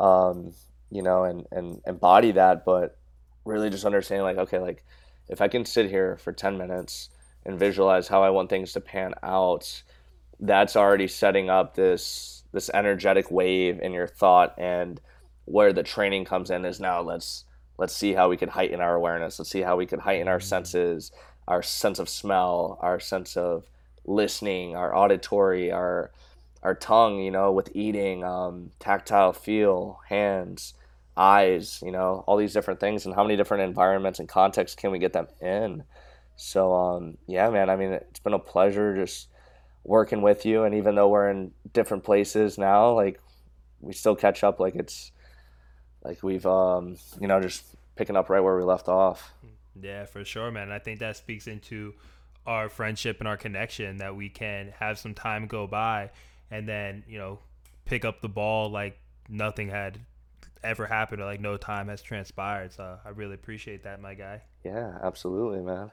um, 0.00 0.52
you 0.90 1.02
know, 1.02 1.24
and 1.24 1.46
and 1.50 1.80
embody 1.86 2.32
that, 2.32 2.64
but 2.64 2.96
really 3.44 3.70
just 3.70 3.84
understanding 3.84 4.24
like 4.24 4.38
okay, 4.38 4.58
like 4.58 4.84
if 5.28 5.40
I 5.40 5.48
can 5.48 5.64
sit 5.64 5.90
here 5.90 6.16
for 6.16 6.32
ten 6.32 6.58
minutes 6.58 7.10
and 7.44 7.58
visualize 7.58 8.08
how 8.08 8.22
I 8.22 8.30
want 8.30 8.50
things 8.50 8.72
to 8.72 8.80
pan 8.80 9.14
out, 9.22 9.82
that's 10.40 10.76
already 10.76 11.08
setting 11.08 11.50
up 11.50 11.74
this 11.74 12.44
this 12.52 12.70
energetic 12.72 13.30
wave 13.30 13.80
in 13.80 13.92
your 13.92 14.06
thought 14.06 14.54
and 14.58 15.00
where 15.44 15.72
the 15.72 15.82
training 15.82 16.24
comes 16.24 16.50
in 16.50 16.64
is 16.64 16.80
now 16.80 17.00
let's 17.00 17.44
let's 17.78 17.96
see 17.96 18.12
how 18.12 18.28
we 18.28 18.36
can 18.36 18.50
heighten 18.50 18.80
our 18.80 18.94
awareness. 18.94 19.38
Let's 19.38 19.50
see 19.50 19.62
how 19.62 19.76
we 19.76 19.86
can 19.86 20.00
heighten 20.00 20.28
our 20.28 20.40
senses 20.40 21.12
our 21.48 21.62
sense 21.62 21.98
of 21.98 22.08
smell 22.10 22.78
our 22.82 23.00
sense 23.00 23.34
of 23.36 23.64
listening 24.04 24.76
our 24.76 24.94
auditory 24.94 25.72
our 25.72 26.10
our 26.62 26.74
tongue 26.74 27.18
you 27.20 27.30
know 27.30 27.50
with 27.50 27.70
eating 27.74 28.22
um, 28.22 28.70
tactile 28.78 29.32
feel 29.32 29.98
hands 30.08 30.74
eyes 31.16 31.82
you 31.84 31.90
know 31.90 32.22
all 32.26 32.36
these 32.36 32.52
different 32.52 32.80
things. 32.80 33.06
And 33.06 33.14
how 33.14 33.24
many 33.24 33.36
different 33.36 33.64
environments 33.64 34.18
and 34.18 34.28
contexts 34.28 34.76
can 34.76 34.90
we 34.90 34.98
get 34.98 35.12
them 35.12 35.26
in? 35.40 35.84
So 36.36 36.72
um, 36.74 37.18
yeah 37.26 37.48
man 37.50 37.70
i 37.70 37.76
mean 37.76 37.92
it's 37.92 38.20
been 38.20 38.34
a 38.34 38.38
pleasure 38.38 38.94
just 38.94 39.28
working 39.84 40.20
with 40.20 40.44
you. 40.44 40.64
And 40.64 40.74
even 40.74 40.94
though 40.94 41.08
we're 41.08 41.30
in 41.30 41.52
different 41.72 42.04
places 42.04 42.58
now 42.58 42.92
like 42.92 43.20
we 43.80 43.92
still 43.92 44.16
catch 44.16 44.44
up. 44.44 44.60
Like 44.60 44.74
it's 44.74 45.12
like 46.04 46.22
we've 46.22 46.46
um 46.46 46.96
you 47.20 47.26
know 47.26 47.40
just 47.40 47.64
picking 47.96 48.16
up 48.16 48.30
right 48.30 48.40
where 48.40 48.56
we 48.56 48.64
left 48.64 48.88
off. 48.88 49.32
Yeah 49.80 50.06
for 50.06 50.24
sure 50.24 50.50
man. 50.50 50.70
I 50.70 50.78
think 50.78 51.00
that 51.00 51.16
speaks 51.16 51.46
into 51.46 51.94
our 52.46 52.68
friendship 52.68 53.18
and 53.20 53.28
our 53.28 53.36
connection 53.36 53.98
that 53.98 54.16
we 54.16 54.28
can 54.28 54.72
have 54.78 54.98
some 54.98 55.14
time 55.14 55.46
go 55.46 55.66
by 55.66 56.10
and 56.50 56.68
then 56.68 57.04
you 57.06 57.18
know 57.18 57.38
pick 57.84 58.04
up 58.04 58.20
the 58.20 58.28
ball 58.28 58.70
like 58.70 58.98
nothing 59.28 59.68
had 59.68 59.98
ever 60.64 60.86
happened 60.86 61.20
or 61.20 61.24
like 61.24 61.40
no 61.40 61.56
time 61.56 61.88
has 61.88 62.02
transpired. 62.02 62.72
So 62.72 62.98
i 63.04 63.08
really 63.10 63.34
appreciate 63.34 63.84
that 63.84 64.00
my 64.00 64.14
guy. 64.14 64.42
Yeah 64.64 64.98
absolutely 65.02 65.60
man. 65.60 65.90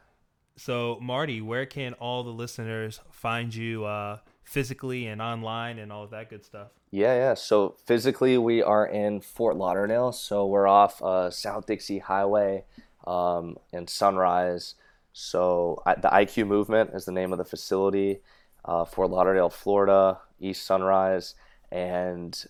So, 0.57 0.97
Marty, 1.01 1.41
where 1.41 1.65
can 1.65 1.93
all 1.95 2.23
the 2.23 2.29
listeners 2.29 3.01
find 3.11 3.53
you 3.53 3.83
uh, 3.83 4.19
physically 4.43 5.05
and 5.07 5.21
online 5.21 5.79
and 5.79 5.91
all 5.91 6.03
of 6.03 6.11
that 6.11 6.29
good 6.29 6.45
stuff? 6.45 6.71
Yeah, 6.95 7.15
yeah. 7.15 7.33
So, 7.33 7.75
physically, 7.85 8.37
we 8.37 8.63
are 8.63 8.87
in 8.87 9.19
Fort 9.19 9.57
Lauderdale. 9.57 10.13
So, 10.13 10.45
we're 10.45 10.65
off 10.65 11.03
uh, 11.03 11.29
South 11.29 11.65
Dixie 11.65 11.99
Highway 11.99 12.63
um, 13.05 13.57
in 13.73 13.85
Sunrise. 13.85 14.75
So, 15.11 15.83
the 15.85 16.07
IQ 16.07 16.47
Movement 16.47 16.91
is 16.93 17.03
the 17.03 17.11
name 17.11 17.33
of 17.33 17.37
the 17.37 17.43
facility, 17.43 18.21
uh, 18.63 18.85
Fort 18.85 19.09
Lauderdale, 19.09 19.49
Florida, 19.49 20.19
East 20.39 20.65
Sunrise. 20.65 21.35
And 21.69 22.45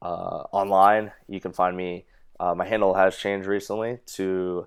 uh, 0.00 0.44
online, 0.52 1.12
you 1.28 1.38
can 1.38 1.52
find 1.52 1.76
me. 1.76 2.06
Uh, 2.40 2.54
my 2.54 2.66
handle 2.66 2.94
has 2.94 3.18
changed 3.18 3.46
recently 3.46 3.98
to 4.06 4.66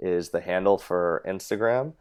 is 0.04 0.30
the 0.30 0.42
handle 0.42 0.78
for 0.78 1.24
Instagram. 1.28 1.94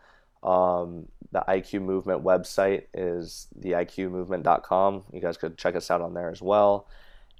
Um, 0.42 1.06
the 1.30 1.44
IQ 1.48 1.82
Movement 1.82 2.22
website 2.22 2.84
is 2.92 3.46
theiqmovement.com. 3.60 5.04
You 5.12 5.20
guys 5.20 5.36
could 5.36 5.56
check 5.56 5.76
us 5.76 5.90
out 5.90 6.00
on 6.00 6.14
there 6.14 6.30
as 6.30 6.42
well. 6.42 6.88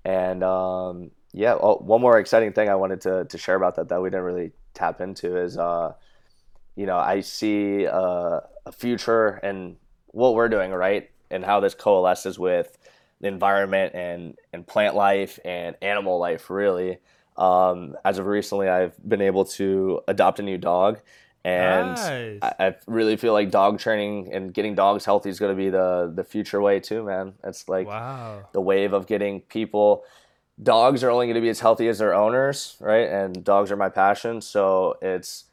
And 0.05 0.43
um, 0.43 1.11
yeah, 1.33 1.55
oh, 1.55 1.77
one 1.77 2.01
more 2.01 2.19
exciting 2.19 2.53
thing 2.53 2.69
I 2.69 2.77
wanted 2.77 3.03
to, 3.03 3.25
to 3.27 3.39
share 3.39 3.57
about 3.57 3.77
that 3.77 3.89
that 3.91 4.01
we 4.01 4.09
didn't 4.09 4.25
really 4.25 4.53
tap 4.73 5.01
into 5.01 5.37
is, 5.37 5.59
uh, 5.59 5.93
you 6.77 6.87
know, 6.87 6.97
I 6.97 7.21
see 7.21 7.87
uh, 7.87 8.41
a 8.65 8.73
future 8.73 9.41
and 9.43 9.77
what 10.07 10.35
we're 10.35 10.49
doing, 10.49 10.71
right? 10.71 11.11
and 11.33 11.45
how 11.45 11.59
this 11.59 11.75
coalesces 11.75 12.39
with 12.39 12.79
the 13.21 13.27
environment 13.27 13.95
and, 13.95 14.37
and 14.53 14.67
plant 14.67 14.95
life 14.95 15.41
and 15.45 15.75
animal 15.83 16.19
life, 16.19 16.51
really. 16.51 16.99
Um, 17.43 17.97
as 18.05 18.19
of 18.19 18.27
recently, 18.27 18.69
I've 18.69 18.95
been 19.07 19.21
able 19.21 19.45
to 19.57 20.01
adopt 20.07 20.39
a 20.39 20.43
new 20.43 20.59
dog. 20.59 21.01
And 21.45 21.97
nice. 21.97 22.39
I, 22.41 22.67
I, 22.67 22.77
really 22.87 23.17
feel 23.17 23.33
like 23.33 23.51
dog 23.51 23.81
training 23.81 24.33
and 24.33 24.55
getting 24.55 24.77
dogs 24.77 25.05
healthy 25.05 25.29
is 25.29 25.41
going 25.41 25.51
to 25.51 25.57
be 25.57 25.69
the, 25.69 26.13
the 26.15 26.23
future 26.23 26.63
way, 26.63 26.79
too, 26.79 27.03
man. 27.03 27.35
It's 27.43 27.69
like 27.69 27.89
wow. 27.89 28.49
the 28.53 28.61
wave 28.61 28.93
of 28.93 29.09
getting 29.09 29.41
people. 29.41 30.05
Dogs 30.63 31.03
are 31.03 31.11
only 31.11 31.27
going 31.27 31.35
to 31.35 31.41
be 31.41 31.49
as 31.49 31.59
healthy 31.59 31.89
as 31.89 31.99
their 31.99 32.15
owners, 32.15 32.77
right? 32.79 33.09
And 33.09 33.43
dogs 33.43 33.73
are 33.73 33.77
my 33.77 33.89
passion. 33.89 34.41
So 34.41 34.99
it's 35.03 35.47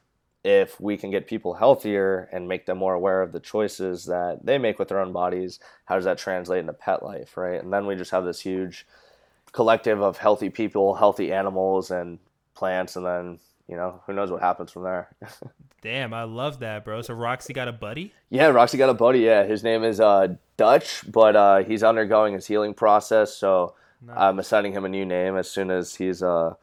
if 0.44 0.80
we 0.80 0.96
can 0.96 1.10
get 1.10 1.26
people 1.26 1.56
healthier 1.56 2.30
and 2.32 2.48
make 2.48 2.68
them 2.68 2.78
more 2.78 2.94
aware 2.94 3.24
of 3.24 3.32
the 3.32 3.40
choices 3.40 4.06
that 4.06 4.46
they 4.46 4.60
make 4.60 4.78
with 4.78 4.90
their 4.90 5.00
own 5.00 5.12
bodies, 5.12 5.60
how 5.86 5.96
does 5.96 6.06
that 6.06 6.20
translate 6.20 6.60
into 6.60 6.74
pet 6.74 7.02
life, 7.02 7.36
right? 7.36 7.60
And 7.60 7.74
then 7.74 7.88
we 7.88 7.96
just 7.96 8.12
have 8.12 8.26
this 8.26 8.42
huge 8.42 8.86
collective 9.52 10.02
of 10.02 10.18
healthy 10.18 10.50
people, 10.50 10.96
healthy 10.96 11.32
animals, 11.32 11.92
and 11.92 12.20
plants, 12.56 12.96
and 12.96 13.06
then 13.06 13.40
you 13.68 13.76
know 13.76 14.02
who 14.06 14.14
knows 14.14 14.32
what 14.32 14.42
happens 14.42 14.72
from 14.72 14.84
there. 14.84 15.10
Damn, 15.82 16.14
I 16.14 16.24
love 16.24 16.60
that, 16.60 16.84
bro. 16.84 17.02
So 17.02 17.14
Roxy 17.14 17.54
got 17.54 17.70
a 17.70 17.72
buddy? 17.72 18.14
Yeah, 18.30 18.48
Roxy 18.48 18.78
got 18.78 18.90
a 18.90 18.94
buddy. 18.94 19.20
Yeah, 19.20 19.46
his 19.46 19.64
name 19.64 19.84
is 19.84 20.02
uh, 20.02 20.36
Dutch, 20.58 21.10
but 21.10 21.36
uh, 21.36 21.64
he's 21.64 21.84
undergoing 21.84 22.34
his 22.34 22.46
healing 22.46 22.74
process, 22.74 23.34
so 23.34 23.76
nice. 24.02 24.18
I'm 24.18 24.40
assigning 24.40 24.74
him 24.74 24.84
a 24.84 24.90
new 24.90 25.06
name 25.06 25.38
as 25.38 25.50
soon 25.50 25.72
as 25.72 25.96
he's 25.96 26.22
uh 26.22 26.56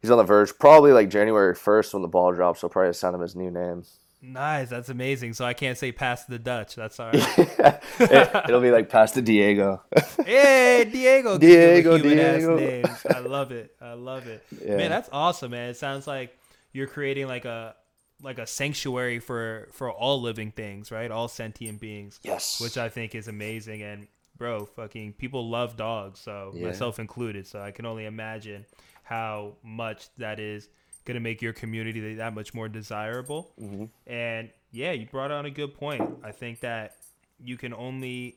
he's 0.00 0.10
on 0.10 0.18
the 0.18 0.24
verge. 0.24 0.56
Probably 0.58 0.92
like 0.92 1.10
January 1.10 1.54
first 1.54 1.94
when 1.94 2.02
the 2.02 2.08
ball 2.08 2.32
drops. 2.32 2.62
I'll 2.62 2.70
probably 2.70 2.90
assign 2.90 3.14
him 3.14 3.20
his 3.20 3.34
new 3.34 3.50
name. 3.50 3.82
Nice, 4.26 4.70
that's 4.70 4.88
amazing. 4.88 5.34
So 5.34 5.44
I 5.44 5.52
can't 5.52 5.76
say 5.76 5.92
past 5.92 6.28
the 6.28 6.38
Dutch. 6.38 6.74
That's 6.74 6.98
all 6.98 7.10
right. 7.12 7.38
it, 7.98 8.44
will 8.48 8.60
be 8.60 8.70
like 8.70 8.88
past 8.88 9.14
the 9.14 9.22
Diego. 9.22 9.82
hey, 10.24 10.88
Diego. 10.90 11.36
Diego, 11.36 11.98
Diego. 11.98 12.56
Names. 12.56 13.06
I 13.14 13.18
love 13.18 13.52
it. 13.52 13.74
I 13.80 13.92
love 13.92 14.26
it. 14.26 14.44
Yeah. 14.64 14.76
Man, 14.76 14.90
that's 14.90 15.10
awesome, 15.12 15.50
man. 15.50 15.68
It 15.70 15.76
sounds 15.76 16.06
like 16.06 16.36
you're 16.72 16.86
creating 16.86 17.28
like 17.28 17.44
a 17.44 17.74
like 18.22 18.38
a 18.38 18.46
sanctuary 18.46 19.18
for 19.18 19.68
for 19.72 19.92
all 19.92 20.22
living 20.22 20.50
things, 20.50 20.90
right? 20.90 21.10
All 21.10 21.28
sentient 21.28 21.78
beings. 21.80 22.18
Yes. 22.22 22.60
Which 22.60 22.78
I 22.78 22.88
think 22.88 23.14
is 23.14 23.28
amazing 23.28 23.82
and 23.82 24.08
bro, 24.38 24.64
fucking 24.64 25.12
people 25.14 25.48
love 25.48 25.76
dogs, 25.76 26.20
so 26.20 26.52
yeah. 26.54 26.66
myself 26.66 26.98
included. 26.98 27.46
So 27.46 27.60
I 27.60 27.72
can 27.72 27.84
only 27.84 28.06
imagine 28.06 28.64
how 29.02 29.56
much 29.62 30.08
that 30.16 30.40
is 30.40 30.68
going 31.04 31.14
to 31.14 31.20
make 31.20 31.42
your 31.42 31.52
community 31.52 32.14
that 32.14 32.34
much 32.34 32.54
more 32.54 32.68
desirable. 32.68 33.52
Mm-hmm. 33.60 33.84
And 34.06 34.50
yeah, 34.72 34.92
you 34.92 35.06
brought 35.06 35.30
on 35.30 35.46
a 35.46 35.50
good 35.50 35.74
point. 35.74 36.02
I 36.22 36.32
think 36.32 36.60
that 36.60 36.96
you 37.38 37.56
can 37.56 37.74
only 37.74 38.36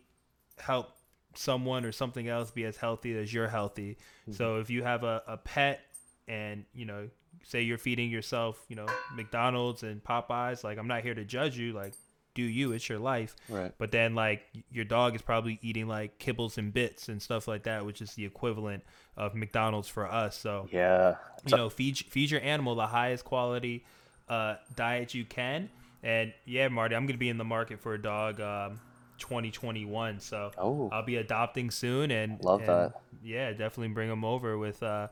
help 0.60 0.90
someone 1.36 1.86
or 1.86 1.92
something 1.92 2.28
else 2.28 2.52
be 2.52 2.66
as 2.66 2.78
healthy 2.78 3.16
as 3.18 3.34
you're 3.34 3.48
healthy. 3.48 3.98
Mm-hmm. 4.24 4.34
So 4.34 4.58
if 4.58 4.70
you 4.70 4.84
have 4.84 5.04
a, 5.04 5.24
a 5.28 5.38
pet 5.38 5.82
and, 6.28 6.66
you 6.74 6.86
know, 6.86 7.10
say 7.44 7.62
you're 7.62 7.78
feeding 7.78 8.10
yourself, 8.10 8.60
you 8.68 8.76
know, 8.76 8.88
McDonald's 9.16 9.84
and 9.84 10.04
Popeyes, 10.04 10.64
like 10.64 10.78
I'm 10.78 10.88
not 10.88 11.04
here 11.04 11.14
to 11.14 11.24
judge 11.24 11.58
you. 11.58 11.74
Like 11.74 11.94
do 12.38 12.44
you 12.44 12.72
it's 12.72 12.88
your 12.88 13.00
life. 13.00 13.36
Right. 13.50 13.74
But 13.80 13.92
then 13.92 14.14
like 14.14 14.44
your 14.72 14.86
dog 14.86 15.16
is 15.16 15.24
probably 15.24 15.58
eating 15.64 15.88
like 15.88 16.20
kibbles 16.20 16.60
and 16.60 16.72
bits 16.72 17.10
and 17.10 17.20
stuff 17.20 17.48
like 17.48 17.64
that 17.64 17.84
which 17.84 18.00
is 18.00 18.14
the 18.14 18.26
equivalent 18.26 18.84
of 19.18 19.34
mcdonald's 19.34 19.88
for 19.88 20.06
us. 20.06 20.38
So 20.38 20.68
yeah. 20.72 21.16
you 21.46 21.58
know 21.58 21.70
feed 21.70 21.98
feed 21.98 22.30
your 22.30 22.42
animal 22.42 22.76
the 22.76 22.86
highest 22.86 23.26
quality 23.26 23.84
uh, 24.30 24.56
diet 24.76 25.16
you 25.16 25.26
can. 25.26 25.70
And 26.04 26.32
yeah 26.46 26.68
marty 26.68 26.96
i'm 26.96 27.08
gonna 27.08 27.18
be 27.18 27.30
in 27.30 27.40
the 27.40 27.44
market 27.44 27.82
for 27.82 27.96
a 27.96 28.02
dog 28.02 28.40
um, 28.40 28.80
2021 29.18 30.20
so 30.20 30.52
oh. 30.60 30.90
i'll 30.92 31.04
be 31.04 31.16
adopting 31.16 31.72
soon 31.72 32.12
and 32.12 32.40
love 32.44 32.60
and, 32.60 32.70
that. 32.70 33.02
yeah 33.24 33.50
definitely 33.50 33.88
bring 33.88 34.08
them 34.08 34.24
over 34.24 34.60
with 34.60 34.84
uh 34.84 35.08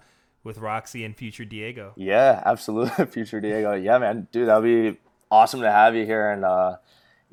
with 0.45 0.59
Roxy 0.59 1.03
and 1.03 1.17
future 1.17 1.43
Diego. 1.43 1.91
Yeah, 1.97 2.41
absolutely, 2.45 3.05
future 3.11 3.41
Diego. 3.41 3.73
Yeah, 3.73 3.97
man, 3.97 4.27
dude, 4.31 4.47
that'd 4.47 4.63
be 4.63 4.97
awesome 5.29 5.61
to 5.61 5.71
have 5.71 5.95
you 5.95 6.05
here, 6.05 6.29
and 6.29 6.45
uh, 6.45 6.77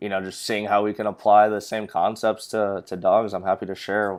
you 0.02 0.08
know, 0.08 0.20
just 0.20 0.44
seeing 0.44 0.64
how 0.64 0.82
we 0.82 0.92
can 0.92 1.06
apply 1.06 1.48
the 1.48 1.60
same 1.60 1.86
concepts 1.86 2.48
to, 2.48 2.82
to 2.88 2.96
dogs. 2.96 3.32
I'm 3.32 3.44
happy 3.44 3.66
to 3.66 3.74
share. 3.76 4.18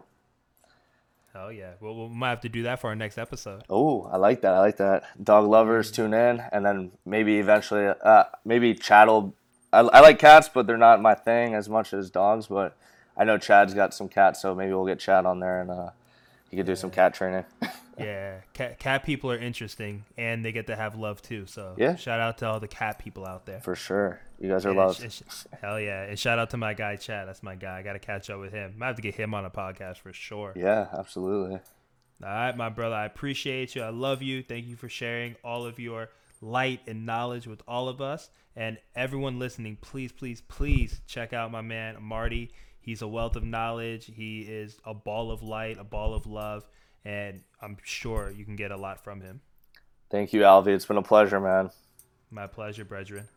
Oh 1.36 1.50
yeah, 1.50 1.72
well 1.82 2.08
we 2.08 2.16
might 2.16 2.30
have 2.30 2.42
to 2.42 2.50
do 2.50 2.64
that 2.64 2.80
for 2.80 2.88
our 2.88 2.96
next 2.96 3.18
episode. 3.18 3.64
Oh, 3.70 4.04
I 4.04 4.16
like 4.16 4.42
that. 4.42 4.54
I 4.54 4.60
like 4.60 4.78
that. 4.78 5.04
Dog 5.22 5.46
lovers 5.46 5.92
mm-hmm. 5.92 5.96
tune 6.04 6.14
in, 6.14 6.42
and 6.54 6.66
then 6.66 6.92
maybe 7.06 7.38
eventually, 7.38 7.86
uh, 7.86 8.24
maybe 8.46 8.74
Chad 8.76 9.10
will. 9.10 9.36
I, 9.74 9.80
I 9.80 10.00
like 10.00 10.20
cats, 10.20 10.48
but 10.48 10.68
they're 10.68 10.78
not 10.78 11.02
my 11.02 11.16
thing 11.16 11.54
as 11.54 11.68
much 11.68 11.92
as 11.92 12.10
dogs. 12.10 12.48
But 12.48 12.78
I 13.18 13.26
know 13.26 13.38
Chad's 13.38 13.74
got 13.74 13.94
some 13.94 14.08
cats, 14.08 14.42
so 14.42 14.56
maybe 14.56 14.72
we'll 14.72 14.86
get 14.86 15.00
Chad 15.00 15.26
on 15.26 15.42
there, 15.42 15.60
and 15.60 15.70
uh, 15.70 15.90
he 16.50 16.56
could 16.56 16.66
do 16.66 16.74
yeah. 16.74 16.78
some 16.78 16.92
cat 16.92 17.14
training. 17.14 17.44
yeah, 17.98 18.42
cat, 18.54 18.80
cat 18.80 19.04
people 19.04 19.32
are 19.32 19.38
interesting, 19.38 20.06
and 20.18 20.44
they 20.44 20.52
get 20.52 20.68
to 20.68 20.76
have 20.76 20.96
love 20.96 21.22
too. 21.22 21.46
So 21.46 21.76
Yeah. 21.78 21.96
shout 21.96 22.20
out 22.20 22.38
to 22.40 22.48
all 22.48 22.60
the 22.60 22.68
cat 22.68 23.00
people 23.00 23.26
out 23.26 23.46
there. 23.46 23.60
For 23.62 23.76
sure. 23.76 24.20
You 24.40 24.50
guys 24.50 24.66
are 24.66 24.70
And 24.70 24.78
loved. 24.78 25.24
hell 25.62 25.80
yeah, 25.80 26.04
and 26.04 26.18
shout 26.20 26.40
out 26.40 26.50
to 26.52 26.58
my 26.58 26.74
guy 26.74 26.96
Chad. 26.98 27.28
That's 27.28 27.44
my 27.44 27.56
guy. 27.56 27.80
I 27.80 27.82
got 27.84 27.94
to 27.94 28.00
catch 28.00 28.30
up 28.30 28.40
with 28.40 28.52
him. 28.52 28.76
I 28.82 28.88
have 28.88 28.96
to 28.98 29.02
get 29.02 29.16
him 29.16 29.34
on 29.34 29.46
a 29.46 29.50
podcast 29.50 29.98
for 30.00 30.12
sure. 30.14 30.54
Yeah, 30.56 30.88
absolutely. 30.98 31.60
All 32.24 32.30
right, 32.30 32.56
my 32.56 32.70
brother. 32.70 32.96
I 32.96 33.06
appreciate 33.06 33.76
you. 33.76 33.82
I 33.84 33.90
love 33.90 34.22
you. 34.22 34.44
Thank 34.44 34.66
you 34.68 34.76
for 34.76 34.88
sharing 34.90 35.36
all 35.44 35.66
of 35.66 35.80
your 35.80 36.10
light 36.42 36.82
and 36.88 37.06
knowledge 37.06 37.48
with 37.48 37.62
all 37.68 37.88
of 37.90 38.02
us. 38.02 38.30
And 38.56 38.78
everyone 38.96 39.40
listening, 39.40 39.78
please, 39.82 40.12
please, 40.12 40.42
please 40.42 41.02
check 41.08 41.34
out 41.34 41.52
my 41.52 41.62
man, 41.62 41.98
Marty. 42.02 42.52
He's 42.82 43.02
a 43.02 43.08
wealth 43.08 43.36
of 43.36 43.44
knowledge. 43.44 44.12
He 44.14 44.42
is 44.42 44.78
a 44.86 44.94
ball 44.94 45.32
of 45.32 45.42
light, 45.42 45.78
a 45.80 45.84
ball 45.84 46.14
of 46.14 46.26
love. 46.28 46.66
And 47.06 47.42
I'm 47.62 47.78
sure 47.84 48.32
you 48.32 48.46
can 48.46 48.56
get 48.56 48.72
a 48.72 48.78
lot 48.78 49.04
from 49.04 49.22
him. 49.22 49.42
Thank 50.10 50.32
you, 50.32 50.42
Alvi. 50.42 50.68
It's 50.68 50.86
been 50.86 50.98
a 50.98 51.02
pleasure, 51.02 51.40
man. 51.40 51.72
My 52.32 52.48
pleasure, 52.48 52.86
brethren. 52.86 53.28